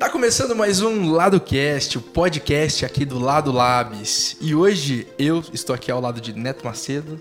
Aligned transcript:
Tá 0.00 0.08
começando 0.08 0.56
mais 0.56 0.80
um 0.80 1.12
Lado 1.12 1.38
Cast, 1.38 1.98
o 1.98 2.00
podcast 2.00 2.86
aqui 2.86 3.04
do 3.04 3.18
Lado 3.18 3.52
Labs. 3.52 4.34
E 4.40 4.54
hoje 4.54 5.06
eu 5.18 5.44
estou 5.52 5.74
aqui 5.74 5.90
ao 5.90 6.00
lado 6.00 6.22
de 6.22 6.32
Neto 6.32 6.64
Macedo. 6.64 7.20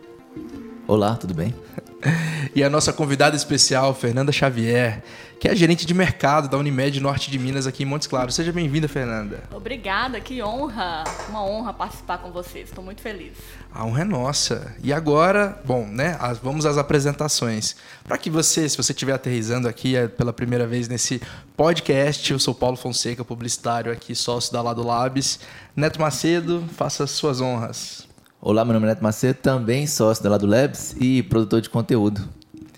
Olá, 0.88 1.18
tudo 1.18 1.34
bem? 1.34 1.54
E 2.56 2.64
a 2.64 2.70
nossa 2.70 2.92
convidada 2.92 3.36
especial, 3.36 3.94
Fernanda 3.94 4.32
Xavier, 4.32 5.04
que 5.40 5.48
é 5.48 5.56
gerente 5.56 5.86
de 5.86 5.94
mercado 5.94 6.50
da 6.50 6.58
Unimed 6.58 7.00
Norte 7.00 7.30
de 7.30 7.38
Minas 7.38 7.68
aqui 7.68 7.84
em 7.84 7.86
Montes 7.86 8.08
Claros. 8.08 8.34
Seja 8.34 8.52
bem-vinda, 8.52 8.88
Fernanda. 8.88 9.44
Obrigada, 9.54 10.20
que 10.20 10.42
honra. 10.42 11.04
Uma 11.30 11.46
honra 11.46 11.74
participar 11.74 12.18
com 12.18 12.32
vocês. 12.32 12.70
Estou 12.70 12.84
muito 12.84 13.02
feliz. 13.02 13.38
A 13.72 13.86
honra 13.86 14.02
é 14.02 14.04
nossa. 14.04 14.76
E 14.84 14.92
agora, 14.92 15.62
bom, 15.64 15.86
né? 15.86 16.18
Vamos 16.42 16.66
às 16.66 16.78
apresentações. 16.78 17.76
Para 18.04 18.18
que 18.18 18.30
você, 18.30 18.68
se 18.68 18.76
você 18.76 18.92
estiver 18.92 19.14
aterrizando 19.14 19.68
aqui 19.68 19.96
é 19.96 20.08
pela 20.08 20.34
primeira 20.34 20.66
vez 20.66 20.88
nesse 20.88 21.22
podcast, 21.56 22.34
eu 22.34 22.40
sou 22.40 22.56
Paulo 22.56 22.76
Fonseca, 22.76 23.24
publicitário 23.24 23.92
aqui, 23.92 24.16
sócio 24.16 24.52
da 24.52 24.62
Lado 24.62 24.84
Labs. 24.84 25.40
Neto 25.76 26.02
Macedo, 26.02 26.66
faça 26.76 27.04
as 27.04 27.12
suas 27.12 27.40
honras. 27.40 28.09
Olá, 28.42 28.64
meu 28.64 28.74
nome 28.74 28.86
é 28.86 28.92
Neto 28.92 29.04
Macedo, 29.04 29.38
também 29.40 29.86
sócio 29.86 30.24
da 30.24 30.30
Lado 30.30 30.48
Labs 30.48 30.96
e 30.98 31.22
produtor 31.24 31.60
de 31.60 31.70
conteúdo 31.70 32.26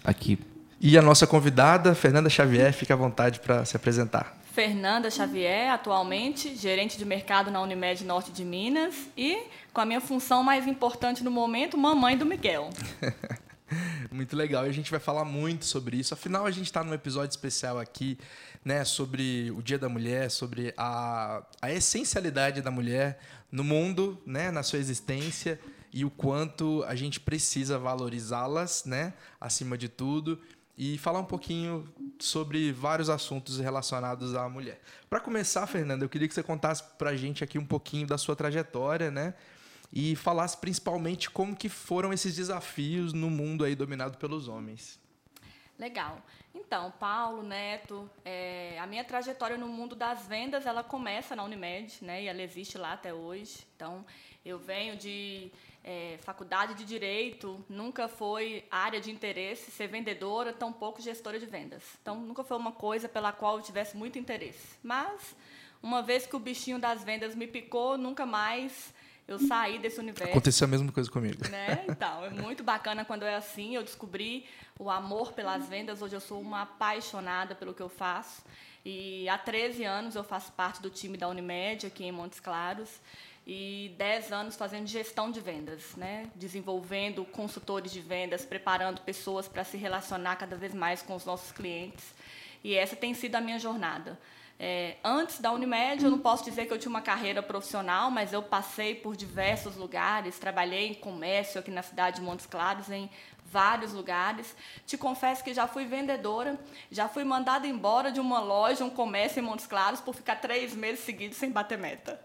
aqui. 0.04 0.40
E 0.80 0.98
a 0.98 1.04
nossa 1.04 1.28
convidada, 1.28 1.94
Fernanda 1.94 2.32
Xavier, 2.32 2.74
fica 2.74 2.96
à 2.96 2.98
vontade 2.98 3.40
para 3.40 3.64
se 3.64 3.76
apresentar. 3.76 4.36
Fernanda 4.54 5.12
Xavier, 5.12 5.72
atualmente 5.72 6.55
gerente 6.55 6.98
de 6.98 7.05
mercado 7.05 7.52
na 7.52 7.62
Unimed 7.62 8.04
Norte 8.04 8.32
de 8.32 8.44
Minas 8.44 8.96
e 9.16 9.38
com 9.72 9.82
a 9.82 9.86
minha 9.86 10.02
função 10.02 10.42
mais 10.42 10.66
importante 10.66 11.24
no 11.24 11.30
momento, 11.30 11.78
mamãe 11.78 12.18
do 12.18 12.26
Miguel. 12.26 12.72
muito 14.12 14.36
legal. 14.36 14.66
E 14.66 14.70
a 14.70 14.74
gente 14.74 14.90
vai 14.90 15.00
falar 15.00 15.26
muito 15.26 15.66
sobre 15.66 15.98
isso. 15.98 16.14
Afinal, 16.14 16.48
a 16.48 16.52
gente 16.52 16.66
está 16.66 16.84
num 16.84 16.94
episódio 16.94 17.30
especial 17.30 17.80
aqui, 17.80 18.18
né, 18.66 18.84
sobre 18.84 19.52
o 19.52 19.62
Dia 19.62 19.78
da 19.78 19.88
Mulher, 19.88 20.32
sobre 20.32 20.74
a, 20.76 21.44
a 21.62 21.72
essencialidade 21.72 22.62
da 22.62 22.72
mulher 22.72 23.20
no 23.52 23.63
mundo, 23.63 24.21
né, 24.26 24.49
na 24.49 24.63
sua 24.63 24.80
existência 24.80 25.60
e 25.94 26.05
o 26.05 26.10
quanto 26.10 26.84
a 26.88 26.96
gente 26.96 27.20
precisa 27.20 27.77
valorizá-las, 27.77 28.85
né, 28.85 29.13
acima 29.40 29.77
de 29.77 29.90
tudo, 29.90 30.40
e 30.77 30.98
falar 30.98 31.20
um 31.20 31.26
pouquinho 31.26 31.88
sobre 32.18 32.72
vários 32.72 33.10
assuntos 33.10 33.60
relacionados 33.60 34.34
à 34.35 34.48
mulher. 34.48 34.82
Para 35.10 35.20
começar, 35.20 35.68
Fernanda, 35.68 36.05
eu 36.05 36.10
queria 36.10 36.27
que 36.27 36.34
você 36.34 36.41
contasse 36.41 36.82
para 36.98 37.10
a 37.10 37.18
gente 37.18 37.44
aqui 37.44 37.60
um 37.60 37.66
pouquinho 37.66 38.07
da 38.07 38.18
sua 38.18 38.35
trajetória, 38.35 39.12
né, 39.12 39.34
e 39.91 40.16
falasse 40.16 40.55
principalmente 40.55 41.29
como 41.29 41.55
que 41.55 41.68
foram 41.68 42.13
esses 42.13 42.34
desafios 42.35 43.12
no 43.12 43.29
mundo 43.29 43.66
aí 43.66 43.76
dominado 43.76 44.18
pelos 44.18 44.48
homens. 44.48 45.01
Legal. 45.82 46.21
Então, 46.54 46.91
Paulo, 46.99 47.41
Neto, 47.41 48.07
é, 48.24 48.77
a 48.79 48.85
minha 48.85 49.04
trajetória 49.04 49.57
no 49.57 49.68
mundo 49.68 49.96
das 49.96 50.27
vendas, 50.27 50.68
ela 50.68 50.84
começa 50.84 51.35
na 51.35 51.43
Unimed, 51.43 51.98
né? 52.04 52.21
E 52.21 52.27
ela 52.27 52.40
existe 52.40 52.77
lá 52.77 52.93
até 52.93 53.12
hoje. 53.12 53.65
Então, 53.76 54.05
eu 54.46 54.60
venho 54.60 54.96
de 54.96 55.51
é, 55.84 56.20
faculdade 56.21 56.76
de 56.76 56.85
direito, 56.85 57.65
nunca 57.68 58.07
foi 58.07 58.63
área 58.70 59.01
de 59.01 59.10
interesse 59.10 59.71
ser 59.71 59.88
vendedora, 59.88 60.54
tampouco 60.54 61.01
gestora 61.01 61.40
de 61.40 61.48
vendas. 61.48 61.82
Então, 61.99 62.16
nunca 62.16 62.43
foi 62.43 62.57
uma 62.57 62.73
coisa 62.73 63.10
pela 63.10 63.32
qual 63.32 63.57
eu 63.57 63.63
tivesse 63.63 63.98
muito 63.98 64.19
interesse. 64.19 64.78
Mas, 64.84 65.35
uma 65.81 66.03
vez 66.03 66.28
que 66.28 66.35
o 66.35 66.40
bichinho 66.40 66.78
das 66.78 67.03
vendas 67.03 67.34
me 67.34 67.47
picou, 67.47 67.97
nunca 67.97 68.23
mais 68.23 68.94
eu 69.34 69.40
saí 69.40 69.79
desse 69.79 70.00
universo. 70.00 70.31
Aconteceu 70.31 70.66
a 70.66 70.68
mesma 70.68 70.91
coisa 70.91 71.09
comigo. 71.09 71.47
Né? 71.50 71.85
Então, 71.88 72.25
é 72.25 72.29
muito 72.29 72.63
bacana 72.63 73.06
quando 73.06 73.24
é 73.24 73.35
assim. 73.35 73.75
Eu 73.75 73.84
descobri 73.84 74.46
o 74.79 74.90
amor 74.90 75.34
pelas 75.34 75.68
vendas. 75.68 76.01
Hoje 76.01 76.16
eu 76.16 76.22
sou 76.22 76.40
uma 76.41 76.63
apaixonada 76.63 77.56
pelo 77.56 77.73
que 77.73 77.81
eu 77.81 77.90
faço. 77.90 78.44
E 78.84 79.29
há 79.29 79.38
13 79.38 79.84
anos 79.84 80.16
eu 80.16 80.23
faço 80.23 80.51
parte 80.53 80.81
do 80.81 80.90
time 80.90 81.18
da 81.18 81.28
Unimed 81.28 81.85
aqui 81.85 82.03
em 82.03 82.11
Montes 82.11 82.39
Claros 82.39 82.89
e 83.45 83.94
10 83.97 84.31
anos 84.31 84.56
fazendo 84.56 84.88
gestão 84.88 85.31
de 85.31 85.39
vendas, 85.39 85.95
né? 85.95 86.27
desenvolvendo 86.35 87.25
consultores 87.25 87.91
de 87.91 88.00
vendas, 88.00 88.45
preparando 88.45 89.01
pessoas 89.01 89.47
para 89.47 89.63
se 89.63 89.77
relacionar 89.77 90.35
cada 90.35 90.56
vez 90.56 90.73
mais 90.73 91.01
com 91.01 91.16
os 91.16 91.25
nossos 91.25 91.51
clientes. 91.51 92.06
E 92.63 92.75
essa 92.75 92.95
tem 92.95 93.13
sido 93.13 93.35
a 93.35 93.41
minha 93.41 93.59
jornada. 93.59 94.19
É, 94.63 94.97
antes 95.03 95.39
da 95.39 95.51
Unimed, 95.51 96.05
eu 96.05 96.11
não 96.11 96.19
posso 96.19 96.44
dizer 96.44 96.67
que 96.67 96.72
eu 96.72 96.77
tinha 96.77 96.91
uma 96.91 97.01
carreira 97.01 97.41
profissional, 97.41 98.11
mas 98.11 98.31
eu 98.31 98.44
passei 98.44 98.94
por 98.94 99.16
diversos 99.16 99.75
lugares, 99.75 100.38
trabalhei 100.38 100.85
em 100.85 100.94
comércio 100.94 101.59
aqui 101.59 101.72
na 101.72 101.81
cidade 101.81 102.17
de 102.17 102.22
Montes 102.22 102.45
Claros, 102.45 102.88
em 102.91 103.09
vários 103.44 103.91
lugares. 103.91 104.55
Te 104.85 105.00
confesso 105.00 105.44
que 105.44 105.51
já 105.51 105.67
fui 105.67 105.85
vendedora, 105.85 106.59
já 106.91 107.09
fui 107.09 107.23
mandada 107.23 107.66
embora 107.66 108.11
de 108.11 108.19
uma 108.19 108.39
loja, 108.39 108.85
um 108.85 108.89
comércio 108.91 109.39
em 109.39 109.44
Montes 109.44 109.66
Claros, 109.66 110.00
por 110.00 110.13
ficar 110.13 110.35
três 110.35 110.75
meses 110.75 111.03
seguidos 111.03 111.39
sem 111.39 111.50
bater 111.50 111.79
meta. 111.79 112.23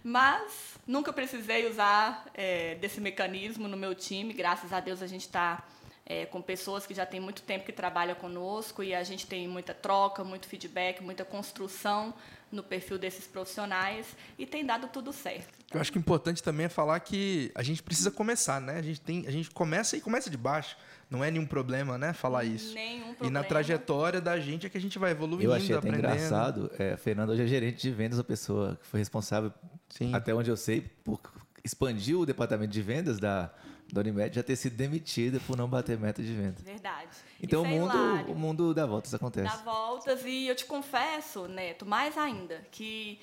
Mas 0.00 0.78
nunca 0.86 1.12
precisei 1.12 1.68
usar 1.68 2.24
é, 2.34 2.76
desse 2.76 3.00
mecanismo 3.00 3.66
no 3.66 3.76
meu 3.76 3.96
time, 3.96 4.32
graças 4.32 4.72
a 4.72 4.78
Deus 4.78 5.02
a 5.02 5.08
gente 5.08 5.22
está 5.22 5.64
é, 6.06 6.26
com 6.26 6.42
pessoas 6.42 6.86
que 6.86 6.92
já 6.94 7.06
têm 7.06 7.20
muito 7.20 7.42
tempo 7.42 7.64
que 7.64 7.72
trabalham 7.72 8.14
conosco 8.14 8.82
e 8.82 8.94
a 8.94 9.02
gente 9.02 9.26
tem 9.26 9.48
muita 9.48 9.72
troca, 9.72 10.22
muito 10.22 10.46
feedback, 10.46 11.02
muita 11.02 11.24
construção 11.24 12.12
no 12.52 12.62
perfil 12.62 12.98
desses 12.98 13.26
profissionais 13.26 14.06
e 14.38 14.46
tem 14.46 14.64
dado 14.64 14.86
tudo 14.88 15.12
certo. 15.12 15.48
Eu 15.72 15.80
acho 15.80 15.90
que 15.90 15.98
o 15.98 16.00
importante 16.00 16.42
também 16.42 16.66
é 16.66 16.68
falar 16.68 17.00
que 17.00 17.50
a 17.54 17.62
gente 17.62 17.82
precisa 17.82 18.10
começar, 18.10 18.60
né? 18.60 18.76
A 18.76 18.82
gente, 18.82 19.00
tem, 19.00 19.26
a 19.26 19.30
gente 19.30 19.50
começa 19.50 19.96
e 19.96 20.00
começa 20.00 20.30
de 20.30 20.36
baixo. 20.36 20.76
Não 21.10 21.24
é 21.24 21.30
nenhum 21.30 21.46
problema, 21.46 21.98
né? 21.98 22.12
Falar 22.12 22.44
isso. 22.44 22.74
Nenhum 22.74 23.14
problema. 23.14 23.26
E 23.26 23.30
na 23.30 23.42
trajetória 23.42 24.20
da 24.20 24.38
gente 24.38 24.66
é 24.66 24.68
que 24.70 24.78
a 24.78 24.80
gente 24.80 24.98
vai 24.98 25.10
evoluindo, 25.10 25.50
Eu 25.50 25.52
achei 25.52 25.74
até 25.74 25.88
aprendendo. 25.88 26.14
engraçado. 26.14 26.70
É, 26.78 26.92
a 26.92 26.96
Fernanda 26.96 27.32
hoje 27.32 27.42
é 27.42 27.46
gerente 27.46 27.80
de 27.82 27.90
vendas, 27.90 28.18
a 28.18 28.24
pessoa 28.24 28.78
que 28.80 28.86
foi 28.86 29.00
responsável, 29.00 29.52
Sim. 29.88 30.14
até 30.14 30.34
onde 30.34 30.50
eu 30.50 30.56
sei, 30.56 30.80
por 31.02 31.20
expandir 31.64 32.18
o 32.18 32.26
departamento 32.26 32.72
de 32.72 32.82
vendas 32.82 33.18
da, 33.18 33.52
da 33.92 34.00
Unimed 34.00 34.34
já 34.34 34.42
ter 34.42 34.56
sido 34.56 34.76
demitida 34.76 35.40
por 35.40 35.56
não 35.56 35.68
bater 35.68 35.98
meta 35.98 36.22
de 36.22 36.32
venda. 36.32 36.56
Verdade. 36.62 37.08
Então 37.40 37.62
o 37.62 37.66
mundo, 37.66 37.96
o 38.28 38.34
mundo 38.34 38.74
dá 38.74 38.86
voltas, 38.86 39.14
acontece. 39.14 39.56
Dá 39.56 39.62
voltas 39.62 40.24
e 40.24 40.46
eu 40.46 40.54
te 40.54 40.64
confesso, 40.64 41.46
Neto, 41.46 41.86
mais 41.86 42.16
ainda, 42.18 42.66
que 42.70 43.20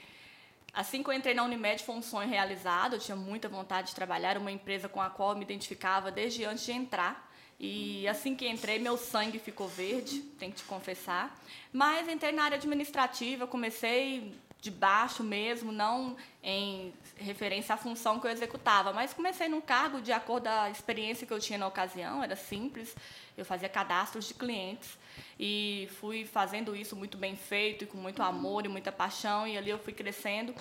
assim 0.73 1.03
que 1.03 1.09
eu 1.09 1.13
entrei 1.13 1.33
na 1.33 1.43
Unimed 1.43 1.83
foi 1.83 1.95
um 1.95 2.01
sonho 2.01 2.29
realizado, 2.29 2.95
eu 2.95 2.99
tinha 2.99 3.17
muita 3.17 3.49
vontade 3.49 3.89
de 3.89 3.95
trabalhar, 3.95 4.37
uma 4.37 4.51
empresa 4.51 4.87
com 4.87 5.01
a 5.01 5.09
qual 5.09 5.31
eu 5.31 5.35
me 5.35 5.43
identificava 5.43 6.11
desde 6.11 6.45
antes 6.45 6.65
de 6.65 6.71
entrar. 6.71 7.29
E 7.59 8.07
assim 8.07 8.35
que 8.35 8.47
entrei, 8.49 8.79
meu 8.79 8.97
sangue 8.97 9.37
ficou 9.37 9.67
verde, 9.67 10.21
tenho 10.39 10.51
que 10.51 10.57
te 10.57 10.63
confessar. 10.63 11.39
Mas 11.71 12.09
entrei 12.09 12.31
na 12.31 12.45
área 12.45 12.57
administrativa, 12.57 13.45
comecei 13.45 14.33
de 14.59 14.71
baixo 14.71 15.23
mesmo, 15.23 15.71
não 15.71 16.15
em 16.41 16.93
referência 17.21 17.75
à 17.75 17.77
função 17.77 18.19
que 18.19 18.27
eu 18.27 18.31
executava, 18.31 18.91
mas 18.91 19.13
comecei 19.13 19.47
num 19.47 19.61
cargo 19.61 20.01
de 20.01 20.11
acordo 20.11 20.43
com 20.43 20.49
a 20.49 20.69
experiência 20.69 21.25
que 21.25 21.33
eu 21.33 21.39
tinha 21.39 21.57
na 21.57 21.67
ocasião, 21.67 22.23
era 22.23 22.35
simples, 22.35 22.95
eu 23.37 23.45
fazia 23.45 23.69
cadastros 23.69 24.27
de 24.27 24.33
clientes 24.33 24.97
e 25.39 25.89
fui 25.99 26.25
fazendo 26.25 26.75
isso 26.75 26.95
muito 26.95 27.17
bem 27.17 27.35
feito 27.35 27.83
e 27.83 27.87
com 27.87 27.97
muito 27.97 28.21
amor 28.21 28.65
e 28.65 28.69
muita 28.69 28.91
paixão 28.91 29.47
e 29.47 29.57
ali 29.57 29.69
eu 29.69 29.79
fui 29.79 29.93
crescendo. 29.93 30.53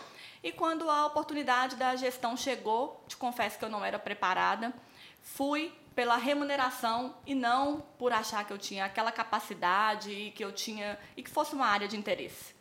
E 0.42 0.52
quando 0.52 0.88
a 0.88 1.06
oportunidade 1.06 1.76
da 1.76 1.96
gestão 1.96 2.36
chegou, 2.36 3.04
te 3.08 3.16
confesso 3.16 3.58
que 3.58 3.64
eu 3.64 3.68
não 3.68 3.84
era 3.84 3.98
preparada, 3.98 4.72
fui 5.22 5.72
pela 5.94 6.16
remuneração 6.16 7.14
e 7.26 7.34
não 7.34 7.80
por 7.98 8.12
achar 8.12 8.44
que 8.46 8.52
eu 8.52 8.58
tinha 8.58 8.84
aquela 8.84 9.10
capacidade 9.10 10.10
e 10.10 10.30
que 10.30 10.44
eu 10.44 10.52
tinha 10.52 10.98
e 11.16 11.22
que 11.22 11.30
fosse 11.30 11.54
uma 11.54 11.66
área 11.66 11.88
de 11.88 11.96
interesse 11.96 12.59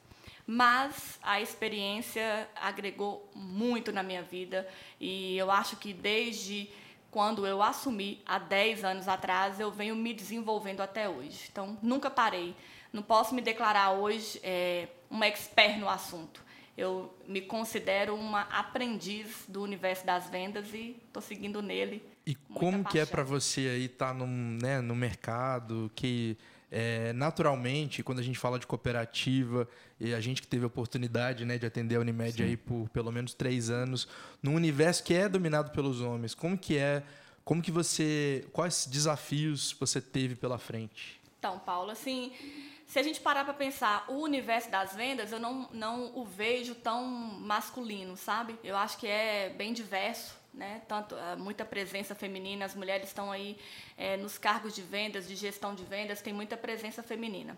mas 0.52 1.20
a 1.22 1.40
experiência 1.40 2.50
agregou 2.56 3.30
muito 3.36 3.92
na 3.92 4.02
minha 4.02 4.24
vida 4.24 4.68
e 5.00 5.38
eu 5.38 5.52
acho 5.52 5.78
que 5.78 5.94
desde 5.94 6.68
quando 7.12 7.46
eu 7.46 7.62
assumi 7.62 8.20
há 8.26 8.40
10 8.40 8.84
anos 8.84 9.08
atrás, 9.08 9.60
eu 9.60 9.70
venho 9.70 9.96
me 9.96 10.12
desenvolvendo 10.12 10.82
até 10.82 11.08
hoje. 11.08 11.50
Então, 11.52 11.78
nunca 11.84 12.10
parei. 12.10 12.56
Não 12.92 13.04
posso 13.04 13.36
me 13.36 13.44
declarar 13.44 13.92
hoje 13.92 14.40
é, 14.42 14.88
uma 15.08 15.28
expert 15.28 15.78
no 15.78 15.88
assunto. 15.88 16.44
Eu 16.76 17.16
me 17.28 17.42
considero 17.42 18.16
uma 18.16 18.42
aprendiz 18.42 19.46
do 19.48 19.62
universo 19.62 20.04
das 20.04 20.32
vendas 20.32 20.74
e 20.74 21.00
estou 21.06 21.22
seguindo 21.22 21.62
nele. 21.62 22.04
E 22.26 22.34
como 22.34 22.84
que 22.84 22.98
é 22.98 23.06
para 23.06 23.22
você 23.22 23.68
aí 23.68 23.86
estar 23.86 24.08
tá 24.08 24.14
no, 24.16 24.26
né, 24.26 24.82
no 24.82 24.96
mercado 24.96 25.92
que 25.96 26.36
é, 26.72 27.12
naturalmente, 27.14 28.04
quando 28.04 28.20
a 28.20 28.22
gente 28.24 28.38
fala 28.38 28.60
de 28.60 28.68
cooperativa, 28.68 29.68
e 30.00 30.14
a 30.14 30.22
gente 30.22 30.42
que 30.42 30.48
teve 30.48 30.64
a 30.64 30.68
oportunidade 30.68 31.44
né, 31.44 31.58
de 31.58 31.66
atender 31.66 31.96
a 31.96 32.00
Unimed 32.00 32.34
Sim. 32.34 32.44
aí 32.44 32.58
por 32.58 32.88
pelo 32.90 33.12
menos 33.12 33.34
três 33.34 33.70
anos, 33.70 34.08
num 34.42 34.54
universo 34.56 35.04
que 35.04 35.14
é 35.14 35.28
dominado 35.28 35.72
pelos 35.72 36.00
homens, 36.02 36.36
como 36.36 36.58
que 36.58 36.78
é, 36.78 37.04
como 37.44 37.62
que 37.62 37.72
você, 37.72 38.48
quais 38.54 38.86
desafios 38.86 39.76
você 39.80 40.00
teve 40.00 40.36
pela 40.36 40.58
frente? 40.60 41.20
Então, 41.40 41.58
Paulo, 41.58 41.90
assim, 41.90 42.32
se 42.86 43.00
a 43.00 43.04
gente 43.04 43.20
parar 43.20 43.44
para 43.46 43.54
pensar 43.54 44.06
o 44.08 44.22
universo 44.22 44.70
das 44.70 44.94
vendas, 44.96 45.32
eu 45.32 45.40
não, 45.40 45.70
não 45.74 46.12
o 46.16 46.24
vejo 46.24 46.76
tão 46.76 47.04
masculino, 47.04 48.16
sabe? 48.16 48.56
Eu 48.64 48.78
acho 48.78 48.98
que 48.98 49.08
é 49.08 49.50
bem 49.50 49.74
diverso 49.74 50.39
né? 50.54 50.82
Tanto 50.88 51.16
uh, 51.16 51.38
muita 51.38 51.64
presença 51.64 52.16
feminina, 52.16 52.66
as 52.66 52.76
mulheres 52.76 53.08
estão 53.08 53.32
aí 53.32 53.58
é, 53.98 54.18
nos 54.18 54.38
cargos 54.38 54.74
de 54.74 54.82
vendas, 54.82 55.28
de 55.28 55.36
gestão 55.36 55.76
de 55.76 55.84
vendas, 55.84 56.22
tem 56.22 56.34
muita 56.34 56.58
presença 56.58 57.04
feminina. 57.04 57.58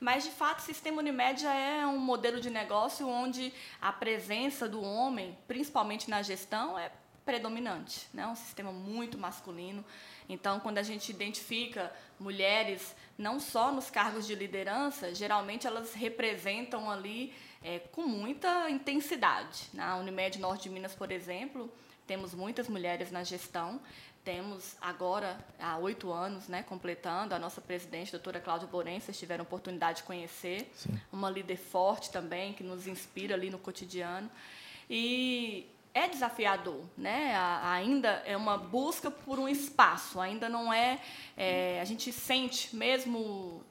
Mas 0.00 0.24
de 0.24 0.30
fato, 0.30 0.60
o 0.60 0.62
sistema 0.62 0.98
Unimed 0.98 1.42
já 1.42 1.54
é 1.54 1.86
um 1.86 1.98
modelo 1.98 2.40
de 2.40 2.50
negócio 2.50 3.08
onde 3.08 3.52
a 3.80 3.92
presença 3.92 4.68
do 4.68 4.80
homem, 4.80 5.36
principalmente 5.48 6.08
na 6.08 6.22
gestão, 6.22 6.78
é 6.78 6.90
predominante, 7.24 8.08
né? 8.14 8.26
Um 8.26 8.34
sistema 8.34 8.72
muito 8.72 9.18
masculino. 9.18 9.84
Então, 10.30 10.60
quando 10.60 10.78
a 10.78 10.82
gente 10.82 11.10
identifica 11.10 11.92
mulheres 12.18 12.96
não 13.18 13.38
só 13.38 13.70
nos 13.70 13.90
cargos 13.90 14.26
de 14.26 14.34
liderança, 14.34 15.14
geralmente 15.14 15.66
elas 15.66 15.92
representam 15.92 16.90
ali 16.90 17.34
é, 17.62 17.80
com 17.80 18.02
muita 18.02 18.70
intensidade. 18.70 19.68
Na 19.74 19.96
Unimed 19.96 20.38
Norte 20.38 20.64
de 20.64 20.70
Minas, 20.70 20.94
por 20.94 21.12
exemplo, 21.12 21.70
temos 22.08 22.34
muitas 22.34 22.66
mulheres 22.68 23.12
na 23.12 23.22
gestão. 23.22 23.78
Temos 24.24 24.76
agora, 24.80 25.38
há 25.60 25.76
oito 25.78 26.10
anos, 26.10 26.48
né, 26.48 26.62
completando, 26.62 27.34
a 27.34 27.38
nossa 27.38 27.60
presidente, 27.60 28.08
a 28.08 28.18
doutora 28.18 28.40
Cláudia 28.40 28.66
Borém, 28.66 28.98
vocês 28.98 29.16
tiveram 29.16 29.44
oportunidade 29.44 29.98
de 29.98 30.04
conhecer. 30.04 30.70
Sim. 30.74 30.98
Uma 31.12 31.30
líder 31.30 31.56
forte 31.56 32.10
também, 32.10 32.52
que 32.54 32.64
nos 32.64 32.86
inspira 32.86 33.34
ali 33.34 33.50
no 33.50 33.58
cotidiano. 33.58 34.28
E 34.90 35.68
é 35.94 36.08
desafiador, 36.08 36.82
né? 36.96 37.34
ainda 37.62 38.22
é 38.24 38.36
uma 38.36 38.56
busca 38.56 39.10
por 39.10 39.38
um 39.38 39.48
espaço, 39.48 40.20
ainda 40.20 40.48
não 40.48 40.72
é, 40.72 41.00
é 41.36 41.80
a 41.80 41.84
gente 41.84 42.12
sente 42.12 42.74
mesmo 42.74 43.62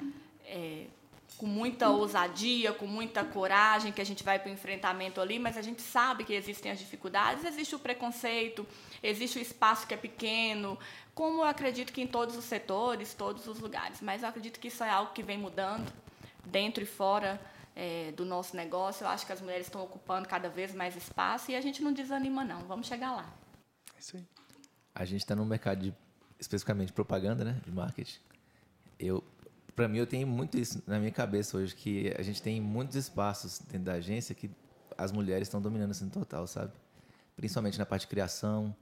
é, 0.46 0.86
com 1.38 1.46
muita 1.46 1.90
ousadia, 1.90 2.74
com 2.74 2.88
muita 2.88 3.24
coragem 3.24 3.92
que 3.92 4.02
a 4.02 4.06
gente 4.06 4.24
vai 4.24 4.40
para 4.40 4.50
o 4.50 4.54
enfrentamento 4.54 5.22
ali, 5.22 5.38
mas 5.38 5.56
a 5.56 5.62
gente 5.62 5.82
sabe 5.82 6.24
que 6.24 6.34
existem 6.34 6.72
as 6.72 6.80
dificuldades, 6.80 7.44
existe 7.44 7.76
o 7.76 7.80
preconceito, 7.80 8.66
existe 9.04 9.38
o 9.38 9.42
espaço 9.42 9.86
que 9.86 9.94
é 9.94 9.98
pequeno, 9.98 10.78
como 11.14 11.40
eu 11.40 11.44
acredito 11.44 11.94
que 11.94 12.02
em 12.02 12.08
todos 12.08 12.36
os 12.36 12.46
setores, 12.46 13.14
todos 13.14 13.48
os 13.48 13.60
lugares. 13.60 14.02
Mas 14.02 14.24
eu 14.24 14.30
acredito 14.30 14.60
que 14.60 14.68
isso 14.68 14.84
é 14.84 14.90
algo 14.90 15.14
que 15.14 15.22
vem 15.22 15.38
mudando 15.38 15.92
dentro 16.44 16.84
e 16.84 16.88
fora 16.88 17.40
é, 17.76 18.12
do 18.14 18.26
nosso 18.26 18.56
negócio. 18.56 19.04
Eu 19.04 19.10
acho 19.10 19.26
que 19.26 19.32
as 19.32 19.42
mulheres 19.42 19.68
estão 19.68 19.84
ocupando 19.84 20.28
cada 20.28 20.50
vez 20.50 20.74
mais 20.74 20.96
espaço 20.96 21.52
e 21.52 21.56
a 21.56 21.62
gente 21.62 21.84
não 21.84 21.94
desanima, 21.94 22.44
não. 22.44 22.62
Vamos 22.62 22.88
chegar 22.88 23.12
lá. 23.12 23.32
É 23.96 24.00
isso 24.00 24.18
aí. 24.18 24.26
A 24.96 25.06
gente 25.06 25.22
está 25.22 25.36
no 25.36 25.46
mercado 25.46 25.82
de, 25.82 25.94
especificamente, 26.40 26.92
propaganda, 26.92 27.44
né? 27.44 27.62
De 27.64 27.72
marketing. 27.72 28.20
Eu, 29.00 29.24
para 29.78 29.88
mim, 29.88 30.00
eu 30.00 30.08
tenho 30.08 30.26
muito 30.26 30.58
isso 30.58 30.82
na 30.88 30.98
minha 30.98 31.12
cabeça 31.12 31.56
hoje, 31.56 31.76
que 31.76 32.12
a 32.18 32.24
gente 32.24 32.42
tem 32.42 32.60
muitos 32.60 32.96
espaços 32.96 33.60
dentro 33.60 33.86
da 33.86 33.94
agência 33.94 34.34
que 34.34 34.50
as 34.98 35.12
mulheres 35.12 35.48
estão 35.48 35.62
dominando 35.62 35.92
assim 35.92 36.10
total, 36.10 36.48
sabe? 36.48 36.74
Principalmente 37.36 37.78
na 37.78 37.86
parte 37.86 38.02
de 38.02 38.08
criação, 38.08 38.76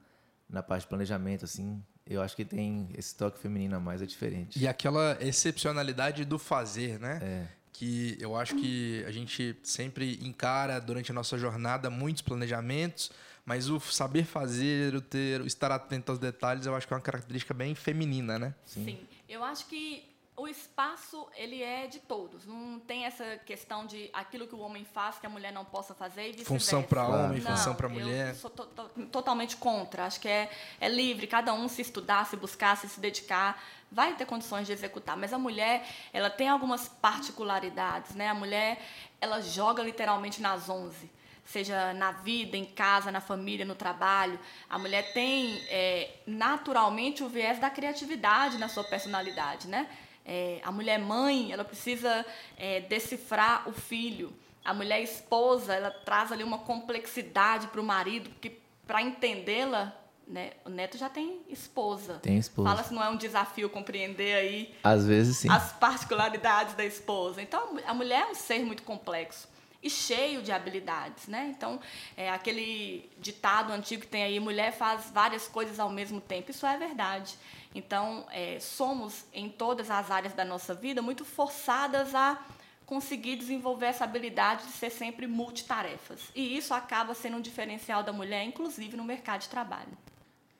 na 0.50 0.63
parte 0.63 0.83
de 0.83 0.88
planejamento, 0.88 1.44
assim. 1.44 1.83
Eu 2.07 2.21
acho 2.21 2.33
que 2.33 2.45
tem 2.45 2.88
esse 2.97 3.13
toque 3.13 3.38
feminino 3.38 3.75
a 3.75 3.80
mais, 3.80 4.01
é 4.01 4.06
diferente. 4.06 4.57
E 4.57 4.65
aquela 4.65 5.18
excepcionalidade 5.19 6.24
do 6.24 6.39
fazer, 6.39 6.97
né? 6.97 7.19
É 7.21 7.47
que 7.77 8.15
eu 8.21 8.38
acho 8.38 8.56
que 8.56 9.03
a 9.06 9.12
gente 9.12 9.53
sempre 9.62 10.18
encara 10.25 10.80
durante 10.80 11.12
a 11.12 11.13
nossa 11.13 11.38
jornada 11.38 11.89
muitos 11.89 12.21
planejamentos, 12.21 13.12
mas 13.45 13.69
o 13.69 13.81
saber 13.81 14.24
fazer, 14.24 14.95
o 14.95 15.01
ter, 15.01 15.42
o 15.42 15.45
estar 15.45 15.74
atento 15.74 16.09
aos 16.09 16.18
detalhes, 16.18 16.65
eu 16.65 16.74
acho 16.74 16.88
que 16.88 16.94
é 16.94 16.95
uma 16.95 17.03
característica 17.03 17.53
bem 17.53 17.75
feminina, 17.75 18.39
né? 18.39 18.56
Sim. 18.65 18.86
Sim. 18.86 19.00
Eu 19.27 19.44
acho 19.44 19.65
que 19.68 20.15
o 20.38 20.48
espaço 20.48 21.28
ele 21.36 21.64
é 21.64 21.88
de 21.88 22.00
todos. 22.00 22.46
Não 22.46 22.80
tem 22.80 23.06
essa 23.06 23.38
questão 23.46 23.86
de 23.86 24.10
aquilo 24.12 24.48
que 24.48 24.56
o 24.56 24.60
homem 24.60 24.84
faz 24.84 25.18
que 25.18 25.26
a 25.26 25.30
mulher 25.30 25.54
não 25.54 25.64
possa 25.64 25.94
fazer 25.94 26.30
e 26.30 26.44
Função 26.44 26.84
para 26.84 27.08
homem, 27.08 27.42
não, 27.42 27.52
função 27.52 27.74
para 27.74 27.88
mulher. 27.88 28.30
Eu 28.30 28.36
sou 28.36 28.50
to 28.50 28.66
to 28.66 28.90
totalmente 29.08 29.56
contra. 29.56 30.06
Acho 30.06 30.20
que 30.20 30.28
é, 30.28 30.50
é 30.80 30.90
livre, 30.90 31.26
cada 31.26 31.54
um 31.54 31.70
se 31.70 31.82
estudar, 31.82 32.26
se 32.26 32.36
buscar, 32.36 32.76
se, 32.76 32.90
se 32.90 33.00
dedicar, 33.00 33.64
vai 33.90 34.14
ter 34.16 34.26
condições 34.26 34.68
de 34.68 34.74
executar. 34.74 35.16
Mas 35.16 35.32
a 35.32 35.40
mulher, 35.40 35.88
ela 36.12 36.30
tem 36.30 36.50
algumas 36.50 36.90
particularidades, 36.90 38.14
né? 38.14 38.28
A 38.28 38.36
mulher, 38.36 38.81
ela 39.22 39.42
joga 39.42 39.81
literalmente 39.81 40.42
nas 40.42 40.68
11 40.70 41.16
seja 41.46 41.94
na 41.94 42.12
vida, 42.12 42.58
em 42.58 42.66
casa, 42.66 43.12
na 43.12 43.22
família, 43.22 43.64
no 43.64 43.76
trabalho. 43.76 44.40
A 44.68 44.80
mulher 44.80 45.14
tem 45.14 45.64
é, 45.70 46.10
naturalmente 46.26 47.24
o 47.24 47.30
viés 47.30 47.60
da 47.60 47.70
criatividade 47.70 48.58
na 48.58 48.68
sua 48.68 48.84
personalidade, 48.84 49.68
né? 49.68 49.88
É, 50.25 50.60
a 50.63 50.72
mulher 50.72 50.98
mãe, 50.98 51.51
ela 51.51 51.63
precisa 51.63 52.25
é, 52.57 52.81
decifrar 52.81 53.69
o 53.69 53.72
filho. 53.72 54.33
A 54.63 54.74
mulher 54.74 55.01
esposa, 55.01 55.75
ela 55.75 55.92
traz 55.92 56.31
ali 56.31 56.44
uma 56.44 56.57
complexidade 56.57 57.68
para 57.68 57.80
o 57.80 57.83
marido, 57.83 58.30
porque 58.31 58.57
para 58.88 59.01
entendê-la, 59.01 59.95
né, 60.27 60.51
o 60.66 60.69
neto 60.69 60.98
já 60.98 61.07
tem 61.07 61.42
esposa. 61.48 62.16
Tem 62.16 62.38
esposa. 62.38 62.69
Fala 62.69 62.83
se 62.83 62.94
não 62.94 63.04
é 63.04 63.10
um 63.10 63.18
desafio 63.18 63.69
compreender 63.69 64.33
aí. 64.36 64.75
Às 64.83 65.06
vezes 65.06 65.38
sim. 65.38 65.50
As 65.50 65.74
particularidades 65.74 66.74
da 66.74 66.83
esposa. 66.83 67.42
Então, 67.42 67.78
a 67.86 67.94
mulher 67.94 68.21
é 68.21 68.31
um 68.31 68.36
ser 68.36 68.66
muito 68.66 68.81
complexo 68.81 69.48
e 69.86 69.89
cheio 69.89 70.42
de 70.42 70.51
habilidades, 70.51 71.28
né? 71.28 71.54
Então, 71.56 71.80
é 72.18 72.31
aquele 72.31 73.07
ditado 73.19 73.71
antigo 73.71 74.01
que 74.01 74.07
tem 74.07 74.24
aí, 74.24 74.39
mulher 74.39 74.71
faz 74.71 75.12
várias 75.13 75.48
coisas 75.48 75.80
ao 75.80 75.92
mesmo 75.92 76.19
tempo. 76.19 76.50
Isso 76.50 76.66
é 76.66 76.75
verdade. 76.75 77.38
Então, 77.75 78.25
é, 78.31 78.57
somos, 78.60 79.25
em 79.33 79.50
todas 79.50 79.92
as 79.92 80.10
áreas 80.10 80.33
da 80.33 80.45
nossa 80.45 80.74
vida, 80.74 81.01
muito 81.01 81.25
forçadas 81.25 82.16
a 82.16 82.42
conseguir 82.86 83.36
desenvolver 83.36 83.88
essa 83.88 84.06
habilidade 84.06 84.66
de 84.66 84.72
ser 84.72 84.89
sempre 84.89 85.27
multitarefas. 85.27 86.22
E 86.33 86.56
isso 86.56 86.74
acaba 86.74 87.13
sendo 87.13 87.36
um 87.36 87.42
diferencial 87.42 88.01
da 88.01 88.13
mulher, 88.13 88.45
inclusive 88.45 88.95
no 88.95 89.04
mercado 89.04 89.42
de 89.42 89.50
trabalho. 89.50 89.92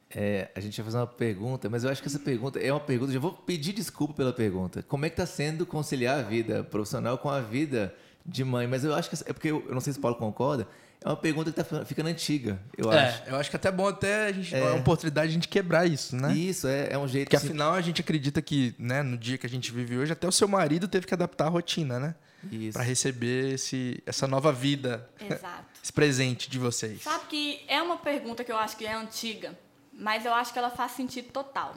É, 0.09 0.50
a 0.53 0.59
gente 0.59 0.75
vai 0.75 0.85
fazer 0.85 0.97
uma 0.97 1.07
pergunta, 1.07 1.69
mas 1.69 1.83
eu 1.83 1.89
acho 1.89 2.01
que 2.01 2.07
essa 2.07 2.19
pergunta 2.19 2.59
é 2.59 2.71
uma 2.71 2.81
pergunta. 2.81 3.13
Já 3.13 3.19
vou 3.19 3.31
pedir 3.31 3.71
desculpa 3.71 4.13
pela 4.13 4.33
pergunta. 4.33 4.83
Como 4.83 5.06
é 5.06 5.09
que 5.09 5.13
está 5.13 5.25
sendo 5.25 5.65
conciliar 5.65 6.19
a 6.19 6.21
vida 6.21 6.63
profissional 6.65 7.18
com 7.18 7.29
a 7.29 7.39
vida 7.39 7.95
de 8.25 8.44
mãe? 8.44 8.68
Mas 8.68 8.83
eu 8.83 8.94
acho 8.94 9.09
que 9.09 9.15
é 9.29 9.33
porque 9.33 9.51
eu, 9.51 9.63
eu 9.68 9.73
não 9.73 9.81
sei 9.81 9.94
se 9.94 10.00
o 10.00 10.01
Paulo 10.01 10.18
concorda. 10.18 10.68
É 11.06 11.10
uma 11.10 11.16
pergunta 11.16 11.52
que 11.52 11.62
está 11.62 11.86
ficando 11.86 12.07
antiga, 12.10 12.60
eu 12.75 12.92
é, 12.92 13.06
acho. 13.06 13.24
Eu 13.28 13.36
acho 13.36 13.50
que 13.52 13.56
é 13.56 13.60
até 13.60 13.72
bom 13.72 13.88
até 13.88 14.25
a 14.25 14.31
gente 14.31 14.56
é. 14.56 14.60
uma 14.60 14.78
oportunidade 14.78 15.28
de 15.28 15.34
a 15.34 15.36
gente 15.36 15.48
quebrar 15.48 15.86
isso, 15.86 16.16
né? 16.16 16.34
Isso, 16.34 16.68
é, 16.68 16.94
é 16.94 16.98
um 16.98 17.07
jeito. 17.07 17.25
Porque 17.25 17.36
assim... 17.36 17.50
afinal 17.50 17.75
a 17.75 17.81
gente 17.81 18.02
acredita 18.02 18.42
que, 18.42 18.74
né, 18.80 19.04
no 19.04 19.16
dia 19.16 19.38
que 19.38 19.46
a 19.46 19.50
gente 19.50 19.72
vive 19.72 20.00
hoje, 20.00 20.12
até 20.12 20.28
o 20.28 20.31
seu 20.31 20.48
marido 20.48 20.88
teve 20.88 21.06
que 21.06 21.13
adaptar 21.13 21.46
a 21.46 21.50
rotina, 21.50 22.00
né? 22.00 22.16
Para 22.74 22.81
receber 22.81 23.54
esse, 23.54 24.02
essa 24.04 24.28
nova 24.28 24.52
vida. 24.52 25.07
Exato. 25.22 25.66
esse 25.84 25.94
presente 25.94 26.50
de 26.50 26.57
vocês. 26.57 27.04
Sabe 27.04 27.25
que 27.30 27.62
é 27.68 27.80
uma 27.84 27.98
pergunta 27.98 28.44
que 28.44 28.52
eu 28.52 28.57
acho 28.57 28.75
que 28.75 28.88
é 28.88 28.94
antiga, 28.96 29.56
mas 29.94 30.25
eu 30.25 30.34
acho 30.34 30.52
que 30.52 30.57
ela 30.57 30.72
faz 30.72 30.94
sentido 30.94 31.31
total. 31.31 31.75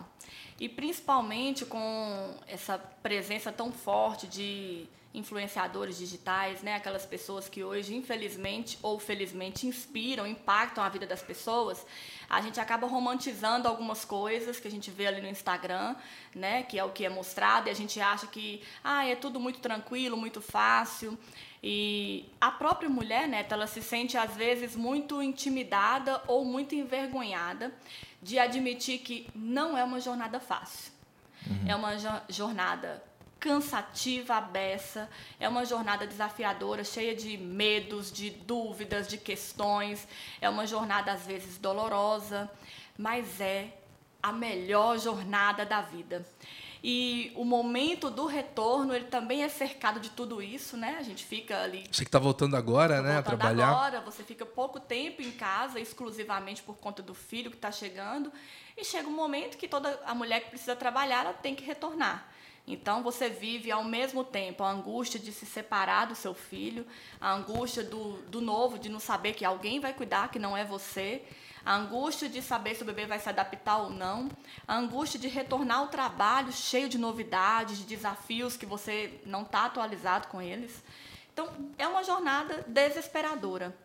E 0.59 0.71
principalmente 0.71 1.67
com 1.67 2.35
essa 2.47 2.79
presença 3.03 3.53
tão 3.53 3.70
forte 3.73 4.27
de 4.27 4.89
influenciadores 5.15 5.98
digitais, 5.98 6.62
né? 6.62 6.74
Aquelas 6.74 7.06
pessoas 7.06 7.48
que 7.48 7.65
hoje, 7.65 7.94
infelizmente 7.94 8.79
ou 8.82 8.98
felizmente, 8.98 9.67
inspiram, 9.67 10.27
impactam 10.27 10.84
a 10.84 10.88
vida 10.88 11.06
das 11.06 11.22
pessoas. 11.22 11.84
A 12.29 12.41
gente 12.41 12.60
acaba 12.60 12.86
romantizando 12.86 13.67
algumas 13.67 14.05
coisas 14.05 14.60
que 14.60 14.69
a 14.69 14.70
gente 14.70 14.91
vê 14.91 15.06
ali 15.06 15.20
no 15.20 15.29
Instagram, 15.29 15.96
né? 16.34 16.62
Que 16.62 16.79
é 16.79 16.84
o 16.84 16.91
que 16.91 17.05
é 17.05 17.08
mostrado 17.08 17.69
e 17.69 17.70
a 17.70 17.74
gente 17.74 18.00
acha 18.00 18.27
que 18.27 18.62
ah, 18.84 19.06
é 19.06 19.17
tudo 19.17 19.41
muito 19.41 19.60
tranquilo, 19.60 20.17
muito 20.17 20.43
fácil. 20.43 21.19
E 21.62 22.27
a 22.41 22.50
própria 22.50 22.88
mulher, 22.88 23.27
né? 23.27 23.44
Ela 23.48 23.67
se 23.67 23.82
sente 23.82 24.17
às 24.17 24.36
vezes 24.36 24.77
muito 24.77 25.22
intimidada 25.22 26.22
ou 26.27 26.44
muito 26.44 26.74
envergonhada 26.74 27.72
de 28.22 28.38
admitir 28.38 28.98
que 28.98 29.29
não 29.34 29.77
é 29.77 29.82
uma 29.82 30.00
jornada 30.00 30.38
fácil. 30.38 30.93
Uhum. 31.46 31.65
É 31.67 31.74
uma 31.74 31.93
jornada 32.29 33.03
cansativa 33.39 34.35
a 34.35 34.41
beça, 34.41 35.09
é 35.39 35.49
uma 35.49 35.65
jornada 35.65 36.07
desafiadora, 36.07 36.83
cheia 36.85 37.15
de 37.15 37.37
medos, 37.37 38.13
de 38.13 38.31
dúvidas, 38.31 39.09
de 39.09 39.17
questões, 39.17 40.07
é 40.41 40.49
uma 40.49 40.67
jornada 40.67 41.13
às 41.13 41.27
vezes 41.27 41.59
dolorosa, 41.59 42.51
mas 42.97 43.41
é 43.41 43.73
a 44.23 44.33
melhor 44.33 44.99
jornada 44.99 45.65
da 45.65 45.81
vida. 45.81 46.27
E 46.83 47.33
o 47.35 47.45
momento 47.45 48.09
do 48.09 48.27
retorno, 48.27 48.95
ele 48.95 49.07
também 49.07 49.43
é 49.43 49.49
cercado 49.49 49.99
de 49.99 50.11
tudo 50.11 50.41
isso, 50.41 50.77
né? 50.77 50.97
A 50.99 51.03
gente 51.03 51.25
fica 51.25 51.61
ali. 51.61 51.85
Você 51.91 52.05
que 52.05 52.09
está 52.09 52.21
voltando 52.21 52.57
agora, 52.57 53.03
né, 53.03 53.15
voltando 53.15 53.19
a 53.19 53.23
trabalhar. 53.23 53.69
agora, 53.69 54.01
você 54.01 54.23
fica 54.23 54.47
pouco 54.47 54.79
tempo 54.79 55.21
em 55.21 55.33
casa, 55.33 55.81
exclusivamente 55.81 56.63
por 56.63 56.77
conta 56.77 57.03
do 57.03 57.15
filho 57.15 57.51
que 57.51 57.57
está 57.57 57.73
chegando, 57.73 58.33
e 58.77 58.85
chega 58.85 59.09
um 59.09 59.15
momento 59.15 59.57
que 59.57 59.67
toda 59.67 60.01
a 60.07 60.15
mulher 60.15 60.41
que 60.45 60.51
precisa 60.51 60.77
trabalhar, 60.77 61.25
ela 61.25 61.35
tem 61.35 61.55
que 61.55 61.65
retornar. 61.65 62.29
Então 62.72 63.03
você 63.03 63.29
vive 63.29 63.70
ao 63.70 63.84
mesmo 63.84 64.22
tempo 64.22 64.63
a 64.63 64.70
angústia 64.70 65.19
de 65.19 65.32
se 65.32 65.46
separar 65.46 66.06
do 66.06 66.15
seu 66.15 66.34
filho, 66.34 66.87
a 67.20 67.32
angústia 67.32 67.82
do, 67.82 68.22
do 68.22 68.41
novo, 68.41 68.79
de 68.79 68.89
não 68.89 69.01
saber 69.01 69.32
que 69.32 69.44
alguém 69.44 69.81
vai 69.81 69.93
cuidar, 69.93 70.31
que 70.31 70.39
não 70.39 70.56
é 70.56 70.65
você, 70.65 71.22
a 71.65 71.75
angústia 71.75 72.29
de 72.29 72.41
saber 72.41 72.75
se 72.75 72.82
o 72.82 72.87
bebê 72.87 73.06
vai 73.06 73.19
se 73.19 73.29
adaptar 73.29 73.79
ou 73.79 73.91
não, 73.91 74.31
a 74.67 74.77
angústia 74.77 75.19
de 75.19 75.29
retornar 75.29 75.79
ao 75.79 75.89
trabalho 75.89 76.53
cheio 76.53 76.89
de 76.89 76.96
novidades, 76.98 77.79
de 77.79 77.84
desafios 77.84 78.56
que 78.56 78.65
você 78.65 79.20
não 79.27 79.43
está 79.43 79.67
atualizado 79.67 80.29
com 80.29 80.41
eles. 80.41 80.82
Então 81.32 81.48
é 81.77 81.87
uma 81.87 82.03
jornada 82.03 82.65
desesperadora. 82.67 83.77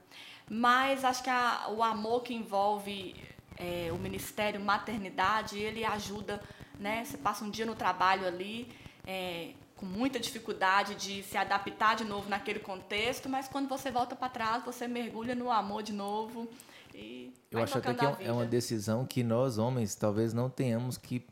Mas 0.49 1.03
acho 1.05 1.23
que 1.23 1.29
a, 1.29 1.67
o 1.69 1.81
amor 1.81 2.23
que 2.23 2.33
envolve 2.33 3.15
é, 3.57 3.89
o 3.91 3.97
Ministério 3.97 4.59
Maternidade, 4.59 5.57
ele 5.57 5.85
ajuda, 5.85 6.41
né? 6.79 7.03
Você 7.05 7.17
passa 7.17 7.43
um 7.43 7.49
dia 7.49 7.65
no 7.65 7.75
trabalho 7.75 8.27
ali, 8.27 8.69
é, 9.05 9.53
com 9.75 9.85
muita 9.85 10.19
dificuldade 10.19 10.95
de 10.95 11.23
se 11.23 11.37
adaptar 11.37 11.95
de 11.95 12.03
novo 12.03 12.29
naquele 12.29 12.59
contexto, 12.59 13.27
mas 13.27 13.47
quando 13.47 13.67
você 13.67 13.91
volta 13.91 14.15
para 14.15 14.29
trás, 14.29 14.63
você 14.63 14.87
mergulha 14.87 15.35
no 15.35 15.51
amor 15.51 15.83
de 15.83 15.91
novo 15.93 16.49
e 16.93 17.33
Eu 17.51 17.61
acho 17.61 17.77
até 17.77 17.93
que 17.93 18.05
é, 18.05 18.27
é 18.27 18.31
uma 18.31 18.45
decisão 18.45 19.05
que 19.05 19.23
nós 19.23 19.57
homens 19.57 19.95
talvez 19.95 20.33
não 20.33 20.49
tenhamos 20.49 20.97
que 20.97 21.25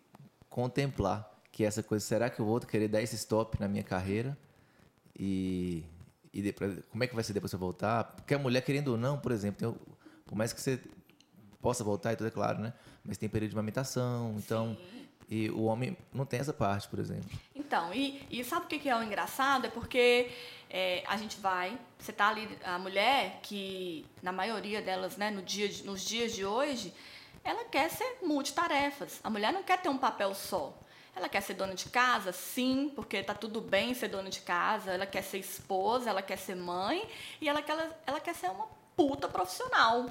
contemplar, 0.49 1.29
que 1.51 1.63
é 1.63 1.67
essa 1.67 1.81
coisa, 1.81 2.05
será 2.05 2.29
que 2.29 2.39
eu 2.39 2.45
vou 2.45 2.59
querer 2.59 2.87
dar 2.87 3.01
esse 3.01 3.15
stop 3.15 3.59
na 3.59 3.67
minha 3.67 3.83
carreira 3.83 4.37
e 5.17 5.83
e 6.33 6.41
depois, 6.41 6.79
como 6.89 7.03
é 7.03 7.07
que 7.07 7.13
vai 7.13 7.23
ser 7.23 7.33
depois 7.33 7.51
você 7.51 7.57
voltar? 7.57 8.05
Porque 8.05 8.33
a 8.33 8.39
mulher 8.39 8.61
querendo 8.61 8.89
ou 8.89 8.97
não, 8.97 9.17
por 9.17 9.33
exemplo, 9.33 9.59
tem, 9.59 9.95
por 10.25 10.35
mais 10.35 10.53
que 10.53 10.61
você 10.61 10.79
possa 11.61 11.83
voltar 11.83 12.13
e 12.13 12.15
tudo 12.15 12.27
é 12.27 12.31
claro, 12.31 12.59
né? 12.59 12.73
Mas 13.03 13.17
tem 13.17 13.27
período 13.27 13.51
de 13.51 13.55
amamentação, 13.55 14.35
então 14.37 14.75
Sim. 14.75 15.00
E 15.31 15.49
o 15.49 15.63
homem 15.63 15.97
não 16.13 16.25
tem 16.25 16.41
essa 16.41 16.51
parte, 16.51 16.89
por 16.89 16.99
exemplo. 16.99 17.39
Então, 17.55 17.93
e, 17.93 18.21
e 18.29 18.43
sabe 18.43 18.65
o 18.65 18.67
que 18.67 18.89
é 18.89 18.95
o 18.95 19.01
engraçado? 19.01 19.65
É 19.65 19.69
porque 19.69 20.29
é, 20.69 21.05
a 21.07 21.15
gente 21.15 21.39
vai, 21.39 21.79
você 21.97 22.11
tá 22.11 22.27
ali, 22.27 22.49
a 22.65 22.77
mulher 22.77 23.39
que, 23.41 24.05
na 24.21 24.33
maioria 24.33 24.81
delas, 24.81 25.15
né, 25.15 25.31
no 25.31 25.41
dia, 25.41 25.69
nos 25.85 26.01
dias 26.01 26.33
de 26.33 26.45
hoje, 26.45 26.93
ela 27.45 27.63
quer 27.63 27.89
ser 27.89 28.17
multitarefas. 28.21 29.21
A 29.23 29.29
mulher 29.29 29.53
não 29.53 29.63
quer 29.63 29.81
ter 29.81 29.87
um 29.87 29.97
papel 29.97 30.35
só. 30.35 30.77
Ela 31.15 31.29
quer 31.29 31.41
ser 31.41 31.53
dona 31.53 31.75
de 31.75 31.87
casa? 31.87 32.33
Sim, 32.33 32.91
porque 32.93 33.15
está 33.15 33.33
tudo 33.33 33.61
bem 33.61 33.93
ser 33.93 34.09
dona 34.09 34.29
de 34.29 34.41
casa. 34.41 34.91
Ela 34.91 35.05
quer 35.05 35.21
ser 35.21 35.37
esposa, 35.37 36.09
ela 36.09 36.21
quer 36.21 36.37
ser 36.37 36.55
mãe 36.55 37.07
e 37.39 37.47
ela 37.47 37.61
quer, 37.61 37.97
ela 38.05 38.19
quer 38.19 38.35
ser 38.35 38.49
uma 38.49 38.67
puta 38.97 39.29
profissional. 39.29 40.07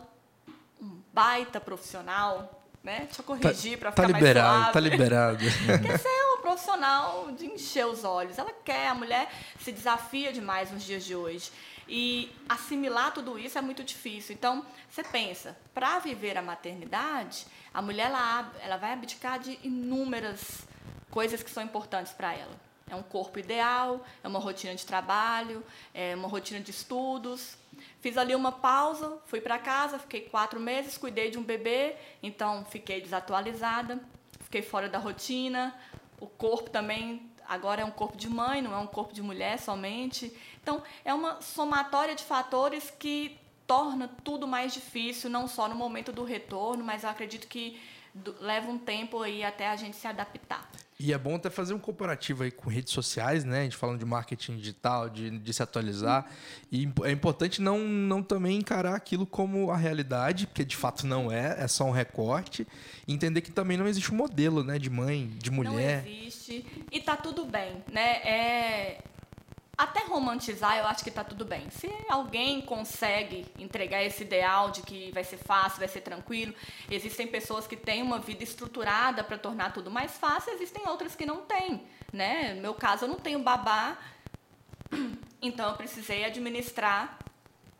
Um 0.80 1.02
baita 1.12 1.60
profissional 1.60 2.60
né? 2.82 3.00
Deixa 3.04 3.20
eu 3.20 3.25
corrigir 3.25 3.78
tá, 3.78 3.78
para 3.78 3.92
tá 3.92 4.02
ficar 4.02 4.18
liberado, 4.18 4.49
mais 4.49 4.60
suave. 4.60 4.72
Tá 4.72 4.80
liberado, 4.80 5.38
Quer 5.87 5.99
ser 5.99 6.08
um 6.08 6.40
profissional 6.40 7.32
de 7.32 7.46
encher 7.46 7.87
os 7.87 8.04
olhos. 8.04 8.38
Ela 8.38 8.52
quer, 8.64 8.88
a 8.88 8.94
mulher 8.94 9.30
se 9.60 9.70
desafia 9.70 10.32
demais 10.32 10.70
nos 10.70 10.82
dias 10.82 11.04
de 11.04 11.14
hoje. 11.14 11.50
E 11.88 12.32
assimilar 12.49 13.12
tudo 13.12 13.38
isso 13.38 13.58
é 13.58 13.60
muito 13.60 13.82
difícil. 13.82 14.34
Então, 14.34 14.64
você 14.88 15.02
pensa, 15.02 15.56
para 15.75 15.99
viver 15.99 16.38
a 16.38 16.42
maternidade, 16.42 17.46
a 17.75 17.82
mulher 17.82 18.06
ela, 18.06 18.52
ela 18.60 18.76
vai 18.76 18.92
abdicar 18.92 19.38
de 19.38 19.58
inúmeras 19.62 20.66
coisas 21.10 21.42
que 21.42 21.50
são 21.50 21.62
importantes 21.62 22.12
para 22.12 22.32
ela. 22.32 22.69
É 22.90 22.94
um 22.94 23.02
corpo 23.02 23.38
ideal, 23.38 24.04
é 24.23 24.28
uma 24.28 24.40
rotina 24.40 24.75
de 24.75 24.85
trabalho, 24.85 25.64
é 25.94 26.14
uma 26.14 26.28
rotina 26.28 26.61
de 26.61 26.70
estudos, 26.70 27.56
Fiz 28.00 28.16
ali 28.16 28.35
uma 28.35 28.52
pausa, 28.52 29.18
fui 29.26 29.40
para 29.40 29.59
casa, 29.59 29.99
fiquei 29.99 30.23
quatro 30.23 30.59
meses, 30.59 30.97
cuidei 30.97 31.30
de 31.30 31.38
um 31.38 31.42
bebê, 31.42 31.97
então 32.23 32.64
fiquei 32.64 33.00
desatualizada, 33.00 34.00
fiquei 34.40 34.62
fora 34.62 34.88
da 34.88 34.99
rotina. 34.99 35.75
O 36.18 36.26
corpo 36.26 36.70
também 36.70 37.30
agora 37.47 37.82
é 37.82 37.85
um 37.85 37.90
corpo 37.90 38.16
de 38.16 38.28
mãe, 38.28 38.62
não 38.62 38.73
é 38.73 38.78
um 38.78 38.87
corpo 38.87 39.12
de 39.12 39.23
mulher 39.23 39.59
somente. 39.59 40.35
Então 40.62 40.82
é 41.04 41.12
uma 41.12 41.40
somatória 41.40 42.14
de 42.14 42.25
fatores 42.25 42.90
que 42.90 43.38
torna 43.66 44.09
tudo 44.25 44.49
mais 44.49 44.73
difícil, 44.73 45.30
não 45.30 45.47
só 45.47 45.68
no 45.68 45.75
momento 45.75 46.11
do 46.11 46.25
retorno, 46.25 46.82
mas 46.82 47.04
eu 47.04 47.11
acredito 47.11 47.47
que 47.47 47.80
leva 48.40 48.70
um 48.70 48.78
tempo 48.78 49.23
aí 49.23 49.44
até 49.44 49.68
a 49.68 49.76
gente 49.76 49.97
se 49.97 50.06
adaptar. 50.09 50.68
E 51.02 51.14
é 51.14 51.19
bom 51.19 51.37
até 51.37 51.49
fazer 51.49 51.73
um 51.73 51.78
comparativo 51.78 52.42
aí 52.42 52.50
com 52.50 52.69
redes 52.69 52.92
sociais, 52.92 53.42
né? 53.42 53.61
A 53.61 53.62
gente 53.62 53.76
falando 53.76 53.99
de 53.99 54.04
marketing 54.04 54.59
digital, 54.59 55.09
de, 55.09 55.30
de 55.38 55.54
se 55.54 55.62
atualizar. 55.62 56.30
E 56.71 56.87
é 57.04 57.11
importante 57.11 57.62
não, 57.62 57.78
não 57.78 58.23
também 58.23 58.59
encarar 58.59 58.97
aquilo 58.97 59.25
como 59.25 59.71
a 59.71 59.78
realidade, 59.78 60.47
porque 60.47 60.62
de 60.62 60.76
fato 60.76 61.07
não 61.07 61.33
é, 61.33 61.57
é 61.59 61.66
só 61.66 61.85
um 61.85 61.90
recorte. 61.90 62.66
E 63.09 63.14
entender 63.14 63.40
que 63.40 63.50
também 63.50 63.78
não 63.78 63.88
existe 63.88 64.12
um 64.12 64.16
modelo, 64.16 64.62
né? 64.62 64.78
De 64.78 64.90
mãe, 64.90 65.33
de 65.38 65.50
mulher. 65.50 66.02
Não 66.02 66.11
existe. 66.11 66.66
E 66.92 67.00
tá 67.00 67.16
tudo 67.16 67.47
bem, 67.47 67.83
né? 67.90 68.16
É, 68.16 68.99
até 69.82 70.00
romantizar, 70.00 70.76
eu 70.76 70.87
acho 70.87 71.02
que 71.02 71.08
está 71.08 71.25
tudo 71.25 71.44
bem. 71.44 71.70
Se 71.70 71.90
alguém 72.08 72.60
consegue 72.60 73.46
entregar 73.58 74.02
esse 74.02 74.22
ideal 74.22 74.70
de 74.70 74.82
que 74.82 75.10
vai 75.12 75.25
ser 75.25 75.38
fácil, 75.38 75.78
vai 75.78 75.88
ser 75.88 76.02
tranquilo, 76.02 76.54
existem 76.90 77.26
pessoas 77.26 77.66
que 77.66 77.76
têm 77.76 78.02
uma 78.02 78.18
vida 78.18 78.44
estruturada 78.44 79.25
para 79.25 79.38
tornar 79.38 79.72
tudo 79.72 79.90
mais 79.90 80.18
fácil, 80.18 80.52
existem 80.52 80.87
outras 80.87 81.16
que 81.16 81.25
não 81.25 81.38
têm. 81.42 81.82
Né? 82.12 82.54
No 82.54 82.60
meu 82.60 82.75
caso, 82.75 83.04
eu 83.04 83.08
não 83.08 83.16
tenho 83.16 83.38
babá, 83.38 83.96
então 85.40 85.70
eu 85.70 85.76
precisei 85.76 86.25
administrar 86.25 87.18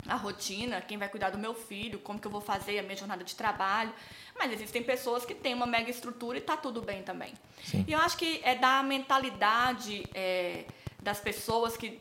a 0.09 0.17
rotina, 0.17 0.81
quem 0.81 0.97
vai 0.97 1.09
cuidar 1.09 1.31
do 1.31 1.39
meu 1.39 1.53
filho, 1.53 1.99
como 1.99 2.19
que 2.19 2.27
eu 2.27 2.31
vou 2.31 2.41
fazer 2.41 2.79
a 2.79 2.83
minha 2.83 2.97
jornada 2.97 3.23
de 3.23 3.35
trabalho. 3.35 3.93
Mas 4.39 4.53
existem 4.53 4.83
pessoas 4.83 5.27
que 5.27 5.35
têm 5.35 5.53
uma 5.53 5.67
mega 5.67 5.91
estrutura 5.91 6.39
e 6.39 6.41
está 6.41 6.57
tudo 6.57 6.81
bem 6.81 7.03
também. 7.03 7.35
Sim. 7.63 7.85
E 7.87 7.93
eu 7.93 7.99
acho 7.99 8.17
que 8.17 8.41
é 8.43 8.55
da 8.55 8.83
mentalidade. 8.83 10.09
É, 10.15 10.65
das 11.03 11.21
pessoas 11.21 11.77
que 11.77 12.01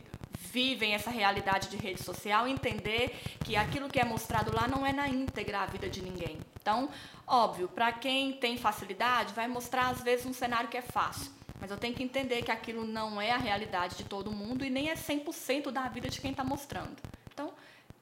vivem 0.51 0.93
essa 0.93 1.09
realidade 1.09 1.69
de 1.69 1.77
rede 1.77 2.01
social 2.01 2.47
entender 2.47 3.19
que 3.43 3.55
aquilo 3.55 3.87
que 3.87 3.99
é 3.99 4.05
mostrado 4.05 4.55
lá 4.55 4.67
não 4.67 4.85
é 4.85 4.91
na 4.91 5.07
íntegra 5.07 5.61
a 5.61 5.65
vida 5.65 5.89
de 5.89 6.01
ninguém. 6.01 6.39
Então, 6.59 6.89
óbvio, 7.27 7.67
para 7.67 7.91
quem 7.91 8.33
tem 8.33 8.57
facilidade, 8.57 9.33
vai 9.33 9.47
mostrar 9.47 9.89
às 9.89 10.01
vezes 10.01 10.25
um 10.25 10.33
cenário 10.33 10.69
que 10.69 10.77
é 10.77 10.81
fácil. 10.81 11.31
Mas 11.59 11.69
eu 11.71 11.77
tenho 11.77 11.93
que 11.93 12.03
entender 12.03 12.41
que 12.41 12.51
aquilo 12.51 12.85
não 12.85 13.21
é 13.21 13.31
a 13.31 13.37
realidade 13.37 13.97
de 13.97 14.05
todo 14.05 14.31
mundo 14.31 14.63
e 14.65 14.69
nem 14.69 14.89
é 14.89 14.95
100% 14.95 15.71
da 15.71 15.87
vida 15.89 16.09
de 16.09 16.19
quem 16.21 16.31
está 16.31 16.43
mostrando. 16.43 16.95
Então, 17.33 17.53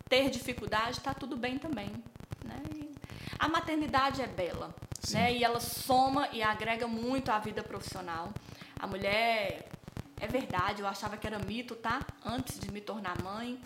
ter 0.07 0.29
dificuldade 0.29 0.99
está 0.99 1.13
tudo 1.13 1.35
bem 1.35 1.57
também. 1.57 1.91
Né? 2.45 2.61
a 3.39 3.47
maternidade 3.47 4.21
é 4.21 4.27
bela. 4.27 4.73
Né? 5.11 5.35
E 5.35 5.43
ela 5.43 5.59
soma 5.59 6.29
e 6.31 6.41
agrega 6.41 6.87
muito 6.87 7.31
à 7.31 7.39
vida 7.39 7.63
profissional. 7.63 8.33
A 8.79 8.87
mulher 8.87 9.69
é 10.19 10.27
verdade, 10.27 10.81
eu 10.81 10.87
achava 10.87 11.17
que 11.17 11.27
era 11.27 11.39
mito, 11.39 11.75
tá? 11.75 12.01
Antes 12.25 12.59
de 12.59 12.71
me 12.71 12.81
tornar 12.81 13.21
mãe, 13.21 13.59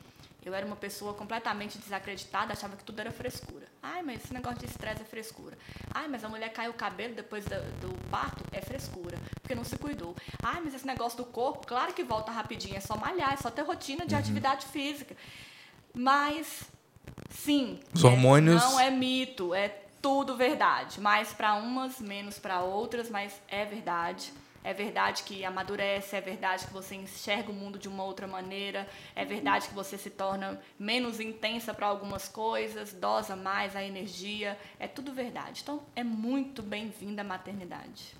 eu 0.43 0.53
era 0.53 0.65
uma 0.65 0.75
pessoa 0.75 1.13
completamente 1.13 1.77
desacreditada, 1.77 2.53
achava 2.53 2.75
que 2.75 2.83
tudo 2.83 2.99
era 2.99 3.11
frescura. 3.11 3.67
Ai, 3.81 4.01
mas 4.01 4.23
esse 4.23 4.33
negócio 4.33 4.59
de 4.59 4.65
estresse 4.65 5.01
é 5.01 5.05
frescura. 5.05 5.57
Ai, 5.93 6.07
mas 6.07 6.23
a 6.23 6.29
mulher 6.29 6.51
cai 6.51 6.67
o 6.67 6.73
cabelo 6.73 7.13
depois 7.13 7.45
do, 7.45 7.55
do, 7.79 8.09
parto, 8.09 8.43
é 8.51 8.59
frescura, 8.59 9.17
porque 9.39 9.53
não 9.53 9.63
se 9.63 9.77
cuidou. 9.77 10.15
Ai, 10.41 10.59
mas 10.63 10.73
esse 10.73 10.85
negócio 10.85 11.17
do 11.17 11.25
corpo, 11.25 11.67
claro 11.67 11.93
que 11.93 12.03
volta 12.03 12.31
rapidinho, 12.31 12.75
é 12.75 12.79
só 12.79 12.97
malhar, 12.97 13.33
é 13.33 13.37
só 13.37 13.51
ter 13.51 13.61
rotina 13.61 14.05
de 14.05 14.15
uhum. 14.15 14.19
atividade 14.19 14.65
física. 14.65 15.15
Mas, 15.93 16.63
sim, 17.29 17.79
os 17.93 18.03
hormônios. 18.03 18.61
É, 18.61 18.65
não 18.65 18.79
é 18.79 18.89
mito, 18.89 19.53
é 19.53 19.69
tudo 20.01 20.35
verdade. 20.35 20.99
Mais 20.99 21.31
para 21.31 21.53
umas, 21.53 21.99
menos 21.99 22.39
para 22.39 22.61
outras, 22.61 23.09
mas 23.09 23.39
é 23.47 23.63
verdade. 23.63 24.33
É 24.63 24.73
verdade 24.73 25.23
que 25.23 25.43
amadurece, 25.43 26.15
é 26.15 26.21
verdade 26.21 26.65
que 26.67 26.73
você 26.73 26.95
enxerga 26.95 27.51
o 27.51 27.53
mundo 27.53 27.79
de 27.79 27.87
uma 27.87 28.03
outra 28.03 28.27
maneira, 28.27 28.87
é 29.15 29.25
verdade 29.25 29.67
que 29.67 29.73
você 29.73 29.97
se 29.97 30.09
torna 30.09 30.61
menos 30.77 31.19
intensa 31.19 31.73
para 31.73 31.87
algumas 31.87 32.27
coisas, 32.27 32.93
dosa 32.93 33.35
mais 33.35 33.75
a 33.75 33.83
energia, 33.83 34.57
é 34.79 34.87
tudo 34.87 35.13
verdade. 35.13 35.61
Então, 35.63 35.83
é 35.95 36.03
muito 36.03 36.61
bem-vinda 36.61 37.21
a 37.21 37.25
maternidade. 37.25 38.15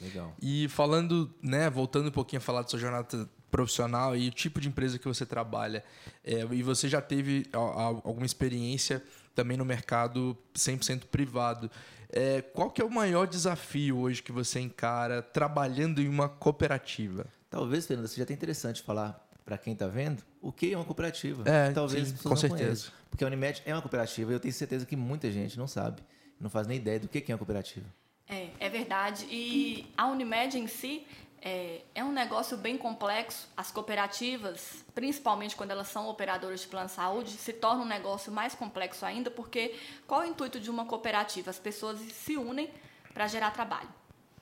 Legal. 0.00 0.34
E 0.40 0.68
falando, 0.68 1.32
né, 1.42 1.68
voltando 1.68 2.08
um 2.08 2.12
pouquinho 2.12 2.38
a 2.38 2.42
falar 2.42 2.62
da 2.62 2.68
sua 2.68 2.78
jornada 2.78 3.28
profissional 3.50 4.16
e 4.16 4.28
o 4.28 4.30
tipo 4.30 4.60
de 4.60 4.68
empresa 4.68 4.98
que 4.98 5.08
você 5.08 5.24
trabalha, 5.26 5.84
é, 6.24 6.46
e 6.50 6.62
você 6.62 6.88
já 6.88 7.00
teve 7.00 7.46
alguma 7.52 8.26
experiência 8.26 9.02
também 9.38 9.56
no 9.56 9.64
mercado 9.64 10.36
100% 10.52 11.04
privado. 11.04 11.70
É, 12.10 12.42
qual 12.42 12.72
que 12.72 12.82
é 12.82 12.84
o 12.84 12.90
maior 12.90 13.24
desafio 13.24 13.98
hoje 13.98 14.20
que 14.20 14.32
você 14.32 14.58
encara 14.58 15.22
trabalhando 15.22 16.02
em 16.02 16.08
uma 16.08 16.28
cooperativa? 16.28 17.24
Talvez, 17.48 17.86
Fernanda, 17.86 18.08
seja 18.08 18.24
até 18.24 18.34
interessante 18.34 18.82
falar 18.82 19.24
para 19.44 19.56
quem 19.56 19.74
está 19.74 19.86
vendo 19.86 20.24
o 20.42 20.50
que 20.50 20.72
é 20.72 20.76
uma 20.76 20.84
cooperativa. 20.84 21.48
É, 21.48 21.70
Talvez 21.70 22.08
sim, 22.08 22.16
com 22.16 22.34
certeza. 22.34 22.64
Conheçam, 22.64 22.92
porque 23.08 23.22
a 23.22 23.28
Unimed 23.28 23.62
é 23.64 23.72
uma 23.72 23.80
cooperativa 23.80 24.32
e 24.32 24.34
eu 24.34 24.40
tenho 24.40 24.52
certeza 24.52 24.84
que 24.84 24.96
muita 24.96 25.30
gente 25.30 25.56
não 25.56 25.68
sabe, 25.68 26.02
não 26.40 26.50
faz 26.50 26.66
nem 26.66 26.78
ideia 26.78 26.98
do 26.98 27.06
que 27.06 27.24
é 27.30 27.32
uma 27.32 27.38
cooperativa. 27.38 27.86
É, 28.28 28.48
é 28.58 28.68
verdade. 28.68 29.24
E 29.30 29.86
a 29.96 30.08
Unimed 30.08 30.58
em 30.58 30.66
si, 30.66 31.06
é, 31.42 31.82
é, 31.94 32.04
um 32.04 32.12
negócio 32.12 32.56
bem 32.56 32.76
complexo. 32.76 33.48
As 33.56 33.70
cooperativas, 33.70 34.84
principalmente 34.94 35.56
quando 35.56 35.70
elas 35.70 35.88
são 35.88 36.08
operadoras 36.08 36.60
de 36.60 36.68
plano 36.68 36.86
de 36.86 36.92
saúde, 36.92 37.30
se 37.30 37.52
torna 37.52 37.82
um 37.82 37.86
negócio 37.86 38.32
mais 38.32 38.54
complexo 38.54 39.04
ainda, 39.04 39.30
porque 39.30 39.74
qual 40.06 40.22
é 40.22 40.26
o 40.26 40.28
intuito 40.28 40.58
de 40.60 40.70
uma 40.70 40.84
cooperativa? 40.84 41.50
As 41.50 41.58
pessoas 41.58 41.98
se 42.00 42.36
unem 42.36 42.70
para 43.14 43.26
gerar 43.26 43.50
trabalho, 43.50 43.88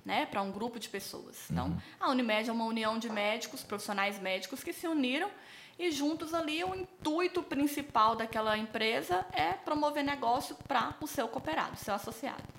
né? 0.04 0.26
para 0.26 0.42
um 0.42 0.50
grupo 0.50 0.78
de 0.78 0.88
pessoas. 0.88 1.50
Então, 1.50 1.66
uhum. 1.66 1.80
a 2.00 2.10
Unimed 2.10 2.48
é 2.48 2.52
uma 2.52 2.64
união 2.64 2.98
de 2.98 3.08
médicos, 3.08 3.62
profissionais 3.62 4.18
médicos 4.18 4.62
que 4.62 4.72
se 4.72 4.86
uniram 4.86 5.30
e 5.78 5.90
juntos 5.90 6.32
ali 6.32 6.64
o 6.64 6.74
intuito 6.74 7.42
principal 7.42 8.16
daquela 8.16 8.56
empresa 8.56 9.26
é 9.32 9.52
promover 9.52 10.02
negócio 10.02 10.56
para 10.66 10.94
o 11.00 11.06
seu 11.06 11.28
cooperado, 11.28 11.76
seu 11.76 11.94
associado. 11.94 12.55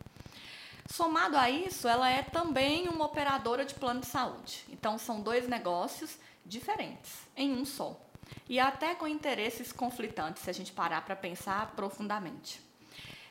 Somado 0.89 1.38
a 1.38 1.50
isso, 1.50 1.88
ela 1.88 2.10
é 2.10 2.24
também 2.24 2.88
uma 2.88 3.06
operadora 3.06 3.65
de 3.65 3.74
plano 3.74 4.00
de 4.00 4.08
saúde. 4.08 4.63
Então, 4.70 4.98
são 4.98 5.22
dois 5.22 5.48
negócios 5.48 6.17
diferentes 6.46 7.12
em 7.36 7.53
um 7.53 7.65
só. 7.65 8.00
E 8.48 8.60
até 8.60 8.96
com 8.96 9.08
interesses 9.08 9.72
conflitantes, 9.72 10.44
se 10.44 10.50
a 10.50 10.53
gente 10.53 10.72
parar 10.72 11.01
para 11.03 11.15
pensar 11.15 11.74
profundamente. 11.75 12.62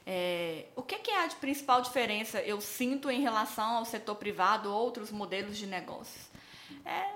É, 0.07 0.67
o 0.77 0.83
que, 0.83 0.99
que 0.99 1.11
é 1.11 1.25
a 1.25 1.27
de 1.27 1.35
principal 1.37 1.83
diferença 1.83 2.41
eu 2.41 2.61
sinto 2.61 3.11
em 3.11 3.21
relação 3.23 3.79
ao 3.79 3.85
setor 3.85 4.15
privado 4.15 4.71
ou 4.73 4.81
outros 4.81 5.11
modelos 5.11 5.57
de 5.57 5.67
negócios? 5.67 6.31
É, 6.85 7.15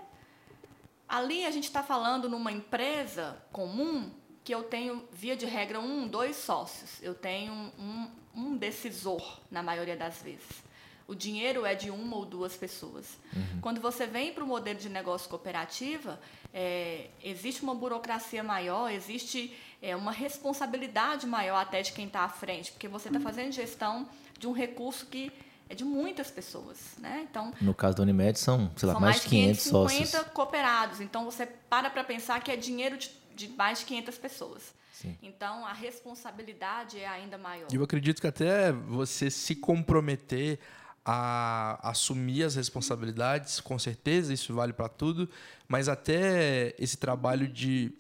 ali 1.09 1.47
a 1.47 1.51
gente 1.51 1.65
está 1.65 1.83
falando 1.83 2.29
numa 2.29 2.51
empresa 2.51 3.41
comum 3.53 4.11
que 4.51 4.55
eu 4.55 4.65
tenho, 4.65 5.05
via 5.13 5.37
de 5.37 5.47
regra, 5.47 5.79
um, 5.79 6.09
dois 6.09 6.35
sócios. 6.35 7.01
Eu 7.01 7.15
tenho 7.15 7.53
um, 7.79 8.11
um 8.35 8.57
decisor, 8.57 9.39
na 9.49 9.63
maioria 9.63 9.97
das 9.97 10.21
vezes. 10.23 10.65
O 11.07 11.15
dinheiro 11.15 11.65
é 11.65 11.77
de 11.77 11.89
uma 11.89 12.17
ou 12.17 12.27
duas 12.27 12.57
pessoas. 12.57 13.17
Uhum. 13.33 13.61
Quando 13.61 13.81
você 13.81 14.09
vem 14.09 14.33
para 14.33 14.43
o 14.43 14.47
modelo 14.49 14.77
de 14.77 14.89
negócio 14.89 15.31
cooperativa, 15.31 16.19
é, 16.53 17.11
existe 17.23 17.63
uma 17.63 17.77
burocracia 17.77 18.43
maior, 18.43 18.91
existe 18.91 19.57
é, 19.81 19.95
uma 19.95 20.11
responsabilidade 20.11 21.29
maior 21.29 21.59
até 21.59 21.81
de 21.81 21.93
quem 21.93 22.09
está 22.09 22.23
à 22.23 22.29
frente, 22.29 22.73
porque 22.73 22.89
você 22.89 23.09
está 23.09 23.21
fazendo 23.21 23.53
gestão 23.53 24.09
de 24.37 24.49
um 24.49 24.53
recurso 24.53 25.07
que 25.07 25.31
é 25.69 25.77
de 25.77 25.85
muitas 25.85 26.29
pessoas, 26.29 26.97
né? 26.99 27.25
Então, 27.31 27.55
no 27.61 27.73
caso 27.73 27.97
da 27.97 28.03
Unimed 28.03 28.37
são, 28.37 28.69
sei 28.77 28.89
lá, 28.89 28.95
mais, 28.95 29.05
mais 29.05 29.23
de 29.23 29.29
500 29.29 29.63
sócios. 29.63 30.15
cooperados. 30.35 31.01
Então 31.01 31.25
você 31.25 31.47
para 31.47 31.89
para 31.89 32.03
pensar 32.03 32.43
que 32.43 32.51
é 32.51 32.57
dinheiro 32.57 32.99
de, 32.99 33.13
de 33.41 33.49
mais 33.57 33.81
de 33.81 33.87
500 33.87 34.19
pessoas. 34.19 34.75
Sim. 34.93 35.17
Então 35.23 35.65
a 35.65 35.73
responsabilidade 35.73 36.99
é 36.99 37.09
ainda 37.09 37.39
maior. 37.39 37.69
Eu 37.73 37.83
acredito 37.83 38.21
que 38.21 38.27
até 38.27 38.71
você 38.71 39.31
se 39.31 39.57
comprometer 39.57 40.59
a 41.05 41.89
assumir 41.89 42.43
as 42.43 42.55
responsabilidades, 42.55 43.61
com 43.61 43.79
certeza, 43.79 44.35
isso 44.35 44.53
vale 44.53 44.73
para 44.75 44.89
tudo, 44.89 45.29
mas 45.67 45.89
até 45.89 46.75
esse 46.79 46.99
trabalho 46.99 47.49
de 47.49 47.93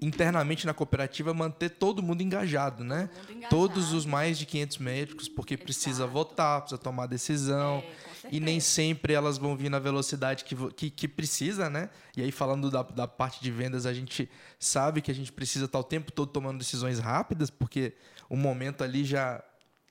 internamente 0.00 0.66
na 0.66 0.74
cooperativa 0.74 1.34
manter 1.34 1.70
todo 1.70 2.02
mundo 2.02 2.20
engajado, 2.22 2.84
né? 2.84 3.10
Mundo 3.16 3.32
engajado. 3.32 3.48
Todos 3.48 3.92
os 3.92 4.04
mais 4.04 4.38
de 4.38 4.46
500 4.46 4.78
médicos, 4.78 5.28
porque 5.28 5.54
Exato. 5.54 5.64
precisa 5.64 6.06
votar, 6.06 6.60
precisa 6.60 6.80
tomar 6.80 7.06
decisão. 7.06 7.78
É, 7.78 8.11
e 8.30 8.40
nem 8.40 8.60
sempre 8.60 9.12
elas 9.12 9.38
vão 9.38 9.56
vir 9.56 9.68
na 9.68 9.78
velocidade 9.78 10.44
que, 10.44 10.54
que, 10.72 10.90
que 10.90 11.08
precisa, 11.08 11.68
né? 11.68 11.90
E 12.16 12.22
aí, 12.22 12.30
falando 12.30 12.70
da, 12.70 12.82
da 12.82 13.08
parte 13.08 13.42
de 13.42 13.50
vendas, 13.50 13.86
a 13.86 13.92
gente 13.92 14.30
sabe 14.58 15.00
que 15.00 15.10
a 15.10 15.14
gente 15.14 15.32
precisa 15.32 15.64
estar 15.64 15.78
o 15.78 15.84
tempo 15.84 16.12
todo 16.12 16.30
tomando 16.30 16.58
decisões 16.58 16.98
rápidas, 16.98 17.50
porque 17.50 17.94
o 18.28 18.36
momento 18.36 18.84
ali 18.84 19.04
já 19.04 19.42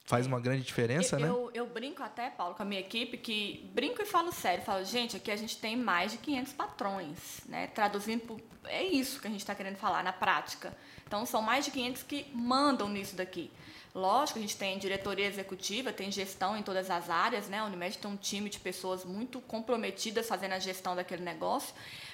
faz 0.05 0.27
uma 0.27 0.39
grande 0.39 0.63
diferença, 0.63 1.15
eu, 1.15 1.19
né? 1.19 1.29
Eu, 1.29 1.51
eu, 1.53 1.67
brinco 1.67 2.03
até, 2.03 2.29
Paulo, 2.29 2.55
com 2.55 2.63
a 2.63 2.65
minha 2.65 2.81
equipe, 2.81 3.17
que 3.17 3.69
brinco 3.73 4.01
e 4.01 4.05
falo 4.05 4.31
sério. 4.31 4.63
Falo, 4.63 4.83
gente, 4.83 5.15
aqui 5.15 5.31
a 5.31 5.35
gente 5.35 5.57
tem 5.57 5.77
mais 5.77 6.11
de 6.11 6.17
500 6.17 6.53
patrões, 6.53 7.17
né? 7.47 7.67
Traduzindo, 7.67 8.37
é 8.65 8.83
isso 8.83 9.21
que 9.21 9.27
a 9.27 9.31
gente 9.31 9.41
está 9.41 9.55
querendo 9.55 9.77
falar 9.77 10.03
na 10.03 10.11
prática. 10.11 10.75
Então, 11.07 11.25
são 11.25 11.41
mais 11.41 11.65
de 11.65 11.71
500 11.71 12.03
que 12.03 12.25
mandam 12.33 12.89
nisso 12.89 13.15
daqui. 13.15 13.51
Lógico, 13.93 14.39
a 14.39 14.41
gente 14.41 14.55
tem 14.55 14.79
diretoria 14.79 15.27
executiva, 15.27 15.91
tem 15.91 16.09
gestão 16.11 16.55
em 16.55 16.63
todas 16.63 16.89
as 16.89 17.09
áreas, 17.09 17.49
né? 17.49 17.59
A 17.59 17.65
Unimed 17.65 17.97
tem 17.97 18.09
um 18.09 18.15
time 18.15 18.49
de 18.49 18.59
pessoas 18.59 19.03
muito 19.03 19.41
comprometidas 19.41 20.27
fazendo 20.27 20.53
a 20.53 20.59
gestão 20.59 20.95
daquele 20.95 21.23
negócio, 21.23 21.73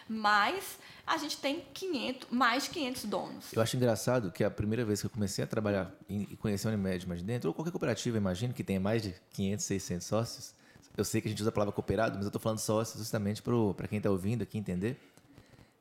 mas 0.09 0.79
a 1.05 1.17
gente 1.17 1.37
tem 1.37 1.63
500, 1.73 2.29
mais 2.31 2.63
de 2.63 2.69
500 2.71 3.05
donos. 3.05 3.53
Eu 3.53 3.61
acho 3.61 3.77
engraçado 3.77 4.31
que 4.31 4.43
a 4.43 4.49
primeira 4.49 4.83
vez 4.83 5.01
que 5.01 5.05
eu 5.05 5.11
comecei 5.11 5.43
a 5.43 5.47
trabalhar 5.47 5.91
e 6.09 6.35
conhecer 6.37 6.67
a 6.67 6.71
Unimed 6.71 7.07
mais 7.07 7.21
dentro, 7.21 7.49
ou 7.49 7.53
qualquer 7.53 7.71
cooperativa, 7.71 8.17
imagino, 8.17 8.53
que 8.53 8.63
tenha 8.63 8.79
mais 8.79 9.03
de 9.03 9.13
500, 9.33 9.65
600 9.65 10.07
sócios, 10.07 10.53
eu 10.97 11.05
sei 11.05 11.21
que 11.21 11.27
a 11.27 11.29
gente 11.29 11.39
usa 11.41 11.49
a 11.49 11.53
palavra 11.53 11.71
cooperado, 11.71 12.15
mas 12.15 12.23
eu 12.23 12.29
estou 12.29 12.41
falando 12.41 12.57
sócios 12.57 12.97
justamente 12.97 13.43
para 13.43 13.87
quem 13.87 13.99
está 13.99 14.09
ouvindo 14.09 14.41
aqui 14.41 14.57
entender, 14.57 14.99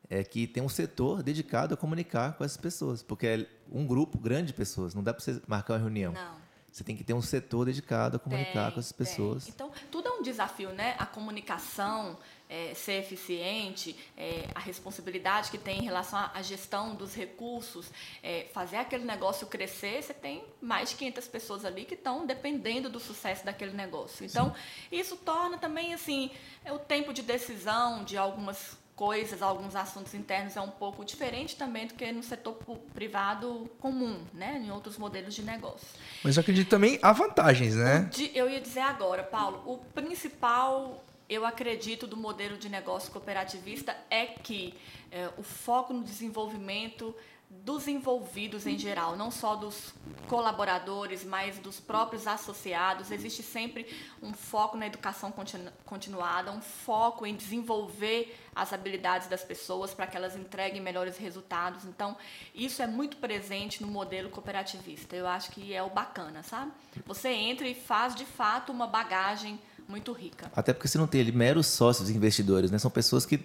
é 0.09 0.23
que 0.23 0.47
tem 0.47 0.63
um 0.63 0.69
setor 0.69 1.23
dedicado 1.23 1.75
a 1.75 1.77
comunicar 1.77 2.35
com 2.35 2.45
essas 2.45 2.57
pessoas, 2.57 3.03
porque 3.03 3.27
é 3.27 3.47
um 3.71 3.87
grupo 3.87 4.19
grande 4.19 4.49
de 4.49 4.55
pessoas, 4.55 4.95
não 4.95 5.03
dá 5.03 5.13
para 5.13 5.23
você 5.23 5.41
marcar 5.47 5.75
uma 5.75 5.81
reunião. 5.81 6.13
Não. 6.13 6.47
Você 6.77 6.85
tem 6.85 6.95
que 6.95 7.03
ter 7.03 7.15
um 7.15 7.23
setor 7.23 7.65
dedicado 7.65 8.17
a 8.17 8.21
comunicar 8.21 8.65
tem, 8.65 8.73
com 8.73 8.81
essas 8.81 8.93
pessoas. 8.93 9.45
Tem. 9.45 9.55
Então, 9.55 9.73
tudo 9.91 10.09
é 10.09 10.11
um 10.11 10.21
desafio, 10.21 10.73
né? 10.73 10.95
A 10.99 11.07
comunicação, 11.07 12.19
é, 12.51 12.75
ser 12.75 13.01
eficiente, 13.01 13.97
é, 14.15 14.47
a 14.55 14.61
responsabilidade 14.61 15.51
que 15.51 15.57
tem 15.57 15.79
em 15.79 15.85
relação 15.85 16.19
à 16.35 16.43
gestão 16.43 16.95
dos 16.95 17.15
recursos, 17.15 17.91
é, 18.23 18.47
fazer 18.53 18.77
aquele 18.77 19.07
negócio 19.07 19.47
crescer, 19.47 20.03
você 20.03 20.13
tem 20.13 20.45
mais 20.61 20.91
de 20.91 20.97
500 20.97 21.29
pessoas 21.29 21.65
ali 21.65 21.87
que 21.87 21.95
estão 21.95 22.27
dependendo 22.27 22.91
do 22.91 23.01
sucesso 23.01 23.43
daquele 23.43 23.73
negócio. 23.73 24.27
Então, 24.27 24.55
Sim. 24.55 24.99
isso 24.99 25.17
torna 25.17 25.57
também, 25.57 25.95
assim, 25.95 26.31
é 26.63 26.75
o 26.75 26.79
tempo 26.79 27.11
de 27.15 27.23
decisão 27.23 28.05
de 28.05 28.19
algumas 28.19 28.77
coisas, 28.97 29.43
alguns 29.43 29.77
assuntos 29.77 30.15
internos 30.15 30.57
é 30.57 30.61
um 30.61 30.71
pouco 30.71 31.05
diferente 31.05 31.55
também 31.55 31.87
do 31.87 31.95
que 31.95 32.11
no 32.11 32.23
setor 32.23 32.55
privado 32.95 33.71
comum, 33.79 34.19
né, 34.33 34.61
em 34.65 34.71
outros 34.71 34.97
modelos 34.97 35.35
de 35.35 35.43
negócio. 35.43 35.87
Mas 36.25 36.37
eu 36.37 36.41
acredito 36.41 36.69
também 36.69 36.99
há 37.03 37.13
vantagens, 37.13 37.77
né? 37.77 38.11
Eu 38.35 38.49
ia 38.49 38.61
dizer 38.61 38.81
agora, 38.81 39.23
Paulo, 39.23 39.63
o 39.67 39.79
principal 39.93 41.05
eu 41.29 41.45
acredito 41.45 42.07
do 42.07 42.17
modelo 42.17 42.57
de 42.57 42.69
negócio 42.69 43.11
cooperativista 43.13 43.97
é 44.09 44.27
que 44.27 44.75
é, 45.11 45.29
o 45.37 45.43
foco 45.43 45.93
no 45.93 46.03
desenvolvimento 46.03 47.15
dos 47.49 47.87
envolvidos 47.87 48.67
em 48.67 48.79
geral, 48.79 49.17
não 49.17 49.31
só 49.31 49.55
dos 49.55 49.93
colaboradores, 50.29 51.25
mas 51.25 51.59
dos 51.59 51.79
próprios 51.79 52.27
associados. 52.27 53.11
Existe 53.11 53.43
sempre 53.43 53.87
um 54.23 54.33
foco 54.33 54.77
na 54.77 54.87
educação 54.87 55.31
continu 55.31 55.71
continuada, 55.85 56.51
um 56.51 56.61
foco 56.61 57.25
em 57.25 57.35
desenvolver 57.35 58.37
as 58.55 58.73
habilidades 58.73 59.29
das 59.29 59.45
pessoas 59.45 59.95
para 59.95 60.07
que 60.07 60.17
elas 60.17 60.37
entreguem 60.37 60.81
melhores 60.81 61.17
resultados. 61.19 61.85
Então, 61.85 62.17
isso 62.55 62.83
é 62.83 62.87
muito 62.87 63.17
presente 63.19 63.83
no 63.83 63.89
modelo 63.89 64.31
cooperativista. 64.31 65.15
Eu 65.15 65.27
acho 65.27 65.51
que 65.51 65.73
é 65.73 65.83
o 65.83 65.91
bacana, 65.91 66.43
sabe? 66.43 66.73
Você 67.07 67.29
entra 67.29 67.69
e 67.69 67.75
faz 67.75 68.15
de 68.15 68.25
fato 68.25 68.73
uma 68.73 68.87
bagagem 68.87 69.59
muito 69.89 70.13
rica. 70.13 70.51
Até 70.55 70.73
porque 70.73 70.89
você 70.89 70.99
não 70.99 71.07
tem 71.07 71.21
ali 71.21 71.33
meros 71.33 71.67
sócios 71.69 72.11
investidores, 72.11 72.71
né? 72.71 72.79
São 72.79 72.91
pessoas 72.91 73.25
que 73.25 73.39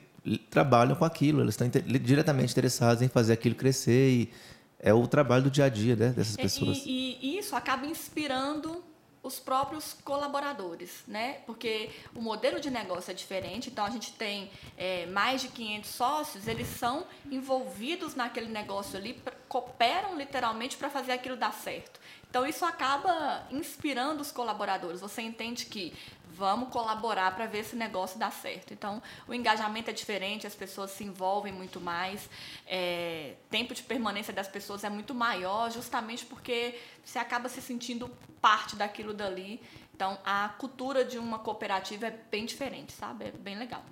trabalham 0.49 0.95
com 0.95 1.05
aquilo, 1.05 1.41
elas 1.41 1.53
estão 1.53 1.69
diretamente 2.01 2.51
interessadas 2.51 3.01
em 3.01 3.07
fazer 3.07 3.34
aquilo 3.34 3.55
crescer 3.55 4.10
e 4.10 4.31
é 4.79 4.93
o 4.93 5.07
trabalho 5.07 5.43
do 5.43 5.51
dia 5.51 5.65
a 5.65 5.69
dia 5.69 5.95
né, 5.95 6.10
dessas 6.10 6.36
pessoas. 6.36 6.77
E, 6.86 7.17
e, 7.21 7.36
e 7.36 7.38
isso 7.38 7.55
acaba 7.55 7.86
inspirando 7.86 8.84
os 9.23 9.39
próprios 9.39 9.93
colaboradores, 10.03 11.03
né? 11.07 11.34
Porque 11.45 11.91
o 12.15 12.21
modelo 12.21 12.60
de 12.60 12.71
negócio 12.71 13.12
é 13.12 13.13
diferente, 13.13 13.69
então 13.69 13.86
a 13.86 13.89
gente 13.89 14.13
tem 14.13 14.49
é, 14.75 15.05
mais 15.07 15.41
de 15.41 15.49
500 15.49 15.89
sócios, 15.89 16.47
eles 16.47 16.67
são 16.67 17.05
envolvidos 17.29 18.15
naquele 18.15 18.47
negócio 18.47 18.97
ali, 18.97 19.21
cooperam 19.47 20.17
literalmente 20.17 20.75
para 20.75 20.89
fazer 20.89 21.12
aquilo 21.12 21.38
dar 21.38 21.53
certo. 21.53 21.99
Então 22.32 22.48
isso 22.48 22.63
acaba 22.63 23.46
inspirando 23.52 24.22
os 24.22 24.32
colaboradores. 24.32 25.02
Você 25.02 25.22
entende 25.22 25.65
que 25.65 25.94
vamos 26.34 26.70
colaborar 26.70 27.36
para 27.36 27.46
ver 27.46 27.60
esse 27.60 27.76
negócio 27.76 28.17
dar 28.17 28.32
certo. 28.32 28.74
Então, 28.74 29.04
o 29.28 29.34
engajamento 29.34 29.89
é 29.89 29.94
diferente, 29.94 30.48
as 30.48 30.56
pessoas 30.56 30.91
se 30.91 31.04
envolvem 31.04 31.52
muito 31.52 31.80
mais, 31.82 32.30
é, 32.65 33.36
tempo 33.50 33.76
de 33.76 33.84
permanência 33.84 34.34
das 34.34 34.48
pessoas 34.48 34.84
é 34.86 34.89
muito 34.89 35.13
maior, 35.13 35.70
justamente 35.70 36.26
porque 36.26 36.80
você 37.04 37.20
acaba 37.20 37.50
se 37.50 37.62
sentindo 37.62 38.10
parte 38.41 38.78
daquilo 38.78 39.13
dali. 39.13 39.62
Então, 39.94 40.17
a 40.26 40.50
cultura 40.58 41.04
de 41.04 41.20
uma 41.20 41.38
cooperativa 41.38 42.08
é 42.08 42.17
bem 42.32 42.46
diferente, 42.46 42.94
sabe? 42.94 43.26
É 43.26 43.32
bem 43.32 43.60
legal. 43.60 43.84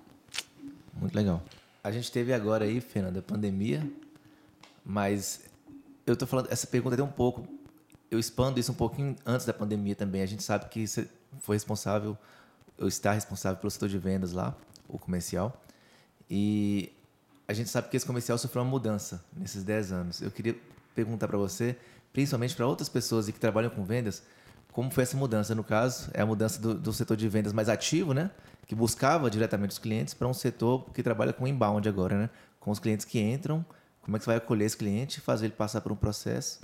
Muito 0.94 1.14
legal. 1.14 1.42
A 1.84 1.92
gente 1.92 2.10
teve 2.10 2.32
agora 2.32 2.64
aí, 2.64 2.80
Fernanda, 2.80 3.20
a 3.20 3.22
pandemia, 3.22 3.86
mas 4.84 5.44
eu 6.06 6.14
estou 6.14 6.26
falando, 6.26 6.50
essa 6.50 6.66
pergunta 6.66 7.00
é 7.00 7.04
um 7.04 7.12
pouco, 7.12 7.46
eu 8.10 8.18
expando 8.18 8.58
isso 8.58 8.72
um 8.72 8.74
pouquinho 8.74 9.14
antes 9.24 9.46
da 9.46 9.52
pandemia 9.52 9.94
também. 9.94 10.22
A 10.22 10.26
gente 10.26 10.42
sabe 10.42 10.68
que 10.68 10.86
você 10.86 11.08
foi 11.38 11.56
responsável 11.56 12.18
eu 12.76 12.88
estar 12.88 13.12
responsável 13.12 13.58
pelo 13.58 13.70
setor 13.70 13.88
de 13.88 13.98
vendas 13.98 14.32
lá, 14.32 14.56
o 14.88 14.98
comercial. 14.98 15.62
E 16.28 16.92
a 17.46 17.52
gente 17.52 17.68
sabe 17.68 17.88
que 17.88 17.96
esse 17.96 18.06
comercial 18.06 18.38
sofreu 18.38 18.62
uma 18.62 18.70
mudança 18.70 19.22
nesses 19.36 19.62
10 19.62 19.92
anos. 19.92 20.22
Eu 20.22 20.30
queria 20.30 20.56
perguntar 20.94 21.28
para 21.28 21.36
você, 21.36 21.76
principalmente 22.12 22.56
para 22.56 22.66
outras 22.66 22.88
pessoas 22.88 23.26
que 23.26 23.38
trabalham 23.38 23.70
com 23.70 23.84
vendas, 23.84 24.22
como 24.72 24.90
foi 24.90 25.02
essa 25.02 25.16
mudança? 25.16 25.54
No 25.54 25.64
caso, 25.64 26.10
é 26.14 26.22
a 26.22 26.26
mudança 26.26 26.60
do, 26.60 26.74
do 26.74 26.92
setor 26.92 27.16
de 27.16 27.28
vendas 27.28 27.52
mais 27.52 27.68
ativo, 27.68 28.14
né? 28.14 28.30
que 28.66 28.74
buscava 28.74 29.28
diretamente 29.28 29.72
os 29.72 29.78
clientes, 29.78 30.14
para 30.14 30.28
um 30.28 30.34
setor 30.34 30.88
que 30.94 31.02
trabalha 31.02 31.32
com 31.32 31.46
inbound 31.46 31.88
agora, 31.88 32.16
né? 32.16 32.30
com 32.60 32.70
os 32.70 32.78
clientes 32.78 33.04
que 33.04 33.20
entram, 33.20 33.64
como 34.00 34.16
é 34.16 34.18
que 34.18 34.24
você 34.24 34.30
vai 34.30 34.36
acolher 34.36 34.64
esse 34.64 34.76
cliente, 34.76 35.20
fazer 35.20 35.46
ele 35.46 35.54
passar 35.54 35.80
por 35.80 35.90
um 35.90 35.96
processo 35.96 36.60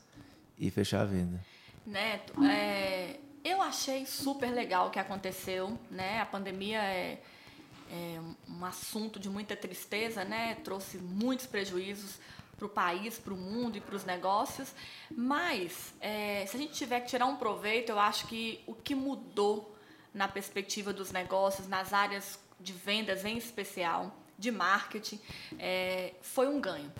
e 0.58 0.70
fechar 0.70 1.02
a 1.02 1.04
venda? 1.04 1.44
Neto, 1.86 2.42
é, 2.44 3.20
eu 3.44 3.62
achei 3.62 4.06
super 4.06 4.50
legal 4.50 4.88
o 4.88 4.90
que 4.90 4.98
aconteceu, 4.98 5.78
né? 5.90 6.20
A 6.20 6.26
pandemia 6.26 6.82
é, 6.82 7.20
é 7.90 8.20
um 8.48 8.64
assunto 8.64 9.20
de 9.20 9.28
muita 9.28 9.54
tristeza, 9.56 10.24
né? 10.24 10.56
Trouxe 10.64 10.98
muitos 10.98 11.46
prejuízos 11.46 12.18
para 12.56 12.66
o 12.66 12.68
país, 12.68 13.18
para 13.18 13.34
o 13.34 13.36
mundo 13.36 13.76
e 13.76 13.80
para 13.80 13.94
os 13.94 14.04
negócios. 14.04 14.72
Mas, 15.10 15.94
é, 16.00 16.44
se 16.46 16.56
a 16.56 16.60
gente 16.60 16.72
tiver 16.72 17.00
que 17.00 17.08
tirar 17.08 17.26
um 17.26 17.36
proveito, 17.36 17.90
eu 17.90 17.98
acho 17.98 18.26
que 18.26 18.62
o 18.66 18.74
que 18.74 18.94
mudou 18.94 19.76
na 20.12 20.26
perspectiva 20.26 20.92
dos 20.92 21.12
negócios, 21.12 21.68
nas 21.68 21.92
áreas 21.92 22.38
de 22.58 22.72
vendas 22.72 23.24
em 23.24 23.36
especial, 23.36 24.16
de 24.38 24.50
marketing, 24.50 25.20
é, 25.58 26.14
foi 26.20 26.48
um 26.48 26.60
ganho. 26.60 26.92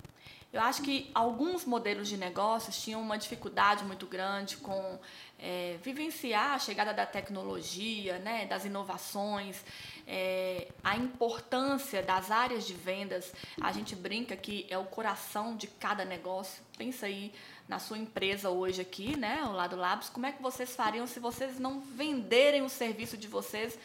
Eu 0.51 0.61
acho 0.61 0.81
que 0.81 1.11
alguns 1.13 1.65
modelos 1.65 2.07
de 2.07 2.15
negócios 2.15 2.81
tinham 2.81 3.01
uma 3.01 3.17
dificuldade 3.17 3.83
muito 3.83 4.05
grande 4.05 4.55
com 4.57 4.97
é, 5.37 5.77
vivenciar 5.83 6.53
a 6.53 6.59
chegada 6.59 6.93
da 6.93 7.05
tecnologia, 7.05 8.17
né, 8.19 8.45
das 8.45 8.63
inovações, 8.63 9.63
é, 10.07 10.69
a 10.81 10.95
importância 10.95 12.01
das 12.01 12.31
áreas 12.31 12.65
de 12.65 12.73
vendas. 12.73 13.33
A 13.61 13.73
gente 13.73 13.93
brinca 13.93 14.37
que 14.37 14.65
é 14.69 14.77
o 14.77 14.85
coração 14.85 15.55
de 15.55 15.67
cada 15.67 16.05
negócio. 16.05 16.63
Pensa 16.77 17.07
aí 17.07 17.33
na 17.67 17.77
sua 17.77 17.97
empresa 17.97 18.49
hoje 18.49 18.81
aqui, 18.81 19.17
né, 19.17 19.41
ao 19.43 19.51
lado 19.51 19.75
do 19.75 19.81
Labs, 19.81 20.09
como 20.09 20.25
é 20.25 20.31
que 20.31 20.41
vocês 20.41 20.73
fariam 20.73 21.05
se 21.05 21.19
vocês 21.19 21.59
não 21.59 21.81
venderem 21.81 22.61
o 22.61 22.69
serviço 22.69 23.17
de 23.17 23.27
vocês 23.27 23.77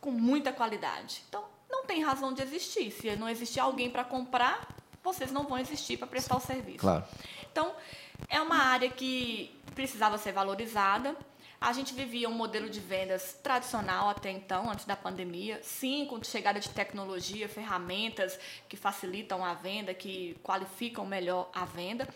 com 0.00 0.10
muita 0.10 0.52
qualidade? 0.52 1.22
Então, 1.28 1.44
não 1.70 1.84
tem 1.84 2.02
razão 2.02 2.32
de 2.32 2.42
existir. 2.42 2.90
Se 2.90 3.14
não 3.14 3.28
existir 3.28 3.60
alguém 3.60 3.88
para 3.88 4.02
comprar, 4.02 4.66
vocês 5.12 5.32
não 5.32 5.44
vão 5.44 5.58
existir 5.58 5.96
para 5.96 6.06
prestar 6.06 6.36
o 6.36 6.40
serviço. 6.40 6.78
Claro. 6.78 7.04
Então, 7.50 7.74
é 8.28 8.40
uma 8.40 8.56
área 8.56 8.90
que 8.90 9.54
precisava 9.74 10.18
ser 10.18 10.32
valorizada. 10.32 11.16
A 11.60 11.72
gente 11.72 11.92
vivia 11.92 12.28
um 12.28 12.32
modelo 12.32 12.70
de 12.70 12.78
vendas 12.78 13.36
tradicional 13.42 14.08
até 14.08 14.30
então, 14.30 14.70
antes 14.70 14.84
da 14.84 14.94
pandemia. 14.94 15.60
Sim, 15.62 16.06
com 16.06 16.22
chegada 16.22 16.60
de 16.60 16.68
tecnologia, 16.68 17.48
ferramentas 17.48 18.38
que 18.68 18.76
facilitam 18.76 19.44
a 19.44 19.54
venda, 19.54 19.92
que 19.92 20.36
qualificam 20.42 21.04
melhor 21.04 21.50
a 21.52 21.64
venda, 21.64 22.08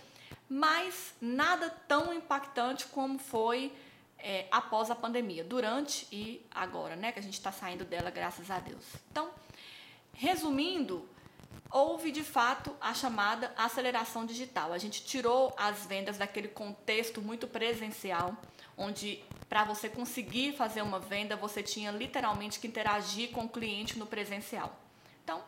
mas 0.48 1.14
nada 1.20 1.70
tão 1.88 2.12
impactante 2.14 2.86
como 2.86 3.18
foi 3.18 3.72
é, 4.18 4.46
após 4.50 4.90
a 4.90 4.94
pandemia, 4.94 5.42
durante 5.42 6.06
e 6.12 6.46
agora, 6.50 6.94
né? 6.94 7.10
Que 7.10 7.18
a 7.18 7.22
gente 7.22 7.34
está 7.34 7.50
saindo 7.50 7.84
dela, 7.84 8.10
graças 8.10 8.48
a 8.48 8.60
Deus. 8.60 8.84
Então, 9.10 9.30
resumindo, 10.12 11.08
houve 11.72 12.12
de 12.12 12.22
fato 12.22 12.76
a 12.80 12.92
chamada 12.92 13.50
aceleração 13.56 14.26
digital. 14.26 14.72
A 14.72 14.78
gente 14.78 15.02
tirou 15.04 15.54
as 15.56 15.86
vendas 15.86 16.18
daquele 16.18 16.48
contexto 16.48 17.22
muito 17.22 17.48
presencial, 17.48 18.36
onde 18.76 19.24
para 19.48 19.64
você 19.64 19.88
conseguir 19.88 20.52
fazer 20.52 20.82
uma 20.82 20.98
venda, 20.98 21.34
você 21.34 21.62
tinha 21.62 21.90
literalmente 21.90 22.60
que 22.60 22.66
interagir 22.66 23.30
com 23.30 23.44
o 23.44 23.48
cliente 23.48 23.98
no 23.98 24.06
presencial. 24.06 24.78
Então, 25.24 25.42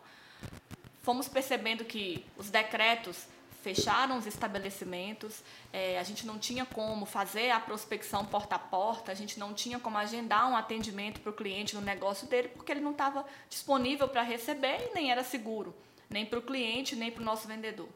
fomos 1.02 1.28
percebendo 1.28 1.84
que 1.84 2.24
os 2.36 2.50
decretos 2.50 3.26
fecharam 3.62 4.18
os 4.18 4.26
estabelecimentos, 4.26 5.42
é, 5.72 5.98
a 5.98 6.02
gente 6.02 6.26
não 6.26 6.38
tinha 6.38 6.66
como 6.66 7.06
fazer 7.06 7.50
a 7.50 7.58
prospecção 7.58 8.22
porta 8.26 8.56
a 8.56 8.58
porta, 8.58 9.10
a 9.10 9.14
gente 9.14 9.38
não 9.38 9.54
tinha 9.54 9.78
como 9.78 9.96
agendar 9.96 10.50
um 10.50 10.56
atendimento 10.56 11.20
para 11.20 11.30
o 11.30 11.34
cliente 11.34 11.74
no 11.74 11.80
negócio 11.80 12.26
dele, 12.26 12.48
porque 12.48 12.72
ele 12.72 12.80
não 12.80 12.92
estava 12.92 13.24
disponível 13.48 14.06
para 14.06 14.20
receber 14.20 14.90
e 14.90 14.94
nem 14.94 15.10
era 15.10 15.24
seguro 15.24 15.74
nem 16.14 16.24
para 16.24 16.38
o 16.38 16.42
cliente, 16.42 16.94
nem 16.94 17.10
para 17.10 17.20
o 17.20 17.24
nosso 17.24 17.48
vendedor. 17.48 17.88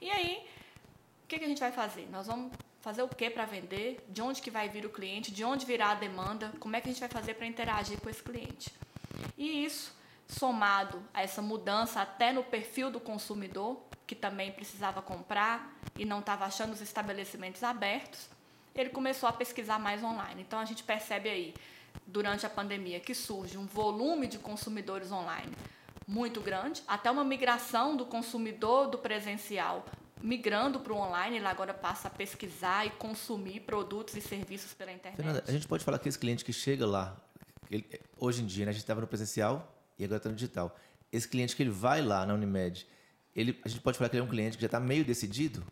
E 0.00 0.10
aí, 0.10 0.44
o 1.22 1.28
que, 1.28 1.38
que 1.38 1.44
a 1.44 1.48
gente 1.48 1.60
vai 1.60 1.70
fazer? 1.70 2.08
Nós 2.10 2.26
vamos 2.26 2.52
fazer 2.80 3.02
o 3.02 3.08
que 3.08 3.30
para 3.30 3.46
vender? 3.46 4.04
De 4.08 4.20
onde 4.20 4.42
que 4.42 4.50
vai 4.50 4.68
vir 4.68 4.84
o 4.84 4.90
cliente? 4.90 5.30
De 5.30 5.44
onde 5.44 5.64
virá 5.64 5.92
a 5.92 5.94
demanda? 5.94 6.52
Como 6.58 6.74
é 6.74 6.80
que 6.80 6.88
a 6.88 6.92
gente 6.92 7.00
vai 7.00 7.08
fazer 7.08 7.34
para 7.34 7.46
interagir 7.46 8.00
com 8.00 8.10
esse 8.10 8.22
cliente? 8.22 8.74
E 9.38 9.64
isso, 9.64 9.96
somado 10.26 11.00
a 11.14 11.22
essa 11.22 11.40
mudança 11.40 12.02
até 12.02 12.32
no 12.32 12.42
perfil 12.42 12.90
do 12.90 12.98
consumidor, 12.98 13.80
que 14.04 14.16
também 14.16 14.50
precisava 14.50 15.00
comprar 15.00 15.72
e 15.96 16.04
não 16.04 16.18
estava 16.18 16.44
achando 16.44 16.72
os 16.72 16.80
estabelecimentos 16.80 17.62
abertos, 17.62 18.28
ele 18.74 18.90
começou 18.90 19.28
a 19.28 19.32
pesquisar 19.32 19.78
mais 19.78 20.02
online. 20.02 20.42
Então 20.42 20.58
a 20.58 20.64
gente 20.64 20.82
percebe 20.82 21.30
aí, 21.30 21.54
durante 22.04 22.44
a 22.44 22.50
pandemia, 22.50 22.98
que 22.98 23.14
surge 23.14 23.56
um 23.56 23.64
volume 23.64 24.26
de 24.26 24.38
consumidores 24.38 25.12
online 25.12 25.52
muito 26.06 26.40
grande, 26.40 26.82
até 26.86 27.10
uma 27.10 27.24
migração 27.24 27.96
do 27.96 28.04
consumidor 28.04 28.88
do 28.88 28.98
presencial 28.98 29.84
migrando 30.24 30.80
para 30.80 30.92
o 30.92 30.96
online, 30.96 31.36
ele 31.36 31.46
agora 31.46 31.74
passa 31.74 32.08
a 32.08 32.10
pesquisar 32.10 32.86
e 32.86 32.90
consumir 32.90 33.60
produtos 33.60 34.16
e 34.16 34.22
serviços 34.22 34.72
pela 34.72 34.90
internet. 34.90 35.16
Fernanda, 35.16 35.44
a 35.46 35.52
gente 35.52 35.68
pode 35.68 35.84
falar 35.84 35.98
que 35.98 36.08
esse 36.08 36.18
cliente 36.18 36.42
que 36.42 36.52
chega 36.52 36.86
lá, 36.86 37.14
ele, 37.70 37.86
hoje 38.18 38.42
em 38.42 38.46
dia, 38.46 38.64
né, 38.64 38.70
a 38.70 38.72
gente 38.72 38.82
estava 38.82 39.02
no 39.02 39.06
presencial 39.06 39.70
e 39.98 40.04
agora 40.04 40.16
está 40.16 40.30
no 40.30 40.34
digital. 40.34 40.74
Esse 41.12 41.28
cliente 41.28 41.54
que 41.54 41.62
ele 41.62 41.70
vai 41.70 42.00
lá 42.00 42.24
na 42.24 42.32
Unimed, 42.32 42.86
ele, 43.36 43.60
a 43.62 43.68
gente 43.68 43.82
pode 43.82 43.98
falar 43.98 44.08
que 44.08 44.16
ele 44.16 44.22
é 44.22 44.24
um 44.24 44.30
cliente 44.30 44.56
que 44.56 44.62
já 44.62 44.66
está 44.66 44.80
meio 44.80 45.04
decidido? 45.04 45.62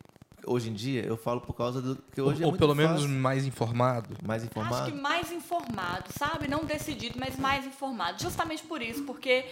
Hoje 0.45 0.69
em 0.69 0.75
dia, 0.75 1.03
eu 1.03 1.17
falo 1.17 1.41
por 1.41 1.55
causa 1.55 1.81
do 1.81 1.97
que 1.97 2.21
hoje 2.21 2.43
ou, 2.43 2.51
é 2.51 2.53
ou 2.53 2.59
pelo 2.59 2.75
fácil. 2.75 2.89
menos 2.89 3.07
mais 3.07 3.47
informado. 3.47 4.17
Mais 4.23 4.45
informado? 4.45 4.83
Acho 4.83 4.93
que 4.93 5.01
mais 5.01 5.33
informado, 5.33 6.11
sabe? 6.19 6.47
Não 6.47 6.65
decidido, 6.65 7.19
mas 7.19 7.39
mais 7.39 7.65
informado. 7.65 8.21
Justamente 8.21 8.63
por 8.65 8.83
isso, 8.83 9.05
porque 9.05 9.47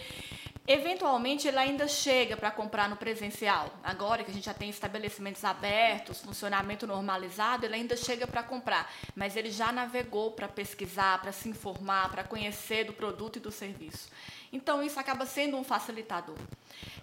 Eventualmente 0.67 1.47
ele 1.47 1.57
ainda 1.57 1.87
chega 1.87 2.37
para 2.37 2.51
comprar 2.51 2.87
no 2.87 2.95
presencial. 2.95 3.73
Agora 3.83 4.23
que 4.23 4.29
a 4.29 4.33
gente 4.33 4.45
já 4.45 4.53
tem 4.53 4.69
estabelecimentos 4.69 5.43
abertos, 5.43 6.21
funcionamento 6.21 6.85
normalizado, 6.85 7.65
ele 7.65 7.75
ainda 7.75 7.97
chega 7.97 8.27
para 8.27 8.43
comprar, 8.43 8.93
mas 9.15 9.35
ele 9.35 9.49
já 9.49 9.71
navegou 9.71 10.31
para 10.31 10.47
pesquisar, 10.47 11.19
para 11.19 11.31
se 11.31 11.49
informar, 11.49 12.11
para 12.11 12.23
conhecer 12.23 12.83
do 12.83 12.93
produto 12.93 13.37
e 13.37 13.39
do 13.39 13.51
serviço. 13.51 14.09
Então 14.53 14.83
isso 14.83 14.99
acaba 14.99 15.25
sendo 15.25 15.57
um 15.57 15.63
facilitador. 15.63 16.37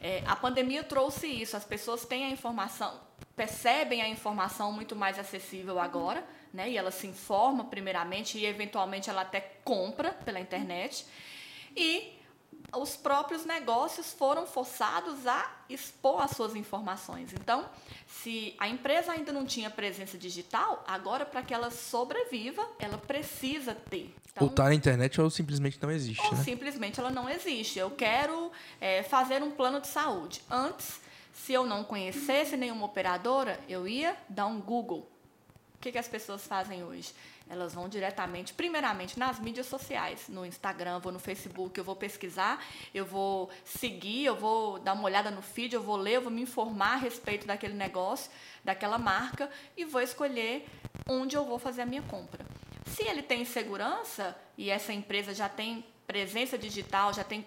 É, 0.00 0.22
a 0.26 0.36
pandemia 0.36 0.84
trouxe 0.84 1.26
isso. 1.26 1.56
As 1.56 1.64
pessoas 1.64 2.04
têm 2.04 2.26
a 2.26 2.30
informação, 2.30 3.00
percebem 3.34 4.02
a 4.02 4.08
informação 4.08 4.70
muito 4.70 4.94
mais 4.94 5.18
acessível 5.18 5.80
agora, 5.80 6.24
né? 6.54 6.70
E 6.70 6.76
ela 6.76 6.92
se 6.92 7.08
informa 7.08 7.64
primeiramente 7.64 8.38
e 8.38 8.46
eventualmente 8.46 9.10
ela 9.10 9.22
até 9.22 9.40
compra 9.64 10.12
pela 10.12 10.38
internet. 10.38 11.04
E 11.76 12.17
os 12.76 12.96
próprios 12.96 13.44
negócios 13.44 14.12
foram 14.12 14.46
forçados 14.46 15.26
a 15.26 15.50
expor 15.68 16.22
as 16.22 16.32
suas 16.32 16.54
informações. 16.54 17.32
Então, 17.32 17.68
se 18.06 18.54
a 18.58 18.68
empresa 18.68 19.12
ainda 19.12 19.32
não 19.32 19.46
tinha 19.46 19.70
presença 19.70 20.18
digital, 20.18 20.84
agora 20.86 21.24
para 21.24 21.42
que 21.42 21.54
ela 21.54 21.70
sobreviva, 21.70 22.66
ela 22.78 22.98
precisa 22.98 23.74
ter. 23.74 24.14
Então, 24.30 24.52
ou 24.56 24.64
na 24.64 24.74
internet 24.74 25.20
ou 25.20 25.30
simplesmente 25.30 25.78
não 25.80 25.90
existe. 25.90 26.24
Ou 26.26 26.34
né? 26.34 26.44
simplesmente 26.44 27.00
ela 27.00 27.10
não 27.10 27.28
existe. 27.28 27.78
Eu 27.78 27.90
quero 27.90 28.52
é, 28.80 29.02
fazer 29.02 29.42
um 29.42 29.50
plano 29.50 29.80
de 29.80 29.88
saúde. 29.88 30.42
Antes, 30.50 31.00
se 31.32 31.52
eu 31.52 31.64
não 31.64 31.82
conhecesse 31.82 32.56
nenhuma 32.56 32.86
operadora, 32.86 33.58
eu 33.68 33.88
ia 33.88 34.16
dar 34.28 34.46
um 34.46 34.60
Google. 34.60 35.08
O 35.74 35.80
que, 35.80 35.92
que 35.92 35.98
as 35.98 36.08
pessoas 36.08 36.46
fazem 36.46 36.82
hoje? 36.84 37.12
Elas 37.50 37.74
vão 37.74 37.88
diretamente, 37.88 38.52
primeiramente, 38.52 39.18
nas 39.18 39.40
mídias 39.40 39.66
sociais, 39.66 40.28
no 40.28 40.44
Instagram, 40.44 40.98
vou 40.98 41.10
no 41.10 41.18
Facebook, 41.18 41.78
eu 41.78 41.84
vou 41.84 41.96
pesquisar, 41.96 42.62
eu 42.94 43.06
vou 43.06 43.48
seguir, 43.64 44.26
eu 44.26 44.36
vou 44.36 44.78
dar 44.78 44.92
uma 44.92 45.04
olhada 45.04 45.30
no 45.30 45.40
feed, 45.40 45.74
eu 45.74 45.82
vou 45.82 45.96
ler, 45.96 46.16
eu 46.16 46.22
vou 46.22 46.30
me 46.30 46.42
informar 46.42 46.94
a 46.94 46.96
respeito 46.96 47.46
daquele 47.46 47.74
negócio, 47.74 48.30
daquela 48.62 48.98
marca 48.98 49.50
e 49.76 49.84
vou 49.84 50.00
escolher 50.00 50.66
onde 51.08 51.36
eu 51.36 51.44
vou 51.44 51.58
fazer 51.58 51.82
a 51.82 51.86
minha 51.86 52.02
compra. 52.02 52.44
Se 52.86 53.02
ele 53.04 53.22
tem 53.22 53.44
segurança 53.44 54.36
e 54.56 54.70
essa 54.70 54.92
empresa 54.92 55.34
já 55.34 55.48
tem 55.48 55.84
presença 56.06 56.58
digital, 56.58 57.12
já 57.12 57.24
tem 57.24 57.46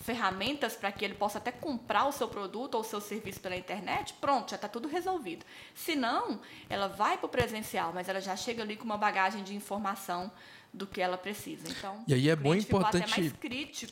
ferramentas 0.00 0.76
para 0.76 0.92
que 0.92 1.04
ele 1.04 1.14
possa 1.14 1.38
até 1.38 1.50
comprar 1.50 2.06
o 2.06 2.12
seu 2.12 2.28
produto 2.28 2.74
ou 2.74 2.80
o 2.80 2.84
seu 2.84 3.00
serviço 3.00 3.40
pela 3.40 3.56
internet, 3.56 4.14
pronto, 4.20 4.50
já 4.50 4.56
está 4.56 4.68
tudo 4.68 4.88
resolvido. 4.88 5.44
Se 5.74 5.94
não, 5.94 6.40
ela 6.68 6.88
vai 6.88 7.16
para 7.16 7.26
o 7.26 7.28
presencial, 7.28 7.92
mas 7.92 8.08
ela 8.08 8.20
já 8.20 8.36
chega 8.36 8.62
ali 8.62 8.76
com 8.76 8.84
uma 8.84 8.98
bagagem 8.98 9.42
de 9.42 9.54
informação 9.54 10.30
do 10.74 10.86
que 10.86 11.00
ela 11.00 11.16
precisa. 11.16 11.68
Então, 11.70 12.02
e 12.06 12.12
aí 12.12 12.28
é 12.28 12.34
bom 12.34 12.54
importante 12.54 13.32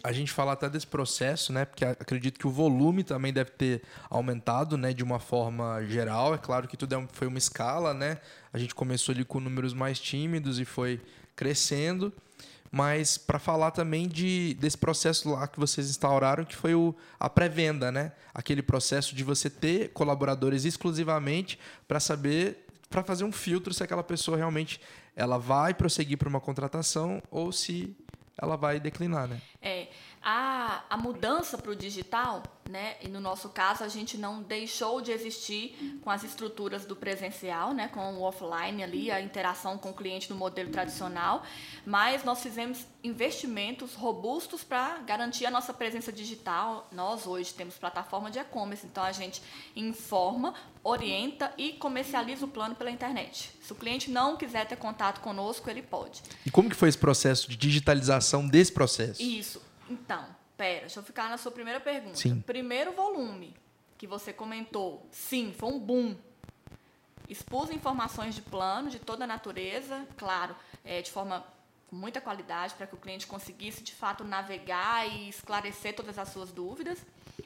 a 0.03 0.13
gente 0.13 0.33
falar 0.33 0.53
até 0.53 0.69
desse 0.69 0.87
processo, 0.87 1.53
né? 1.53 1.65
Porque 1.65 1.85
acredito 1.85 2.41
que 2.41 2.47
o 2.47 2.51
volume 2.51 3.05
também 3.05 3.33
deve 3.33 3.53
ter 3.53 3.83
aumentado, 4.11 4.77
né? 4.77 4.93
De 4.93 5.05
uma 5.05 5.21
forma 5.21 5.85
geral. 5.87 6.35
É 6.35 6.39
claro 6.39 6.67
que 6.67 6.77
tudo 6.77 6.97
é 6.97 7.09
foi 7.13 7.29
uma 7.29 7.39
escala, 7.39 7.95
né? 7.95 8.21
A 8.53 8.59
gente 8.59 8.75
começou 8.75 9.15
ali 9.15 9.25
com 9.25 9.39
números 9.39 9.73
mais 9.73 10.01
tímidos 10.01 10.59
e 10.59 10.65
foi 10.65 11.01
crescendo 11.37 12.13
mas 12.73 13.19
para 13.19 13.39
falar 13.39 13.71
também 13.71 14.09
de, 14.09 14.55
desse 14.55 14.79
processo 14.79 15.29
lá 15.31 15.47
que 15.47 15.61
vocês 15.61 15.91
instauraram, 15.91 16.43
que 16.43 16.57
foi 16.57 16.75
o, 16.75 16.95
a 17.21 17.29
pré-venda, 17.29 17.93
né? 17.93 18.13
Aquele 18.33 18.63
processo 18.63 19.15
de 19.15 19.23
você 19.23 19.51
ter 19.51 19.91
colaboradores 19.93 20.65
exclusivamente 20.65 21.59
para 21.87 22.01
saber, 22.01 22.67
para 22.89 23.05
fazer 23.05 23.25
um 23.25 23.33
filtro 23.33 23.75
se 23.75 23.85
aquela 23.85 24.03
pessoa 24.03 24.39
realmente 24.39 24.81
ela 25.15 25.37
vai 25.37 25.75
prosseguir 25.75 26.17
para 26.17 26.31
uma 26.31 26.41
contratação 26.41 27.23
ou 27.31 27.53
se 27.53 27.95
ela 28.41 28.57
vai 28.57 28.81
declinar, 28.81 29.29
né? 29.29 29.39
É. 29.61 29.82
A, 30.25 30.85
a 30.89 30.97
mudança 30.97 31.59
para 31.59 31.73
o 31.73 31.77
digital, 31.77 32.43
né, 32.71 32.95
e 33.01 33.09
no 33.09 33.19
nosso 33.19 33.49
caso 33.49 33.83
a 33.83 33.89
gente 33.89 34.17
não 34.17 34.41
deixou 34.41 35.01
de 35.01 35.11
existir 35.11 35.99
com 36.03 36.11
as 36.11 36.23
estruturas 36.23 36.87
do 36.87 36.95
presencial, 36.95 37.75
né, 37.75 37.89
com 37.89 38.01
o 38.15 38.23
offline 38.23 38.85
ali, 38.85 39.11
a 39.11 39.21
interação 39.21 39.77
com 39.77 39.91
o 39.91 39.95
cliente 39.95 40.31
no 40.31 40.37
modelo 40.37 40.71
tradicional, 40.71 41.43
mas 41.85 42.23
nós 42.23 42.41
fizemos 42.41 42.87
investimentos 43.03 43.95
robustos 43.95 44.63
para 44.63 44.99
garantir 44.99 45.45
a 45.45 45.51
nossa 45.51 45.75
presença 45.75 46.13
digital. 46.13 46.89
Nós 46.93 47.27
hoje 47.27 47.53
temos 47.53 47.75
plataforma 47.75 48.31
de 48.31 48.39
e-commerce, 48.39 48.87
então 48.87 49.03
a 49.03 49.13
gente 49.13 49.43
informa, 49.75 50.55
orienta 50.85 51.53
e 51.59 51.73
comercializa 51.73 52.45
o 52.45 52.49
plano 52.49 52.77
pela 52.77 52.93
internet. 52.93 53.51
Se 53.61 53.73
o 53.73 53.75
cliente 53.75 54.09
não 54.09 54.37
quiser 54.37 54.67
ter 54.67 54.77
contato 54.77 55.21
conosco, 55.21 55.69
ele 55.69 55.83
pode. 55.83 56.23
E 56.47 56.51
como 56.51 56.71
que 56.71 56.77
foi 56.77 56.89
esse 56.89 56.99
processo 56.99 57.51
de 57.51 57.57
digitalização 57.57 58.47
desse 58.47 58.71
processo? 58.71 59.21
Isso 59.21 59.72
então, 59.93 60.27
pera, 60.57 60.81
deixa 60.81 61.01
eu 61.01 61.05
ficar 61.05 61.29
na 61.29 61.39
sua 61.39 61.53
primeira 61.53 61.81
pergunta. 61.81 62.17
Sim. 62.17 62.41
Primeiro 62.41 62.93
volume. 62.93 63.55
Que 63.97 64.07
você 64.07 64.33
comentou, 64.33 65.07
sim, 65.13 65.55
foi 65.57 65.69
um 65.69 65.79
boom. 65.79 66.17
Expus 67.29 67.71
informações 67.71 68.35
de 68.35 68.43
plano 68.43 68.91
de 68.91 68.99
toda 68.99 69.25
a 69.25 69.27
natureza, 69.29 70.07
claro, 70.17 70.57
é, 70.85 71.01
de 71.01 71.11
forma 71.11 71.47
com 71.89 71.97
muita 71.97 72.21
qualidade, 72.21 72.75
para 72.75 72.87
que 72.87 72.95
o 72.95 72.99
cliente 72.99 73.27
conseguisse 73.27 73.83
de 73.83 73.93
fato 73.93 74.25
navegar 74.25 75.07
e 75.07 75.29
esclarecer 75.29 75.95
todas 75.95 76.19
as 76.19 76.31
suas 76.31 76.51
dúvidas. 76.51 76.99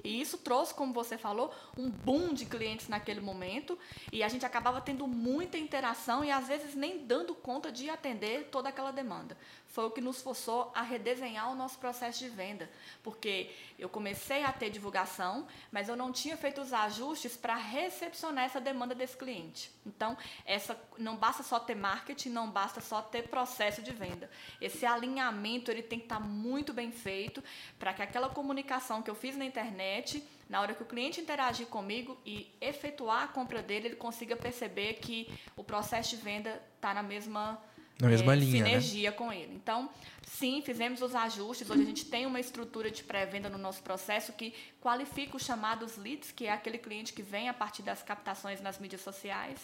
E 0.04 0.20
isso 0.20 0.38
trouxe, 0.38 0.72
como 0.72 0.92
você 0.92 1.18
falou, 1.18 1.52
um 1.76 1.90
boom 1.90 2.32
de 2.32 2.46
clientes 2.46 2.88
naquele 2.88 3.20
momento 3.20 3.78
e 4.12 4.22
a 4.22 4.28
gente 4.28 4.46
acabava 4.46 4.80
tendo 4.80 5.06
muita 5.06 5.58
interação 5.58 6.24
e 6.24 6.30
às 6.30 6.46
vezes 6.46 6.74
nem 6.74 7.04
dando 7.04 7.34
conta 7.34 7.72
de 7.72 7.90
atender 7.90 8.48
toda 8.50 8.68
aquela 8.68 8.92
demanda. 8.92 9.36
Foi 9.76 9.84
o 9.84 9.90
que 9.90 10.00
nos 10.00 10.22
forçou 10.22 10.72
a 10.74 10.80
redesenhar 10.80 11.52
o 11.52 11.54
nosso 11.54 11.78
processo 11.78 12.20
de 12.20 12.30
venda, 12.30 12.66
porque 13.02 13.50
eu 13.78 13.90
comecei 13.90 14.42
a 14.42 14.50
ter 14.50 14.70
divulgação, 14.70 15.46
mas 15.70 15.90
eu 15.90 15.94
não 15.94 16.10
tinha 16.10 16.34
feito 16.34 16.62
os 16.62 16.72
ajustes 16.72 17.36
para 17.36 17.56
recepcionar 17.56 18.46
essa 18.46 18.58
demanda 18.58 18.94
desse 18.94 19.18
cliente. 19.18 19.70
Então, 19.84 20.16
essa 20.46 20.80
não 20.96 21.14
basta 21.14 21.42
só 21.42 21.60
ter 21.60 21.74
marketing, 21.74 22.30
não 22.30 22.50
basta 22.50 22.80
só 22.80 23.02
ter 23.02 23.28
processo 23.28 23.82
de 23.82 23.92
venda. 23.92 24.30
Esse 24.62 24.86
alinhamento 24.86 25.70
ele 25.70 25.82
tem 25.82 25.98
que 25.98 26.06
estar 26.06 26.20
tá 26.20 26.24
muito 26.24 26.72
bem 26.72 26.90
feito 26.90 27.44
para 27.78 27.92
que 27.92 28.00
aquela 28.00 28.30
comunicação 28.30 29.02
que 29.02 29.10
eu 29.10 29.14
fiz 29.14 29.36
na 29.36 29.44
internet 29.44 30.26
na 30.48 30.62
hora 30.62 30.74
que 30.74 30.82
o 30.82 30.86
cliente 30.86 31.20
interagir 31.20 31.66
comigo 31.66 32.16
e 32.24 32.50
efetuar 32.62 33.24
a 33.24 33.28
compra 33.28 33.60
dele, 33.60 33.88
ele 33.88 33.96
consiga 33.96 34.36
perceber 34.36 34.94
que 34.94 35.28
o 35.54 35.62
processo 35.62 36.16
de 36.16 36.22
venda 36.22 36.62
está 36.76 36.94
na 36.94 37.02
mesma 37.02 37.60
na 38.00 38.08
mesma 38.08 38.32
é, 38.32 38.36
linha, 38.36 38.62
né? 38.62 38.68
sinergia 38.68 39.10
né? 39.10 39.16
com 39.16 39.32
ele. 39.32 39.54
Então, 39.54 39.88
sim, 40.26 40.60
fizemos 40.62 41.00
os 41.00 41.14
ajustes. 41.14 41.68
Hoje 41.70 41.82
a 41.82 41.86
gente 41.86 42.04
tem 42.04 42.26
uma 42.26 42.38
estrutura 42.38 42.90
de 42.90 43.02
pré-venda 43.02 43.48
no 43.48 43.58
nosso 43.58 43.82
processo 43.82 44.32
que 44.32 44.52
qualifica 44.80 45.36
os 45.36 45.42
chamados 45.42 45.96
leads, 45.96 46.30
que 46.30 46.46
é 46.46 46.52
aquele 46.52 46.78
cliente 46.78 47.12
que 47.12 47.22
vem 47.22 47.48
a 47.48 47.54
partir 47.54 47.82
das 47.82 48.02
captações 48.02 48.60
nas 48.60 48.78
mídias 48.78 49.00
sociais. 49.00 49.60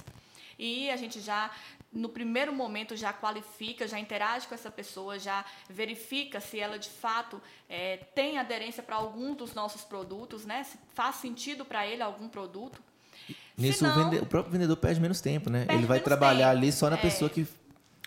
E 0.59 0.91
a 0.91 0.97
gente 0.97 1.21
já, 1.21 1.51
no 1.93 2.09
primeiro 2.09 2.53
momento, 2.53 2.97
já 2.97 3.13
qualifica, 3.13 3.87
já 3.89 3.99
interage 3.99 4.47
com 4.47 4.55
essa 4.55 4.71
pessoa, 4.71 5.19
já 5.19 5.45
verifica 5.69 6.41
se 6.41 6.59
ela 6.59 6.79
de 6.79 6.89
fato 6.89 7.41
é, 7.69 7.99
tem 8.15 8.39
aderência 8.39 8.83
para 8.83 8.97
algum 8.97 9.35
dos 9.35 9.55
nossos 9.55 9.83
produtos, 9.83 10.45
né? 10.45 10.65
se 10.65 10.79
faz 10.95 11.17
sentido 11.17 11.65
para 11.65 11.87
ele 11.87 12.03
algum 12.03 12.29
produto. 12.29 12.81
Nisso 13.57 13.81
Senão, 13.81 13.93
o, 13.93 14.11
vende, 14.11 14.23
o, 14.23 14.27
próprio 14.27 14.53
vendedor 14.53 14.77
perde 14.77 15.01
menos 15.01 15.21
tempo, 15.21 15.51
né? 15.51 15.67
Ele 15.69 15.87
vai 15.87 16.01
trabalhar 16.01 16.49
tempo. 16.49 16.59
ali 16.59 16.73
só 16.73 16.89
na 16.89 16.97
é. 16.97 17.01
pessoa 17.01 17.29
que 17.29 17.47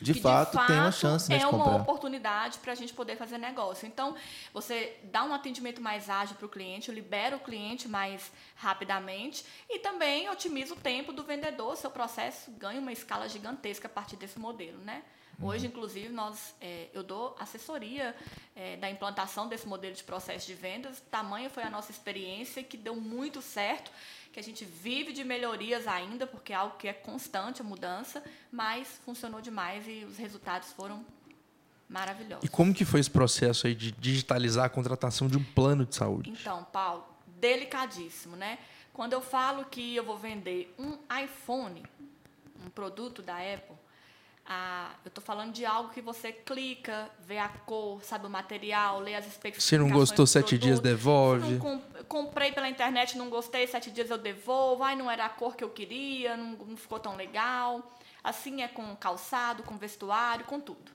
de, 0.02 0.14
fato, 0.14 0.52
de 0.52 0.58
fato, 0.58 0.68
tem 0.68 0.76
uma 0.78 0.92
chance 0.92 1.30
né, 1.30 1.38
é 1.38 1.40
de 1.40 1.46
comprar. 1.46 1.70
uma 1.70 1.82
oportunidade 1.82 2.60
para 2.60 2.74
a 2.74 2.76
gente 2.76 2.94
poder 2.94 3.16
fazer 3.16 3.38
negócio. 3.38 3.88
Então, 3.88 4.16
você 4.54 4.98
dá 5.04 5.24
um 5.24 5.34
atendimento 5.34 5.82
mais 5.82 6.10
ágil 6.10 6.36
para 6.36 6.46
o 6.46 6.50
cliente, 6.50 6.92
libera 6.92 7.36
o 7.38 7.40
cliente 7.40 7.88
mais 7.88 8.32
rapidamente 8.56 9.46
e 9.70 9.80
também 9.80 10.30
otimiza 10.30 10.74
o 10.74 10.78
tempo 10.78 11.14
do 11.14 11.24
vendedor. 11.24 11.78
Seu 11.78 11.90
processo 11.90 12.52
ganha 12.52 12.80
uma 12.80 12.92
escala 12.92 13.30
gigantesca 13.30 13.88
a 13.88 13.90
partir 13.90 14.18
desse 14.18 14.38
modelo, 14.38 14.80
né? 14.80 15.04
Hoje, 15.42 15.66
uhum. 15.66 15.72
inclusive, 15.72 16.10
nós, 16.10 16.56
é, 16.62 16.88
eu 16.94 17.04
dou 17.04 17.36
assessoria 17.40 18.16
é, 18.56 18.78
da 18.78 18.90
implantação 18.90 19.48
desse 19.48 19.68
modelo 19.68 19.94
de 19.94 20.04
processo 20.04 20.48
de 20.48 20.54
vendas. 20.54 21.02
Tamanha 21.12 21.50
foi 21.50 21.64
a 21.64 21.70
nossa 21.70 21.92
experiência 21.92 22.64
que 22.64 22.78
deu 22.78 22.96
muito 22.96 23.42
certo 23.42 23.92
que 24.36 24.40
a 24.42 24.44
gente 24.44 24.66
vive 24.66 25.14
de 25.14 25.24
melhorias 25.24 25.88
ainda, 25.88 26.28
porque 26.28 26.52
é 26.52 26.58
algo 26.58 26.76
que 26.76 26.90
é 26.90 26.92
constante 26.92 27.62
a 27.62 27.64
mudança, 27.64 28.22
mas 28.52 29.00
funcionou 29.06 29.40
demais 29.40 29.88
e 29.88 30.04
os 30.04 30.18
resultados 30.18 30.74
foram 30.74 31.06
maravilhosos. 31.88 32.44
E 32.44 32.50
como 32.50 32.74
que 32.74 32.84
foi 32.84 33.00
esse 33.00 33.10
processo 33.10 33.66
aí 33.66 33.74
de 33.74 33.94
digitalizar 33.94 34.66
a 34.66 34.70
contratação 34.70 35.30
de 35.30 35.38
um 35.38 35.44
plano 35.54 35.86
de 35.86 35.96
saúde? 35.96 36.32
Então, 36.32 36.66
Paulo, 36.66 37.06
delicadíssimo, 37.40 38.36
né? 38.36 38.60
Quando 38.92 39.14
eu 39.14 39.22
falo 39.22 39.64
que 39.64 39.96
eu 39.96 40.04
vou 40.04 40.18
vender 40.18 40.76
um 40.78 40.98
iPhone, 41.24 41.82
um 42.62 42.70
produto 42.70 43.22
da 43.22 43.38
Apple, 43.38 43.78
ah, 44.48 44.92
eu 45.04 45.10
estou 45.10 45.24
falando 45.24 45.54
de 45.54 45.66
algo 45.66 45.90
que 45.90 46.02
você 46.02 46.32
clica, 46.32 47.10
vê 47.20 47.40
a 47.40 47.50
cor, 47.50 48.04
sabe 48.04 48.28
o 48.28 48.30
material, 48.30 49.00
lê 49.00 49.16
as 49.16 49.26
especificações. 49.26 49.64
Se 49.64 49.78
não 49.78 49.90
gostou, 49.90 50.28
sete 50.28 50.56
dias 50.56 50.80
devolve. 50.80 51.58
Com, 51.58 51.80
comprei 52.08 52.52
pela 52.52 52.70
internet, 52.70 53.18
não 53.18 53.28
gostei, 53.28 53.66
sete 53.66 53.90
dias 53.90 54.12
eu 54.12 54.20
devolvo. 54.20 54.84
Ai, 54.84 54.96
não 54.96 55.10
era 55.10 55.26
a 55.26 55.30
cor 55.30 55.56
que 55.56 55.64
eu 55.64 55.70
queria, 55.72 56.38
não, 56.38 56.52
não 56.58 56.78
ficou 56.78 57.00
tão 57.00 57.16
legal. 57.16 57.92
Assim 58.24 58.62
é 58.62 58.68
com 58.68 58.96
calçado, 58.96 59.64
com 59.64 59.78
vestuário, 59.78 60.46
com 60.46 60.60
tudo. 60.60 60.92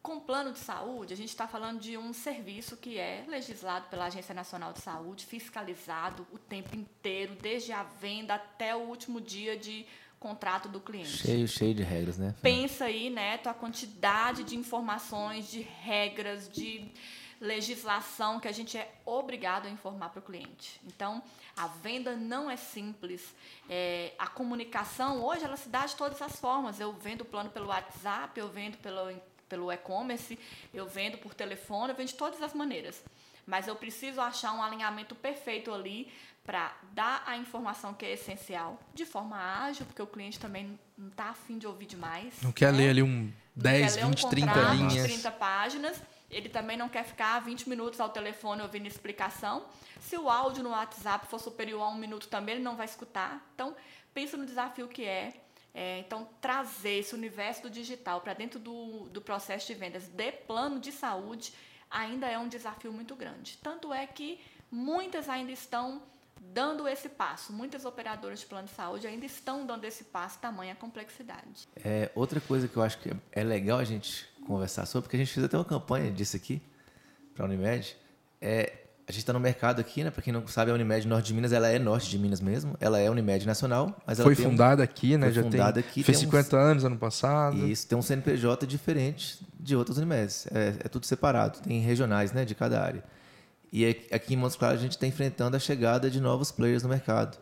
Com 0.00 0.20
plano 0.20 0.52
de 0.52 0.58
saúde, 0.60 1.14
a 1.14 1.16
gente 1.16 1.30
está 1.30 1.48
falando 1.48 1.80
de 1.80 1.96
um 1.96 2.12
serviço 2.12 2.76
que 2.76 2.96
é 2.96 3.24
legislado 3.26 3.86
pela 3.88 4.06
Agência 4.06 4.34
Nacional 4.34 4.72
de 4.72 4.80
Saúde, 4.80 5.26
fiscalizado 5.26 6.26
o 6.32 6.38
tempo 6.38 6.76
inteiro, 6.76 7.36
desde 7.40 7.72
a 7.72 7.82
venda 7.82 8.34
até 8.34 8.74
o 8.74 8.80
último 8.80 9.20
dia 9.20 9.56
de 9.56 9.86
contrato 10.22 10.68
do 10.68 10.80
cliente. 10.80 11.18
Cheio, 11.18 11.48
cheio 11.48 11.74
de 11.74 11.82
regras, 11.82 12.16
né? 12.16 12.32
Pensa 12.40 12.84
aí, 12.84 13.10
Neto, 13.10 13.48
a 13.48 13.54
quantidade 13.54 14.44
de 14.44 14.56
informações, 14.56 15.50
de 15.50 15.62
regras, 15.62 16.48
de 16.48 16.88
legislação 17.40 18.38
que 18.38 18.46
a 18.46 18.52
gente 18.52 18.78
é 18.78 18.88
obrigado 19.04 19.66
a 19.66 19.70
informar 19.70 20.10
para 20.10 20.20
o 20.20 20.22
cliente. 20.22 20.80
Então, 20.86 21.20
a 21.56 21.66
venda 21.66 22.14
não 22.14 22.48
é 22.48 22.56
simples. 22.56 23.34
É, 23.68 24.12
a 24.16 24.28
comunicação, 24.28 25.24
hoje, 25.24 25.44
ela 25.44 25.56
se 25.56 25.68
dá 25.68 25.84
de 25.84 25.96
todas 25.96 26.22
as 26.22 26.36
formas. 26.36 26.78
Eu 26.78 26.92
vendo 26.92 27.24
plano 27.24 27.50
pelo 27.50 27.66
WhatsApp, 27.66 28.38
eu 28.38 28.48
vendo 28.48 28.78
pelo, 28.78 29.12
pelo 29.48 29.72
e-commerce, 29.72 30.38
eu 30.72 30.86
vendo 30.86 31.18
por 31.18 31.34
telefone, 31.34 31.90
eu 31.90 31.96
vendo 31.96 32.08
de 32.08 32.14
todas 32.14 32.40
as 32.40 32.54
maneiras. 32.54 33.02
Mas 33.44 33.66
eu 33.66 33.74
preciso 33.74 34.20
achar 34.20 34.52
um 34.52 34.62
alinhamento 34.62 35.16
perfeito 35.16 35.74
ali 35.74 36.12
para 36.44 36.74
dar 36.92 37.22
a 37.24 37.36
informação 37.36 37.94
que 37.94 38.04
é 38.04 38.12
essencial 38.12 38.80
de 38.92 39.06
forma 39.06 39.36
ágil, 39.36 39.86
porque 39.86 40.02
o 40.02 40.06
cliente 40.06 40.40
também 40.40 40.78
não 40.98 41.08
está 41.08 41.30
afim 41.30 41.56
de 41.56 41.66
ouvir 41.66 41.86
demais. 41.86 42.34
Não 42.42 42.52
quer 42.52 42.72
né? 42.72 42.78
ler 42.78 42.90
ali 42.90 43.02
um 43.02 43.32
10, 43.54 43.96
20, 43.96 44.26
um 44.26 44.28
30 44.28 44.74
linhas. 44.74 45.04
30 45.04 45.30
páginas. 45.32 46.02
Ele 46.30 46.48
também 46.48 46.76
não 46.76 46.88
quer 46.88 47.04
ficar 47.04 47.38
20 47.40 47.68
minutos 47.68 48.00
ao 48.00 48.08
telefone 48.08 48.62
ouvindo 48.62 48.86
explicação. 48.86 49.66
Se 50.00 50.16
o 50.16 50.28
áudio 50.28 50.64
no 50.64 50.70
WhatsApp 50.70 51.26
for 51.26 51.38
superior 51.38 51.82
a 51.82 51.88
um 51.88 51.96
minuto 51.96 52.26
também, 52.28 52.56
ele 52.56 52.64
não 52.64 52.74
vai 52.74 52.86
escutar. 52.86 53.46
Então, 53.54 53.76
pensa 54.14 54.36
no 54.36 54.46
desafio 54.46 54.88
que 54.88 55.04
é. 55.04 55.34
é 55.74 55.98
então, 56.00 56.26
trazer 56.40 57.00
esse 57.00 57.14
universo 57.14 57.62
do 57.62 57.70
digital 57.70 58.20
para 58.22 58.32
dentro 58.32 58.58
do, 58.58 59.10
do 59.10 59.20
processo 59.20 59.66
de 59.66 59.74
vendas 59.74 60.08
de 60.08 60.32
plano 60.32 60.80
de 60.80 60.90
saúde 60.90 61.52
ainda 61.90 62.26
é 62.26 62.38
um 62.38 62.48
desafio 62.48 62.92
muito 62.92 63.14
grande. 63.14 63.58
Tanto 63.62 63.92
é 63.92 64.06
que 64.06 64.40
muitas 64.70 65.28
ainda 65.28 65.52
estão 65.52 66.02
dando 66.52 66.88
esse 66.88 67.08
passo. 67.08 67.52
Muitas 67.52 67.84
operadoras 67.84 68.40
de 68.40 68.46
plano 68.46 68.66
de 68.66 68.74
saúde 68.74 69.06
ainda 69.06 69.24
estão 69.24 69.64
dando 69.64 69.84
esse 69.84 70.04
passo, 70.04 70.38
tamanha 70.38 70.74
complexidade. 70.74 71.68
É, 71.76 72.10
outra 72.14 72.40
coisa 72.40 72.66
que 72.66 72.76
eu 72.76 72.82
acho 72.82 72.98
que 72.98 73.12
é 73.30 73.44
legal 73.44 73.78
a 73.78 73.84
gente 73.84 74.26
conversar 74.46 74.86
sobre, 74.86 75.04
porque 75.04 75.16
a 75.16 75.20
gente 75.20 75.32
fez 75.32 75.44
até 75.44 75.56
uma 75.56 75.64
campanha 75.64 76.10
disso 76.10 76.36
aqui 76.36 76.60
para 77.34 77.44
a 77.44 77.48
Unimed, 77.48 77.96
é 78.40 78.82
a 79.06 79.10
gente 79.10 79.22
está 79.22 79.32
no 79.32 79.40
mercado 79.40 79.80
aqui, 79.80 80.04
né? 80.04 80.10
Para 80.10 80.22
quem 80.22 80.32
não 80.32 80.46
sabe, 80.46 80.70
a 80.70 80.74
Unimed 80.74 81.06
Norte 81.08 81.26
de 81.26 81.34
Minas, 81.34 81.52
ela 81.52 81.68
é 81.68 81.78
norte 81.78 82.08
de 82.08 82.18
Minas 82.18 82.40
mesmo. 82.40 82.76
Ela 82.80 83.00
é 83.00 83.10
Unimed 83.10 83.44
Nacional, 83.44 84.00
mas 84.06 84.20
foi 84.20 84.34
fundada 84.34 84.80
um, 84.80 84.84
aqui, 84.84 85.16
né? 85.16 85.30
Já 85.32 85.42
fundada 85.42 85.82
tem, 85.82 85.90
aqui. 85.90 86.02
Fez 86.02 86.18
50 86.18 86.56
anos 86.56 86.84
ano 86.84 86.96
passado. 86.96 87.56
E 87.58 87.72
isso 87.72 87.86
tem 87.86 87.98
um 87.98 88.02
CNPJ 88.02 88.66
diferente 88.66 89.44
de 89.58 89.74
outras 89.74 89.98
Unimedes. 89.98 90.46
É, 90.52 90.74
é 90.84 90.88
tudo 90.88 91.04
separado, 91.04 91.60
tem 91.60 91.80
regionais, 91.80 92.32
né? 92.32 92.44
De 92.44 92.54
cada 92.54 92.80
área. 92.80 93.02
E 93.72 93.86
aqui 94.10 94.34
em 94.34 94.36
Montes 94.36 94.56
Claros 94.56 94.80
a 94.80 94.82
gente 94.82 94.92
está 94.92 95.06
enfrentando 95.06 95.56
a 95.56 95.60
chegada 95.60 96.10
de 96.10 96.20
novos 96.20 96.52
players 96.52 96.82
no 96.82 96.88
mercado. 96.90 97.38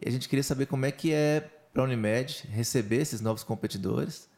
E 0.00 0.08
a 0.08 0.12
gente 0.12 0.28
queria 0.28 0.44
saber 0.44 0.66
como 0.66 0.86
é 0.86 0.92
que 0.92 1.12
é 1.12 1.50
para 1.72 1.82
a 1.82 1.86
Unimed 1.86 2.46
receber 2.50 2.96
esses 2.96 3.20
novos 3.20 3.42
competidores 3.42 4.28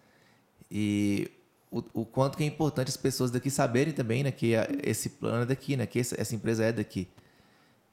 e 0.71 1.31
o, 1.71 1.85
o, 1.93 2.05
quanto 2.07 2.37
que 2.37 2.45
é 2.45 2.47
importante 2.47 2.88
as 2.88 2.97
pessoas 2.97 3.31
daqui 3.31 3.51
saberem 3.51 3.93
também 3.93 4.23
né, 4.23 4.31
que 4.31 4.53
esse 4.83 5.11
plano 5.11 5.43
é 5.43 5.47
daqui, 5.47 5.77
né, 5.77 5.87
que 5.87 5.99
essa, 6.01 6.19
essa 6.21 6.35
empresa 6.35 6.64
é 6.64 6.73
daqui. 6.73 7.09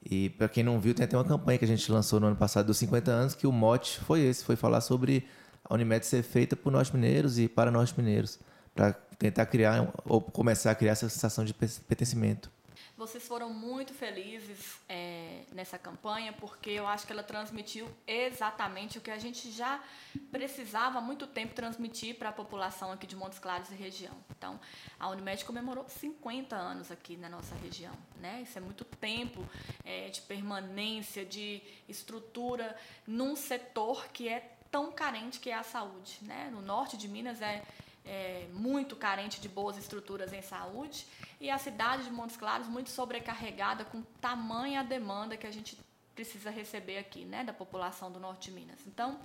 E 0.08 0.30
para 0.30 0.48
quem 0.48 0.62
não 0.62 0.80
viu, 0.80 0.94
tem 0.94 1.04
até 1.04 1.16
uma 1.16 1.24
campanha 1.24 1.58
que 1.58 1.64
a 1.64 1.68
gente 1.68 1.90
lançou 1.90 2.18
no 2.18 2.28
ano 2.28 2.36
passado 2.36 2.66
dos 2.66 2.78
50 2.78 3.10
anos, 3.10 3.34
que 3.34 3.46
o 3.46 3.52
mote 3.52 4.00
foi 4.00 4.20
esse, 4.22 4.44
foi 4.44 4.56
falar 4.56 4.80
sobre 4.80 5.26
a 5.64 5.74
Unimed 5.74 6.06
ser 6.06 6.22
feita 6.22 6.56
por 6.56 6.72
nós 6.72 6.90
mineiros 6.90 7.38
e 7.38 7.48
para 7.48 7.70
nós 7.70 7.92
mineiros, 7.92 8.38
para 8.74 8.92
tentar 9.18 9.46
criar 9.46 9.92
ou 10.04 10.20
começar 10.20 10.70
a 10.70 10.74
criar 10.74 10.92
essa 10.92 11.08
sensação 11.08 11.44
de 11.44 11.52
pertencimento. 11.52 12.50
Vocês 12.96 13.28
foram 13.28 13.50
muito 13.50 13.92
felizes 13.92 14.80
é, 14.88 15.42
nessa 15.52 15.78
campanha, 15.78 16.32
porque 16.32 16.70
eu 16.70 16.86
acho 16.86 17.06
que 17.06 17.12
ela 17.12 17.22
transmitiu 17.22 17.86
exatamente 18.06 18.96
o 18.96 19.02
que 19.02 19.10
a 19.10 19.18
gente 19.18 19.52
já 19.52 19.84
precisava 20.32 20.98
há 20.98 21.00
muito 21.02 21.26
tempo 21.26 21.54
transmitir 21.54 22.16
para 22.16 22.30
a 22.30 22.32
população 22.32 22.90
aqui 22.90 23.06
de 23.06 23.14
Montes 23.14 23.38
Claros 23.38 23.70
e 23.70 23.74
região. 23.74 24.14
Então, 24.30 24.58
a 24.98 25.10
Unimed 25.10 25.44
comemorou 25.44 25.86
50 25.86 26.56
anos 26.56 26.90
aqui 26.90 27.18
na 27.18 27.28
nossa 27.28 27.54
região. 27.56 27.92
Né? 28.18 28.40
Isso 28.42 28.56
é 28.56 28.62
muito 28.62 28.82
tempo 28.82 29.46
é, 29.84 30.08
de 30.08 30.22
permanência, 30.22 31.22
de 31.22 31.60
estrutura 31.86 32.74
num 33.06 33.36
setor 33.36 34.08
que 34.08 34.26
é 34.26 34.56
tão 34.70 34.90
carente 34.90 35.38
que 35.38 35.50
é 35.50 35.54
a 35.54 35.62
saúde. 35.62 36.16
Né? 36.22 36.48
No 36.50 36.62
norte 36.62 36.96
de 36.96 37.08
Minas 37.08 37.42
é 37.42 37.62
é, 38.06 38.46
muito 38.52 38.94
carente 38.94 39.40
de 39.40 39.48
boas 39.48 39.76
estruturas 39.76 40.32
em 40.32 40.40
saúde 40.40 41.06
e 41.40 41.50
a 41.50 41.58
cidade 41.58 42.04
de 42.04 42.10
Montes 42.10 42.36
Claros 42.36 42.68
muito 42.68 42.88
sobrecarregada 42.90 43.84
com 43.84 44.02
tamanha 44.20 44.82
demanda 44.84 45.36
que 45.36 45.46
a 45.46 45.50
gente 45.50 45.78
precisa 46.14 46.48
receber 46.50 46.96
aqui, 46.96 47.24
né, 47.24 47.44
da 47.44 47.52
população 47.52 48.10
do 48.10 48.18
norte 48.18 48.50
de 48.50 48.56
Minas. 48.56 48.78
Então, 48.86 49.20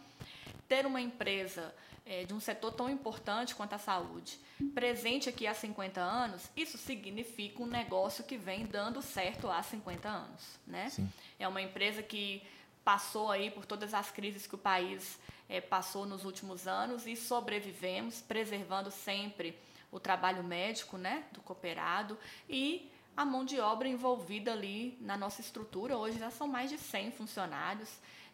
ter 0.68 0.86
uma 0.86 1.00
empresa 1.00 1.74
é, 2.06 2.26
de 2.26 2.34
um 2.34 2.40
setor 2.40 2.74
tão 2.74 2.90
importante 2.90 3.56
quanto 3.56 3.74
a 3.74 3.78
saúde 3.78 4.38
presente 4.74 5.30
aqui 5.30 5.48
há 5.48 5.54
50 5.54 6.02
anos, 6.02 6.50
isso 6.56 6.78
significa 6.78 7.62
um 7.62 7.68
negócio 7.68 8.24
que 8.24 8.38
vem 8.38 8.66
dando 8.66 9.02
certo 9.02 9.50
há 9.50 9.62
50 9.62 10.10
anos, 10.10 10.60
né? 10.68 10.90
Sim. 10.90 11.10
É 11.40 11.48
uma 11.48 11.62
empresa 11.62 12.04
que 12.04 12.42
passou 12.84 13.32
aí 13.32 13.52
por 13.52 13.66
todas 13.66 13.94
as 13.94 14.12
crises 14.12 14.48
que 14.48 14.56
o 14.56 14.58
país 14.58 15.20
é, 15.52 15.60
passou 15.60 16.06
nos 16.06 16.24
últimos 16.24 16.66
anos 16.66 17.06
e 17.06 17.14
sobrevivemos, 17.14 18.22
preservando 18.22 18.90
sempre 18.90 19.60
o 19.92 20.00
trabalho 20.00 20.42
médico, 20.42 20.98
né, 20.98 21.26
do 21.34 21.42
cooperado 21.42 22.18
e 22.48 22.90
a 23.18 23.26
mão 23.26 23.44
de 23.44 23.60
obra 23.60 23.90
envolvida 23.90 24.54
ali 24.54 24.98
na 25.02 25.18
nossa 25.18 25.42
estrutura. 25.42 25.98
Hoje 25.98 26.18
já 26.18 26.32
são 26.32 26.48
mais 26.48 26.70
de 26.70 26.78
100 26.78 27.12
funcionários 27.12 27.90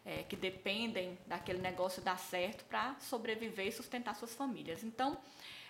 é, 0.06 0.22
que 0.22 0.36
dependem 0.36 1.18
daquele 1.26 1.58
negócio 1.58 2.00
dar 2.00 2.20
certo 2.20 2.64
para 2.66 2.94
sobreviver 3.00 3.66
e 3.66 3.72
sustentar 3.72 4.14
suas 4.14 4.32
famílias. 4.36 4.84
Então, 4.84 5.18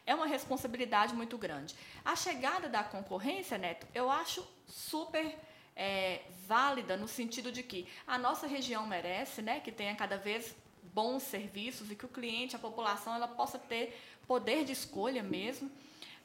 é 0.04 0.14
uma 0.14 0.26
responsabilidade 0.26 1.14
muito 1.14 1.38
grande. 1.38 1.74
A 2.04 2.14
chegada 2.14 2.68
da 2.68 2.84
concorrência, 2.84 3.56
Neto, 3.56 3.86
eu 3.94 4.10
acho 4.10 4.46
super 4.66 5.34
é, 5.74 6.20
válida 6.46 6.94
no 6.94 7.08
sentido 7.08 7.50
de 7.50 7.62
que 7.62 7.88
a 8.06 8.18
nossa 8.18 8.46
região 8.46 8.86
merece, 8.86 9.40
né, 9.40 9.60
que 9.60 9.72
tenha 9.72 9.96
cada 9.96 10.18
vez 10.18 10.54
bons 10.94 11.22
serviços 11.22 11.90
e 11.90 11.94
que 11.94 12.04
o 12.04 12.08
cliente, 12.08 12.56
a 12.56 12.58
população, 12.58 13.14
ela 13.14 13.28
possa 13.28 13.58
ter 13.58 13.98
poder 14.26 14.64
de 14.64 14.72
escolha 14.72 15.22
mesmo. 15.22 15.70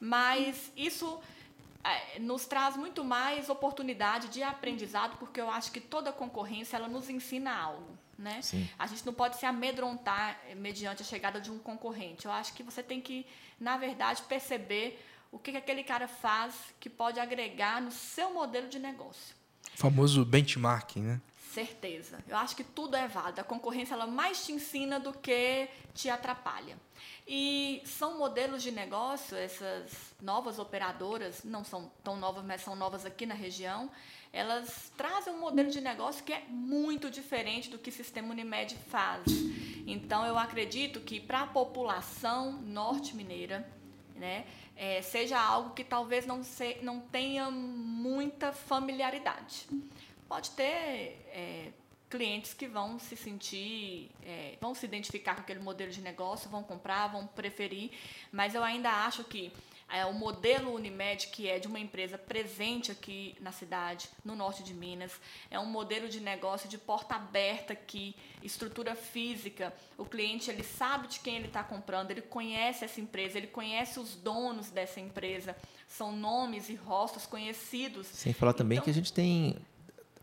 Mas 0.00 0.72
isso 0.76 1.20
é, 1.82 2.18
nos 2.18 2.46
traz 2.46 2.76
muito 2.76 3.04
mais 3.04 3.48
oportunidade 3.48 4.28
de 4.28 4.42
aprendizado, 4.42 5.16
porque 5.18 5.40
eu 5.40 5.50
acho 5.50 5.70
que 5.70 5.80
toda 5.80 6.12
concorrência 6.12 6.76
ela 6.76 6.88
nos 6.88 7.08
ensina 7.08 7.54
algo. 7.54 7.98
Né? 8.16 8.40
Sim. 8.42 8.68
A 8.78 8.86
gente 8.86 9.04
não 9.04 9.12
pode 9.12 9.36
se 9.36 9.44
amedrontar 9.44 10.38
eh, 10.48 10.54
mediante 10.54 11.02
a 11.02 11.04
chegada 11.04 11.40
de 11.40 11.50
um 11.50 11.58
concorrente. 11.58 12.26
Eu 12.26 12.32
acho 12.32 12.54
que 12.54 12.62
você 12.62 12.80
tem 12.80 13.00
que, 13.00 13.26
na 13.58 13.76
verdade, 13.76 14.22
perceber 14.22 15.04
o 15.32 15.38
que, 15.38 15.50
que 15.50 15.58
aquele 15.58 15.82
cara 15.82 16.06
faz 16.06 16.54
que 16.78 16.88
pode 16.88 17.18
agregar 17.18 17.82
no 17.82 17.90
seu 17.90 18.32
modelo 18.32 18.68
de 18.68 18.78
negócio. 18.78 19.34
O 19.74 19.76
famoso 19.76 20.24
benchmarking, 20.24 21.00
né? 21.00 21.20
Certeza. 21.54 22.18
Eu 22.26 22.36
acho 22.36 22.56
que 22.56 22.64
tudo 22.64 22.96
é 22.96 23.06
válido. 23.06 23.40
A 23.40 23.44
concorrência 23.44 23.94
ela 23.94 24.08
mais 24.08 24.44
te 24.44 24.50
ensina 24.50 24.98
do 24.98 25.12
que 25.12 25.68
te 25.94 26.10
atrapalha. 26.10 26.76
E 27.28 27.80
são 27.84 28.18
modelos 28.18 28.60
de 28.60 28.72
negócio, 28.72 29.36
essas 29.36 30.14
novas 30.20 30.58
operadoras, 30.58 31.44
não 31.44 31.62
são 31.62 31.88
tão 32.02 32.16
novas, 32.16 32.44
mas 32.44 32.60
são 32.60 32.74
novas 32.74 33.06
aqui 33.06 33.24
na 33.24 33.34
região, 33.34 33.88
elas 34.32 34.90
trazem 34.96 35.32
um 35.32 35.38
modelo 35.38 35.70
de 35.70 35.80
negócio 35.80 36.24
que 36.24 36.32
é 36.32 36.42
muito 36.48 37.08
diferente 37.08 37.70
do 37.70 37.78
que 37.78 37.88
o 37.88 37.92
sistema 37.92 38.32
Unimed 38.32 38.76
faz. 38.88 39.22
Então, 39.86 40.26
eu 40.26 40.36
acredito 40.36 41.00
que 41.00 41.20
para 41.20 41.42
a 41.42 41.46
população 41.46 42.52
norte-mineira, 42.62 43.64
né, 44.16 44.44
é, 44.76 45.00
seja 45.02 45.38
algo 45.38 45.70
que 45.70 45.84
talvez 45.84 46.26
não, 46.26 46.42
se, 46.42 46.78
não 46.82 46.98
tenha 46.98 47.48
muita 47.48 48.52
familiaridade. 48.52 49.68
Pode 50.34 50.50
ter 50.50 51.24
é, 51.32 51.68
clientes 52.10 52.52
que 52.54 52.66
vão 52.66 52.98
se 52.98 53.14
sentir, 53.14 54.10
é, 54.20 54.58
vão 54.60 54.74
se 54.74 54.84
identificar 54.84 55.36
com 55.36 55.42
aquele 55.42 55.60
modelo 55.60 55.92
de 55.92 56.00
negócio, 56.00 56.50
vão 56.50 56.64
comprar, 56.64 57.06
vão 57.06 57.24
preferir, 57.24 57.92
mas 58.32 58.52
eu 58.52 58.64
ainda 58.64 58.90
acho 58.90 59.22
que 59.22 59.52
é, 59.88 60.04
o 60.04 60.12
modelo 60.12 60.74
Unimed, 60.74 61.28
que 61.28 61.48
é 61.48 61.60
de 61.60 61.68
uma 61.68 61.78
empresa 61.78 62.18
presente 62.18 62.90
aqui 62.90 63.36
na 63.40 63.52
cidade, 63.52 64.08
no 64.24 64.34
norte 64.34 64.64
de 64.64 64.74
Minas, 64.74 65.12
é 65.52 65.60
um 65.60 65.66
modelo 65.66 66.08
de 66.08 66.18
negócio 66.18 66.68
de 66.68 66.78
porta 66.78 67.14
aberta 67.14 67.72
aqui, 67.72 68.16
estrutura 68.42 68.96
física. 68.96 69.72
O 69.96 70.04
cliente 70.04 70.50
ele 70.50 70.64
sabe 70.64 71.06
de 71.06 71.20
quem 71.20 71.36
ele 71.36 71.46
está 71.46 71.62
comprando, 71.62 72.10
ele 72.10 72.22
conhece 72.22 72.84
essa 72.84 73.00
empresa, 73.00 73.38
ele 73.38 73.46
conhece 73.46 74.00
os 74.00 74.16
donos 74.16 74.68
dessa 74.68 74.98
empresa, 74.98 75.56
são 75.86 76.10
nomes 76.10 76.68
e 76.68 76.74
rostos 76.74 77.24
conhecidos. 77.24 78.08
Sem 78.08 78.32
falar 78.32 78.52
também 78.52 78.78
Então- 78.78 78.84
que 78.84 78.90
a 78.90 78.94
gente 78.94 79.12
tem. 79.12 79.56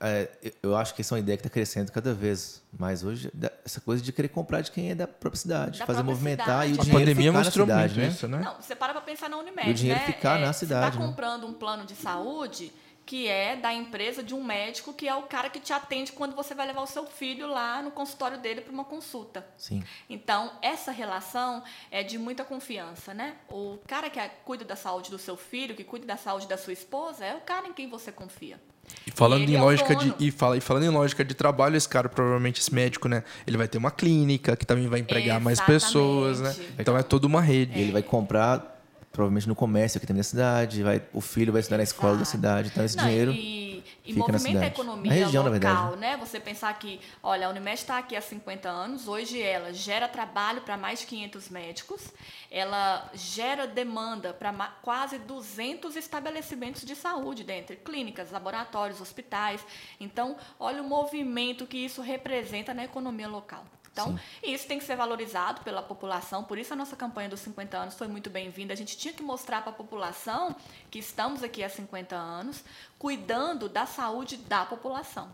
É, 0.01 0.29
eu 0.63 0.75
acho 0.75 0.93
que 0.95 1.01
isso 1.01 1.13
é 1.13 1.15
uma 1.15 1.19
ideia 1.21 1.37
que 1.37 1.41
está 1.41 1.49
crescendo 1.53 1.91
cada 1.91 2.13
vez 2.13 2.61
mais 2.77 3.03
hoje. 3.03 3.31
Essa 3.63 3.79
coisa 3.79 4.01
de 4.03 4.11
querer 4.11 4.29
comprar 4.29 4.61
de 4.61 4.71
quem 4.71 4.91
é 4.91 4.95
da 4.95 5.07
própria 5.07 5.39
cidade, 5.39 5.79
Da 5.79 5.85
fazer 5.85 5.97
própria 5.99 6.13
movimentar 6.15 6.67
e 6.67 6.71
o 6.71 6.75
cidade. 6.75 6.79
A 6.79 6.83
dinheiro 6.83 7.11
pandemia 7.11 7.31
ficar 7.31 7.43
mostrou 7.43 7.67
na 7.67 7.73
cidade, 7.73 7.93
muito 7.93 8.07
né? 8.07 8.13
isso, 8.15 8.27
né? 8.27 8.39
Não, 8.43 8.55
você 8.61 8.75
para 8.75 8.93
para 8.93 9.01
pensar 9.01 9.29
na 9.29 9.37
Unimed, 9.37 9.67
E 9.69 9.71
o 9.71 9.73
dinheiro 9.73 9.99
né? 9.99 10.05
ficar 10.05 10.39
na 10.39 10.51
cidade, 10.53 10.81
Você 10.93 10.99
né? 10.99 11.05
está 11.05 11.07
comprando 11.07 11.47
um 11.47 11.53
plano 11.53 11.85
de 11.85 11.95
saúde 11.95 12.71
que 13.05 13.27
é 13.27 13.55
da 13.55 13.73
empresa 13.73 14.23
de 14.23 14.33
um 14.33 14.43
médico 14.43 14.93
que 14.93 15.07
é 15.07 15.13
o 15.15 15.23
cara 15.23 15.49
que 15.49 15.59
te 15.59 15.73
atende 15.73 16.11
quando 16.13 16.35
você 16.35 16.53
vai 16.55 16.67
levar 16.67 16.81
o 16.81 16.87
seu 16.87 17.05
filho 17.05 17.47
lá 17.47 17.81
no 17.81 17.91
consultório 17.91 18.37
dele 18.37 18.61
para 18.61 18.71
uma 18.71 18.85
consulta. 18.85 19.45
Sim. 19.57 19.83
Então, 20.09 20.51
essa 20.61 20.91
relação 20.91 21.63
é 21.89 22.03
de 22.03 22.17
muita 22.17 22.45
confiança, 22.45 23.13
né? 23.13 23.35
O 23.49 23.79
cara 23.87 24.09
que 24.09 24.19
é- 24.19 24.29
cuida 24.45 24.63
da 24.63 24.75
saúde 24.75 25.09
do 25.09 25.17
seu 25.17 25.35
filho, 25.35 25.75
que 25.75 25.83
cuida 25.83 26.05
da 26.05 26.15
saúde 26.15 26.47
da 26.47 26.57
sua 26.57 26.73
esposa, 26.73 27.25
é 27.25 27.35
o 27.35 27.41
cara 27.41 27.67
em 27.67 27.73
quem 27.73 27.89
você 27.89 28.11
confia. 28.11 28.61
E 29.05 29.11
falando 29.11 29.49
em 29.49 29.55
é 29.55 29.59
lógica 29.61 29.95
de 29.95 30.13
e, 30.19 30.31
fala, 30.31 30.57
e 30.57 30.61
falando 30.61 30.83
em 30.83 30.89
lógica 30.89 31.23
de 31.23 31.33
trabalho, 31.33 31.75
esse 31.75 31.89
cara 31.89 32.07
provavelmente 32.07 32.61
esse 32.61 32.73
médico, 32.73 33.07
né, 33.07 33.23
ele 33.47 33.57
vai 33.57 33.67
ter 33.67 33.77
uma 33.77 33.91
clínica 33.91 34.55
que 34.55 34.65
também 34.65 34.87
vai 34.87 34.99
empregar 34.99 35.39
mais 35.39 35.59
Exatamente. 35.59 35.83
pessoas, 35.83 36.41
né? 36.41 36.55
Então 36.77 36.97
é 36.97 37.03
toda 37.03 37.25
uma 37.27 37.41
rede. 37.41 37.77
E 37.77 37.81
ele 37.81 37.91
vai 37.91 38.03
comprar, 38.03 38.81
provavelmente, 39.11 39.47
no 39.47 39.55
comércio 39.55 39.97
aqui 39.97 40.05
também 40.05 40.19
da 40.19 40.23
cidade, 40.23 40.83
vai, 40.83 41.01
o 41.13 41.21
filho 41.21 41.51
vai 41.51 41.61
estudar 41.61 41.77
na 41.77 41.83
escola 41.83 42.13
da 42.13 42.21
Exato. 42.21 42.31
cidade. 42.31 42.69
Então, 42.71 42.85
esse 42.85 42.97
Não, 42.97 43.05
dinheiro. 43.05 43.31
E, 43.31 43.70
e 44.03 44.13
movimenta 44.13 44.61
a 44.61 44.67
economia 44.67 45.11
Na 45.11 45.25
região, 45.25 45.43
local, 45.43 45.59
verdade, 45.59 45.97
né? 45.97 46.17
Você 46.17 46.39
pensar 46.39 46.77
que, 46.77 46.99
olha, 47.21 47.47
a 47.47 47.49
Unimed 47.49 47.79
está 47.79 47.97
aqui 47.97 48.15
há 48.15 48.21
50 48.21 48.69
anos, 48.69 49.07
hoje 49.07 49.41
ela 49.41 49.73
gera 49.73 50.07
trabalho 50.07 50.61
para 50.61 50.77
mais 50.77 50.99
de 50.99 51.07
500 51.07 51.49
médicos, 51.49 52.13
ela 52.49 53.09
gera 53.13 53.67
demanda 53.67 54.33
para 54.33 54.51
quase 54.81 55.17
200 55.19 55.95
estabelecimentos 55.95 56.83
de 56.83 56.95
saúde, 56.95 57.43
dentre 57.43 57.75
clínicas, 57.77 58.31
laboratórios, 58.31 59.01
hospitais. 59.01 59.65
Então, 59.99 60.35
olha 60.59 60.81
o 60.81 60.87
movimento 60.87 61.65
que 61.65 61.77
isso 61.77 62.01
representa 62.01 62.73
na 62.73 62.83
economia 62.83 63.27
local. 63.27 63.65
Então, 63.91 64.17
isso 64.41 64.67
tem 64.67 64.79
que 64.79 64.85
ser 64.85 64.95
valorizado 64.95 65.61
pela 65.63 65.81
população, 65.81 66.43
por 66.45 66.57
isso 66.57 66.71
a 66.71 66.75
nossa 66.77 66.95
campanha 66.95 67.27
dos 67.27 67.41
50 67.41 67.77
anos 67.77 67.95
foi 67.95 68.07
muito 68.07 68.29
bem-vinda. 68.29 68.73
A 68.73 68.77
gente 68.77 68.97
tinha 68.97 69.13
que 69.13 69.21
mostrar 69.21 69.61
para 69.61 69.71
a 69.71 69.75
população 69.75 70.55
que 70.89 70.99
estamos 70.99 71.43
aqui 71.43 71.61
há 71.61 71.69
50 71.69 72.15
anos, 72.15 72.63
cuidando 72.97 73.67
da 73.67 73.85
saúde 73.85 74.37
da 74.37 74.65
população. 74.65 75.29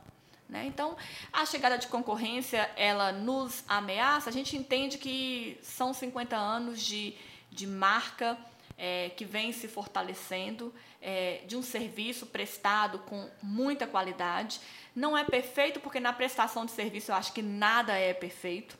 Né? 0.49 0.65
Então, 0.65 0.95
a 1.31 1.45
chegada 1.45 1.77
de 1.77 1.87
concorrência, 1.87 2.69
ela 2.75 3.11
nos 3.11 3.63
ameaça, 3.67 4.29
a 4.29 4.33
gente 4.33 4.57
entende 4.57 4.97
que 4.97 5.59
são 5.61 5.93
50 5.93 6.35
anos 6.35 6.81
de, 6.81 7.13
de 7.51 7.67
marca 7.67 8.37
é, 8.77 9.09
que 9.09 9.25
vem 9.25 9.51
se 9.51 9.67
fortalecendo, 9.67 10.73
é, 11.01 11.41
de 11.47 11.57
um 11.57 11.63
serviço 11.63 12.27
prestado 12.27 12.99
com 12.99 13.29
muita 13.41 13.87
qualidade. 13.87 14.59
Não 14.95 15.17
é 15.17 15.23
perfeito, 15.23 15.79
porque 15.79 15.99
na 15.99 16.13
prestação 16.13 16.65
de 16.65 16.71
serviço 16.71 17.11
eu 17.11 17.15
acho 17.15 17.33
que 17.33 17.41
nada 17.41 17.93
é 17.93 18.13
perfeito, 18.13 18.77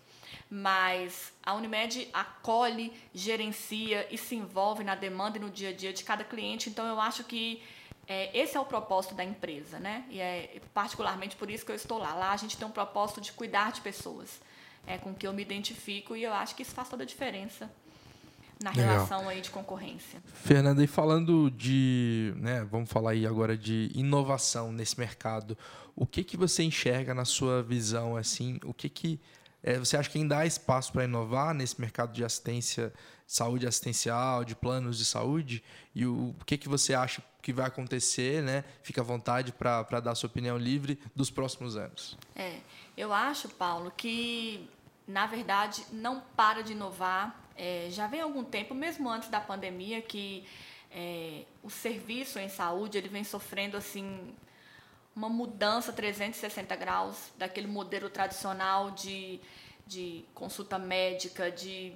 mas 0.50 1.34
a 1.44 1.56
Unimed 1.56 2.10
acolhe, 2.14 2.94
gerencia 3.14 4.08
e 4.12 4.18
se 4.18 4.36
envolve 4.36 4.84
na 4.84 4.96
demanda 4.96 5.38
e 5.38 5.42
no 5.42 5.50
dia 5.50 5.70
a 5.70 5.74
dia 5.74 5.92
de 5.92 6.04
cada 6.04 6.24
cliente. 6.24 6.70
Então, 6.70 6.86
eu 6.86 7.02
acho 7.02 7.24
que 7.24 7.62
é, 8.08 8.30
esse 8.38 8.56
é 8.56 8.60
o 8.60 8.66
propósito 8.66 9.16
da 9.16 9.24
empresa, 9.24 9.80
né? 9.80 10.06
E 10.10 10.20
é 10.20 10.62
particularmente 10.74 11.36
por 11.36 11.50
isso 11.50 11.66
que 11.66 11.72
eu 11.72 11.76
estou 11.76 11.98
lá. 11.98 12.14
Lá 12.14 12.32
a 12.32 12.38
gente 12.38 12.56
tem 12.56 12.66
um 12.66 12.72
propósito 12.72 13.20
de 13.20 13.34
cuidar 13.34 13.72
de 13.72 13.82
pessoas, 13.82 14.40
é 14.86 14.98
com 14.98 15.14
que 15.14 15.28
eu 15.28 15.34
me 15.34 15.42
identifico 15.42 16.16
e 16.16 16.24
eu 16.24 16.34
acho 16.34 16.56
que 16.56 16.62
isso 16.62 16.74
faz 16.74 16.88
toda 16.88 17.04
a 17.04 17.06
diferença 17.06 17.70
na 18.64 18.72
Legal. 18.72 18.86
relação 18.86 19.30
aí 19.30 19.42
de 19.42 19.50
concorrência. 19.50 20.22
Fernanda, 20.26 20.84
e 20.84 20.88
falando 20.88 21.52
de, 21.52 22.34
né, 22.38 22.66
vamos 22.70 22.90
falar 22.90 23.12
aí 23.12 23.26
agora 23.26 23.58
de 23.58 23.92
inovação 23.94 24.72
nesse 24.72 25.00
mercado, 25.00 25.58
o 25.96 26.06
que 26.06 26.24
que 26.24 26.38
você 26.38 26.64
enxerga 26.64 27.14
na 27.14 27.26
sua 27.26 27.62
visão 27.62 28.16
assim? 28.16 28.60
O 28.64 28.74
que 28.74 28.90
que 28.90 29.20
é, 29.64 29.78
você 29.78 29.98
acha 29.98 30.10
que 30.10 30.18
ainda 30.18 30.38
há 30.38 30.46
espaço 30.46 30.92
para 30.94 31.04
inovar 31.04 31.54
nesse 31.54 31.80
mercado 31.82 32.14
de 32.14 32.24
assistência, 32.24 32.94
saúde 33.26 33.68
assistencial, 33.68 34.46
de 34.46 34.56
planos 34.56 34.98
de 34.98 35.06
saúde? 35.06 35.64
E 35.94 36.06
o, 36.06 36.36
o 36.40 36.46
que 36.46 36.58
que 36.58 36.70
você 36.70 36.94
acha 36.94 37.22
que 37.42 37.52
vai 37.52 37.66
acontecer, 37.66 38.44
né? 38.44 38.64
Fica 38.84 39.02
à 39.02 39.04
vontade 39.04 39.52
para 39.52 40.00
dar 40.00 40.16
sua 40.16 40.28
opinião 40.28 40.58
livre 40.58 41.00
dos 41.16 41.32
próximos 41.32 41.76
anos. 41.76 42.18
É, 42.36 42.60
eu 42.96 43.14
acho, 43.14 43.50
Paulo, 43.50 43.92
que 43.96 44.70
na 45.08 45.26
verdade 45.26 45.84
não 45.92 46.22
para 46.36 46.62
de 46.62 46.74
inovar. 46.74 47.47
É, 47.58 47.88
já 47.90 48.06
vem 48.08 48.22
algum 48.22 48.44
tempo, 48.44 48.74
mesmo 48.76 49.10
antes 49.10 49.30
da 49.30 49.40
pandemia, 49.42 50.02
que 50.02 50.46
é, 50.92 51.44
o 51.64 51.70
serviço 51.70 52.38
em 52.40 52.50
saúde 52.50 52.98
ele 52.98 53.10
vem 53.10 53.24
sofrendo 53.24 53.76
assim 53.78 54.34
uma 55.16 55.28
mudança 55.28 55.92
360 55.92 56.76
graus 56.76 57.18
daquele 57.38 57.68
modelo 57.68 58.10
tradicional 58.10 58.92
de, 58.92 59.40
de 59.88 60.24
consulta 60.36 60.78
médica, 60.78 61.50
de 61.52 61.94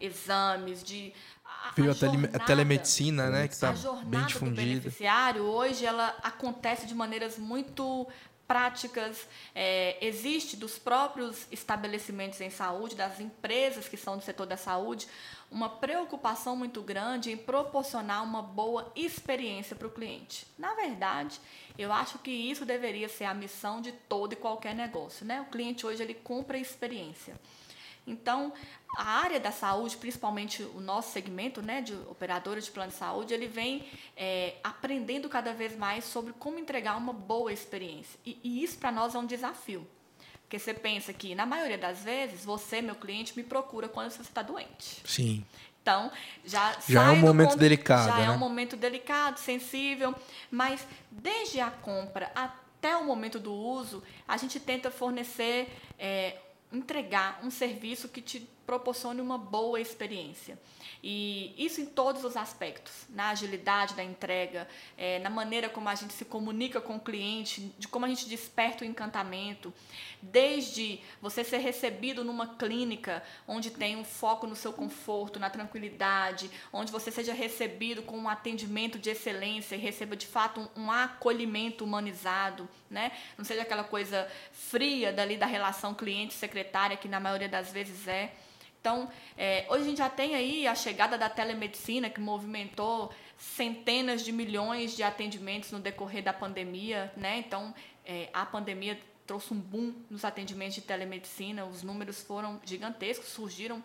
exames, 0.00 0.82
de 0.82 1.12
a- 1.44 1.72
Veio 1.76 1.90
a, 1.90 1.94
tele- 1.94 2.06
a 2.08 2.20
jornada- 2.20 2.44
telemedicina, 2.44 3.30
né? 3.30 3.46
Que 3.48 3.54
está 3.54 3.70
a 3.70 3.74
jornada 3.74 4.06
bem 4.06 4.20
do 4.22 4.26
difundida. 4.26 4.62
beneficiário 4.62 5.42
hoje 5.44 5.84
ela 5.84 6.08
acontece 6.22 6.86
de 6.86 6.94
maneiras 6.94 7.38
muito 7.38 8.06
práticas, 8.50 9.28
é, 9.54 9.96
existe 10.04 10.56
dos 10.56 10.76
próprios 10.76 11.46
estabelecimentos 11.52 12.40
em 12.40 12.50
saúde, 12.50 12.96
das 12.96 13.20
empresas 13.20 13.88
que 13.88 13.96
são 13.96 14.16
do 14.16 14.24
setor 14.24 14.44
da 14.44 14.56
saúde, 14.56 15.06
uma 15.52 15.68
preocupação 15.68 16.56
muito 16.56 16.82
grande 16.82 17.30
em 17.30 17.36
proporcionar 17.36 18.24
uma 18.24 18.42
boa 18.42 18.90
experiência 18.96 19.76
para 19.76 19.86
o 19.86 19.90
cliente. 19.90 20.48
Na 20.58 20.74
verdade, 20.74 21.40
eu 21.78 21.92
acho 21.92 22.18
que 22.18 22.32
isso 22.32 22.64
deveria 22.64 23.08
ser 23.08 23.26
a 23.26 23.34
missão 23.34 23.80
de 23.80 23.92
todo 23.92 24.32
e 24.32 24.36
qualquer 24.36 24.74
negócio. 24.74 25.24
Né? 25.24 25.40
O 25.40 25.44
cliente 25.44 25.86
hoje 25.86 26.02
ele 26.02 26.14
compra 26.14 26.58
experiência. 26.58 27.38
Então, 28.06 28.52
a 28.96 29.04
área 29.04 29.38
da 29.38 29.52
saúde, 29.52 29.96
principalmente 29.96 30.62
o 30.62 30.80
nosso 30.80 31.12
segmento 31.12 31.62
né, 31.62 31.80
de 31.80 31.94
operadores 32.08 32.64
de 32.64 32.70
plano 32.70 32.90
de 32.90 32.96
saúde, 32.96 33.32
ele 33.32 33.46
vem 33.46 33.86
é, 34.16 34.54
aprendendo 34.64 35.28
cada 35.28 35.52
vez 35.52 35.76
mais 35.76 36.04
sobre 36.04 36.32
como 36.32 36.58
entregar 36.58 36.96
uma 36.96 37.12
boa 37.12 37.52
experiência. 37.52 38.18
E, 38.24 38.38
e 38.42 38.64
isso 38.64 38.78
para 38.78 38.90
nós 38.90 39.14
é 39.14 39.18
um 39.18 39.26
desafio. 39.26 39.86
Porque 40.42 40.58
você 40.58 40.74
pensa 40.74 41.12
que, 41.12 41.32
na 41.34 41.46
maioria 41.46 41.78
das 41.78 42.02
vezes, 42.02 42.44
você, 42.44 42.82
meu 42.82 42.96
cliente, 42.96 43.36
me 43.36 43.44
procura 43.44 43.88
quando 43.88 44.10
você 44.10 44.22
está 44.22 44.42
doente. 44.42 45.00
Sim. 45.04 45.44
Então, 45.80 46.10
já, 46.44 46.76
já 46.88 47.04
é 47.04 47.10
um 47.10 47.16
momento 47.16 47.56
delicado. 47.56 48.08
Já 48.08 48.16
né? 48.16 48.24
é 48.26 48.30
um 48.30 48.38
momento 48.38 48.76
delicado, 48.76 49.38
sensível, 49.38 50.14
mas 50.50 50.86
desde 51.10 51.60
a 51.60 51.70
compra 51.70 52.30
até 52.34 52.96
o 52.96 53.04
momento 53.04 53.38
do 53.38 53.52
uso, 53.52 54.02
a 54.26 54.36
gente 54.36 54.58
tenta 54.58 54.90
fornecer, 54.90 55.68
é, 55.98 56.36
entregar 56.72 57.40
um 57.42 57.50
serviço 57.50 58.08
que 58.08 58.20
te 58.20 58.48
proporcione 58.66 59.20
uma 59.20 59.38
boa 59.38 59.80
experiência. 59.80 60.58
E 61.02 61.54
isso 61.56 61.80
em 61.80 61.86
todos 61.86 62.24
os 62.24 62.36
aspectos, 62.36 63.06
na 63.08 63.30
agilidade 63.30 63.94
da 63.94 64.04
entrega, 64.04 64.68
é, 64.98 65.18
na 65.18 65.30
maneira 65.30 65.68
como 65.68 65.88
a 65.88 65.94
gente 65.94 66.12
se 66.12 66.24
comunica 66.24 66.80
com 66.80 66.96
o 66.96 67.00
cliente, 67.00 67.72
de 67.78 67.88
como 67.88 68.04
a 68.04 68.08
gente 68.08 68.28
desperta 68.28 68.84
o 68.84 68.86
encantamento, 68.86 69.72
desde 70.20 71.00
você 71.20 71.42
ser 71.42 71.58
recebido 71.58 72.22
numa 72.22 72.54
clínica 72.56 73.22
onde 73.48 73.70
tem 73.70 73.96
um 73.96 74.04
foco 74.04 74.46
no 74.46 74.54
seu 74.54 74.72
conforto, 74.72 75.38
na 75.38 75.48
tranquilidade, 75.48 76.50
onde 76.72 76.92
você 76.92 77.10
seja 77.10 77.32
recebido 77.32 78.02
com 78.02 78.18
um 78.18 78.28
atendimento 78.28 78.98
de 78.98 79.10
excelência 79.10 79.76
e 79.76 79.78
receba 79.78 80.14
de 80.14 80.26
fato 80.26 80.68
um, 80.76 80.84
um 80.84 80.90
acolhimento 80.90 81.84
humanizado, 81.84 82.68
né? 82.90 83.12
Não 83.38 83.44
seja 83.44 83.62
aquela 83.62 83.84
coisa 83.84 84.28
fria 84.52 85.12
dali 85.12 85.38
da 85.38 85.46
relação 85.46 85.94
cliente-secretária 85.94 86.96
que 86.96 87.08
na 87.08 87.18
maioria 87.20 87.48
das 87.48 87.72
vezes 87.72 88.06
é. 88.06 88.34
Então, 88.80 89.10
é, 89.36 89.66
hoje 89.68 89.82
a 89.82 89.86
gente 89.86 89.98
já 89.98 90.08
tem 90.08 90.34
aí 90.34 90.66
a 90.66 90.74
chegada 90.74 91.18
da 91.18 91.28
telemedicina, 91.28 92.08
que 92.08 92.20
movimentou 92.20 93.12
centenas 93.36 94.24
de 94.24 94.32
milhões 94.32 94.96
de 94.96 95.02
atendimentos 95.02 95.70
no 95.70 95.78
decorrer 95.78 96.22
da 96.22 96.32
pandemia. 96.32 97.12
Né? 97.16 97.38
Então, 97.38 97.74
é, 98.06 98.30
a 98.32 98.46
pandemia 98.46 98.98
trouxe 99.26 99.52
um 99.52 99.60
boom 99.60 99.94
nos 100.08 100.24
atendimentos 100.24 100.74
de 100.76 100.80
telemedicina, 100.80 101.64
os 101.64 101.82
números 101.82 102.22
foram 102.22 102.60
gigantescos, 102.64 103.28
surgiram 103.28 103.82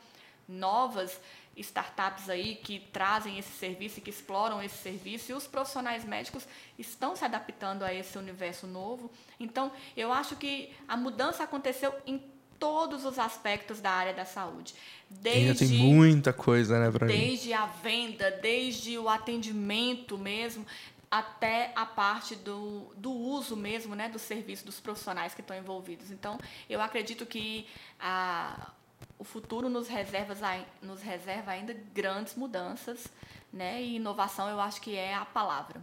novas 0.47 1.19
startups 1.57 2.29
aí 2.29 2.55
que 2.55 2.79
trazem 2.91 3.37
esse 3.37 3.51
serviço 3.51 3.99
e 3.99 4.01
que 4.01 4.09
exploram 4.09 4.61
esse 4.61 4.77
serviço, 4.77 5.31
e 5.31 5.35
os 5.35 5.47
profissionais 5.47 6.03
médicos 6.03 6.47
estão 6.77 7.15
se 7.15 7.23
adaptando 7.23 7.83
a 7.83 7.93
esse 7.93 8.17
universo 8.17 8.65
novo. 8.65 9.11
Então, 9.39 9.71
eu 9.95 10.11
acho 10.11 10.35
que 10.35 10.73
a 10.87 10.97
mudança 10.97 11.43
aconteceu 11.43 11.93
em 12.05 12.17
todos 12.65 13.05
os 13.05 13.19
aspectos 13.19 13.79
da 13.79 13.91
área 13.91 14.11
da 14.11 14.25
saúde. 14.25 14.73
Desde, 15.07 15.41
Ainda 15.41 15.59
tem 15.59 15.67
muita 15.67 16.33
coisa, 16.33 16.79
né, 16.79 16.89
para 16.89 17.05
Desde 17.05 17.53
a 17.53 17.67
venda, 17.67 18.31
desde 18.31 18.97
o 18.97 19.07
atendimento 19.07 20.17
mesmo, 20.17 20.65
até 21.11 21.71
a 21.75 21.85
parte 21.85 22.35
do, 22.35 22.91
do 22.97 23.11
uso 23.11 23.55
mesmo, 23.55 23.93
né, 23.93 24.09
do 24.09 24.17
serviço 24.17 24.65
dos 24.65 24.79
profissionais 24.79 25.35
que 25.35 25.41
estão 25.41 25.55
envolvidos. 25.55 26.09
Então, 26.09 26.39
eu 26.67 26.81
acredito 26.81 27.23
que 27.23 27.67
a, 27.99 28.71
o 29.19 29.23
futuro 29.23 29.69
nos 29.69 29.87
reserva, 29.87 30.35
nos 30.81 31.03
reserva 31.03 31.51
ainda 31.51 31.77
grandes 31.93 32.33
mudanças, 32.33 33.05
né, 33.53 33.79
e 33.79 33.97
inovação 33.97 34.49
eu 34.49 34.59
acho 34.59 34.81
que 34.81 34.95
é 34.95 35.13
a 35.13 35.23
palavra. 35.23 35.79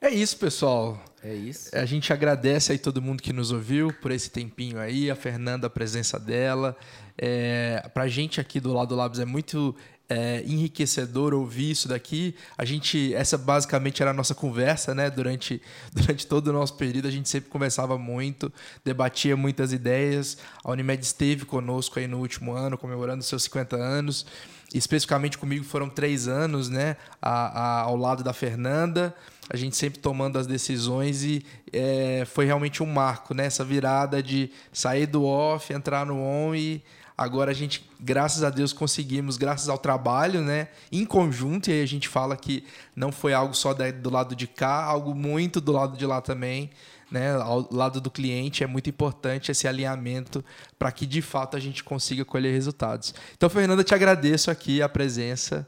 É 0.00 0.10
isso, 0.10 0.36
pessoal. 0.36 1.02
É 1.22 1.34
isso. 1.34 1.74
A 1.74 1.84
gente 1.86 2.12
agradece 2.12 2.72
aí 2.72 2.78
todo 2.78 3.00
mundo 3.00 3.22
que 3.22 3.32
nos 3.32 3.50
ouviu 3.50 3.92
por 4.02 4.10
esse 4.10 4.30
tempinho 4.30 4.78
aí, 4.78 5.10
a 5.10 5.16
Fernanda, 5.16 5.66
a 5.66 5.70
presença 5.70 6.18
dela. 6.18 6.76
É, 7.16 7.88
pra 7.94 8.08
gente 8.08 8.40
aqui 8.40 8.60
do 8.60 8.72
lado 8.72 8.88
do 8.88 8.96
Labs 8.96 9.18
é 9.18 9.24
muito 9.24 9.74
é, 10.08 10.42
enriquecedor 10.46 11.32
ouvir 11.32 11.70
isso 11.70 11.88
daqui. 11.88 12.34
A 12.58 12.64
gente, 12.64 13.14
essa 13.14 13.38
basicamente 13.38 14.02
era 14.02 14.10
a 14.10 14.14
nossa 14.14 14.34
conversa, 14.34 14.94
né? 14.94 15.10
Durante, 15.10 15.62
durante 15.92 16.26
todo 16.26 16.48
o 16.48 16.52
nosso 16.52 16.74
período, 16.74 17.08
a 17.08 17.10
gente 17.10 17.28
sempre 17.28 17.50
conversava 17.50 17.96
muito, 17.96 18.52
debatia 18.84 19.36
muitas 19.36 19.72
ideias. 19.72 20.36
A 20.62 20.70
Unimed 20.70 21.02
esteve 21.02 21.44
conosco 21.44 21.98
aí 21.98 22.06
no 22.06 22.18
último 22.18 22.52
ano, 22.52 22.76
comemorando 22.76 23.22
seus 23.22 23.44
50 23.44 23.76
anos. 23.76 24.26
Especificamente 24.74 25.38
comigo 25.38 25.64
foram 25.64 25.88
três 25.88 26.28
anos, 26.28 26.68
né? 26.68 26.96
A, 27.22 27.30
a, 27.30 27.80
ao 27.82 27.96
lado 27.96 28.22
da 28.24 28.32
Fernanda 28.32 29.14
a 29.48 29.56
gente 29.56 29.76
sempre 29.76 29.98
tomando 29.98 30.38
as 30.38 30.46
decisões 30.46 31.22
e 31.22 31.44
é, 31.72 32.24
foi 32.26 32.46
realmente 32.46 32.82
um 32.82 32.86
marco, 32.86 33.34
né? 33.34 33.46
Essa 33.46 33.64
virada 33.64 34.22
de 34.22 34.50
sair 34.72 35.06
do 35.06 35.24
off, 35.24 35.72
entrar 35.72 36.06
no 36.06 36.18
on 36.18 36.54
e 36.54 36.82
agora 37.16 37.50
a 37.50 37.54
gente, 37.54 37.88
graças 38.00 38.42
a 38.42 38.50
Deus, 38.50 38.72
conseguimos, 38.72 39.36
graças 39.36 39.68
ao 39.68 39.78
trabalho, 39.78 40.40
né? 40.40 40.68
Em 40.90 41.04
conjunto, 41.04 41.68
e 41.68 41.74
aí 41.74 41.82
a 41.82 41.86
gente 41.86 42.08
fala 42.08 42.36
que 42.36 42.64
não 42.96 43.12
foi 43.12 43.34
algo 43.34 43.54
só 43.54 43.74
do 43.74 44.10
lado 44.10 44.34
de 44.34 44.46
cá, 44.46 44.82
algo 44.82 45.14
muito 45.14 45.60
do 45.60 45.72
lado 45.72 45.96
de 45.96 46.06
lá 46.06 46.20
também. 46.20 46.70
Né, 47.14 47.32
ao 47.32 47.72
lado 47.72 48.00
do 48.00 48.10
cliente 48.10 48.64
é 48.64 48.66
muito 48.66 48.90
importante 48.90 49.52
esse 49.52 49.68
alinhamento 49.68 50.44
para 50.76 50.90
que 50.90 51.06
de 51.06 51.22
fato 51.22 51.56
a 51.56 51.60
gente 51.60 51.84
consiga 51.84 52.24
colher 52.24 52.50
resultados. 52.50 53.14
Então, 53.36 53.48
Fernanda, 53.48 53.84
te 53.84 53.94
agradeço 53.94 54.50
aqui 54.50 54.82
a 54.82 54.88
presença 54.88 55.64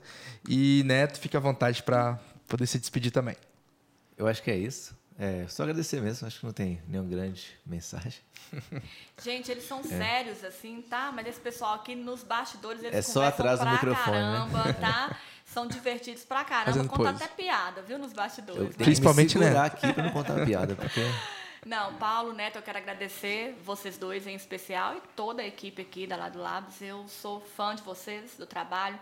e 0.49 0.83
Neto, 0.85 1.21
fica 1.21 1.39
à 1.39 1.41
vontade 1.41 1.85
para 1.85 2.19
poder 2.49 2.67
se 2.67 2.81
despedir 2.81 3.13
também. 3.13 3.37
Eu 4.19 4.27
acho 4.27 4.43
que 4.43 4.51
é 4.51 4.57
isso. 4.57 4.97
É, 5.17 5.47
só 5.49 5.63
agradecer 5.63 6.03
mesmo, 6.03 6.27
acho 6.27 6.41
que 6.41 6.45
não 6.45 6.53
tem 6.53 6.83
nenhuma 6.89 7.09
grande 7.09 7.47
mensagem. 7.65 8.21
Gente, 9.23 9.49
eles 9.53 9.69
são 9.69 9.79
é. 9.79 9.83
sérios, 9.85 10.43
assim, 10.43 10.83
tá? 10.83 11.13
Mas 11.15 11.29
esse 11.29 11.39
pessoal 11.39 11.75
aqui 11.77 11.95
nos 11.95 12.25
bastidores, 12.25 12.83
eles 12.83 12.93
é 12.93 13.03
só 13.03 13.25
atrás 13.25 13.61
do 13.61 13.67
microfone, 13.67 14.17
né? 14.17 14.49
caramba, 14.49 14.65
né? 14.65 14.73
tá? 14.73 15.17
São 15.47 15.67
divertidos 15.67 16.25
pra 16.25 16.45
caramba, 16.45 16.85
contam 16.89 17.09
até 17.09 17.29
piada, 17.29 17.81
viu, 17.81 17.99
nos 17.99 18.13
bastidores. 18.13 18.61
Eu 18.61 18.69
né? 18.69 18.75
Principalmente, 18.77 19.39
né? 19.39 19.57
aqui 19.59 19.93
pra 19.93 20.03
não 20.03 20.11
contar 20.11 20.45
piada, 20.45 20.75
porque... 20.75 21.01
Não, 21.65 21.95
Paulo, 21.95 22.33
Neto, 22.33 22.59
eu 22.59 22.63
quero 22.63 22.79
agradecer 22.79 23.59
vocês 23.65 23.99
dois 23.99 24.25
em 24.25 24.37
especial 24.37 24.95
e 24.97 25.03
toda 25.17 25.43
a 25.43 25.47
equipe 25.47 25.83
aqui 25.83 26.07
da 26.07 26.15
Lado 26.15 26.39
Labs. 26.39 26.81
Eu 26.81 27.09
sou 27.09 27.41
fã 27.41 27.75
de 27.75 27.83
vocês, 27.83 28.37
do 28.39 28.47
trabalho. 28.47 28.97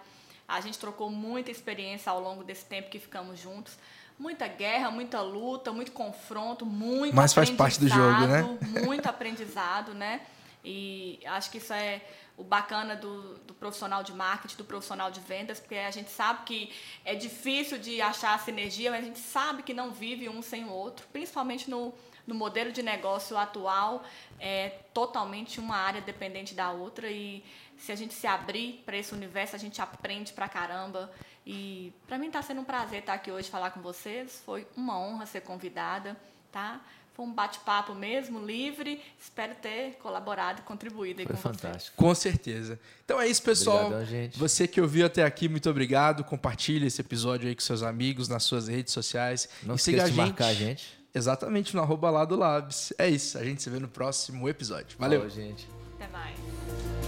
A 0.49 0.62
gente 0.62 0.78
trocou 0.78 1.11
muita 1.11 1.51
experiência 1.51 2.11
ao 2.11 2.18
longo 2.22 2.42
desse 2.42 2.64
tempo 2.64 2.88
que 2.88 2.99
ficamos 2.99 3.38
juntos 3.38 3.76
muita 4.18 4.47
guerra, 4.47 4.90
muita 4.90 5.20
luta, 5.20 5.72
muito 5.72 5.92
confronto, 5.92 6.64
muito 6.64 7.14
Mas 7.14 7.32
faz 7.32 7.51
parte 7.51 7.80
do 7.80 7.88
jogo, 7.88 8.26
né? 8.26 8.42
Muito 8.84 9.07
aprendizado, 9.07 9.95
né? 9.95 10.20
E 10.64 11.20
acho 11.26 11.50
que 11.50 11.58
isso 11.58 11.72
é 11.72 12.00
o 12.36 12.42
bacana 12.42 12.96
do, 12.96 13.34
do, 13.40 13.54
profissional 13.54 14.02
de 14.02 14.12
marketing, 14.12 14.56
do 14.56 14.64
profissional 14.64 15.10
de 15.10 15.20
vendas, 15.20 15.60
porque 15.60 15.76
a 15.76 15.90
gente 15.90 16.10
sabe 16.10 16.44
que 16.44 16.72
é 17.04 17.14
difícil 17.14 17.78
de 17.78 18.00
achar 18.00 18.34
a 18.34 18.38
sinergia, 18.38 18.90
mas 18.90 19.04
a 19.04 19.06
gente 19.06 19.18
sabe 19.18 19.62
que 19.62 19.74
não 19.74 19.92
vive 19.92 20.28
um 20.28 20.42
sem 20.42 20.64
o 20.64 20.70
outro, 20.70 21.06
principalmente 21.12 21.70
no, 21.70 21.94
no 22.26 22.34
modelo 22.34 22.72
de 22.72 22.82
negócio 22.82 23.36
atual, 23.36 24.02
é 24.40 24.70
totalmente 24.92 25.60
uma 25.60 25.76
área 25.76 26.00
dependente 26.00 26.54
da 26.54 26.72
outra 26.72 27.08
e 27.08 27.44
se 27.76 27.92
a 27.92 27.96
gente 27.96 28.14
se 28.14 28.26
abrir 28.26 28.82
para 28.84 28.96
esse 28.96 29.12
universo, 29.14 29.54
a 29.54 29.58
gente 29.58 29.80
aprende 29.80 30.32
pra 30.32 30.48
caramba. 30.48 31.12
E 31.46 31.92
para 32.06 32.18
mim 32.18 32.28
está 32.28 32.40
sendo 32.40 32.60
um 32.60 32.64
prazer 32.64 33.00
estar 33.00 33.14
aqui 33.14 33.30
hoje 33.30 33.50
falar 33.50 33.70
com 33.70 33.80
vocês. 33.80 34.42
Foi 34.44 34.66
uma 34.76 34.98
honra 34.98 35.26
ser 35.26 35.42
convidada, 35.42 36.16
tá? 36.50 36.80
Foi 37.14 37.24
um 37.24 37.32
bate-papo 37.32 37.94
mesmo, 37.94 38.44
livre. 38.44 39.00
Espero 39.20 39.54
ter 39.54 39.92
colaborado 40.02 40.60
e 40.60 40.62
contribuído 40.62 41.22
Foi 41.22 41.34
com 41.34 41.40
fantástico. 41.40 41.72
Vocês. 41.72 41.92
Com 41.96 42.14
certeza. 42.14 42.78
Então 43.04 43.20
é 43.20 43.28
isso, 43.28 43.40
pessoal. 43.40 43.86
Obrigadão, 43.86 44.04
gente. 44.04 44.36
Você 44.36 44.66
que 44.66 44.80
ouviu 44.80 45.06
até 45.06 45.22
aqui, 45.22 45.48
muito 45.48 45.70
obrigado. 45.70 46.24
Compartilhe 46.24 46.88
esse 46.88 47.00
episódio 47.00 47.48
aí 47.48 47.54
com 47.54 47.60
seus 47.60 47.84
amigos 47.84 48.26
nas 48.26 48.42
suas 48.42 48.66
redes 48.66 48.92
sociais. 48.92 49.48
Não 49.62 49.76
e 49.76 49.78
siga 49.78 50.02
a 50.02 50.06
gente. 50.08 50.16
marcar 50.16 50.46
a 50.46 50.54
gente. 50.54 51.04
Exatamente, 51.14 51.76
no 51.76 51.82
arroba 51.82 52.10
lá 52.10 52.24
do 52.24 52.34
Labs. 52.34 52.92
É 52.98 53.08
isso. 53.08 53.38
A 53.38 53.44
gente 53.44 53.62
se 53.62 53.70
vê 53.70 53.78
no 53.78 53.86
próximo 53.86 54.48
episódio. 54.48 54.98
Valeu. 54.98 55.20
Falou, 55.20 55.34
gente. 55.34 55.68
Até 55.94 56.08
mais. 56.08 57.03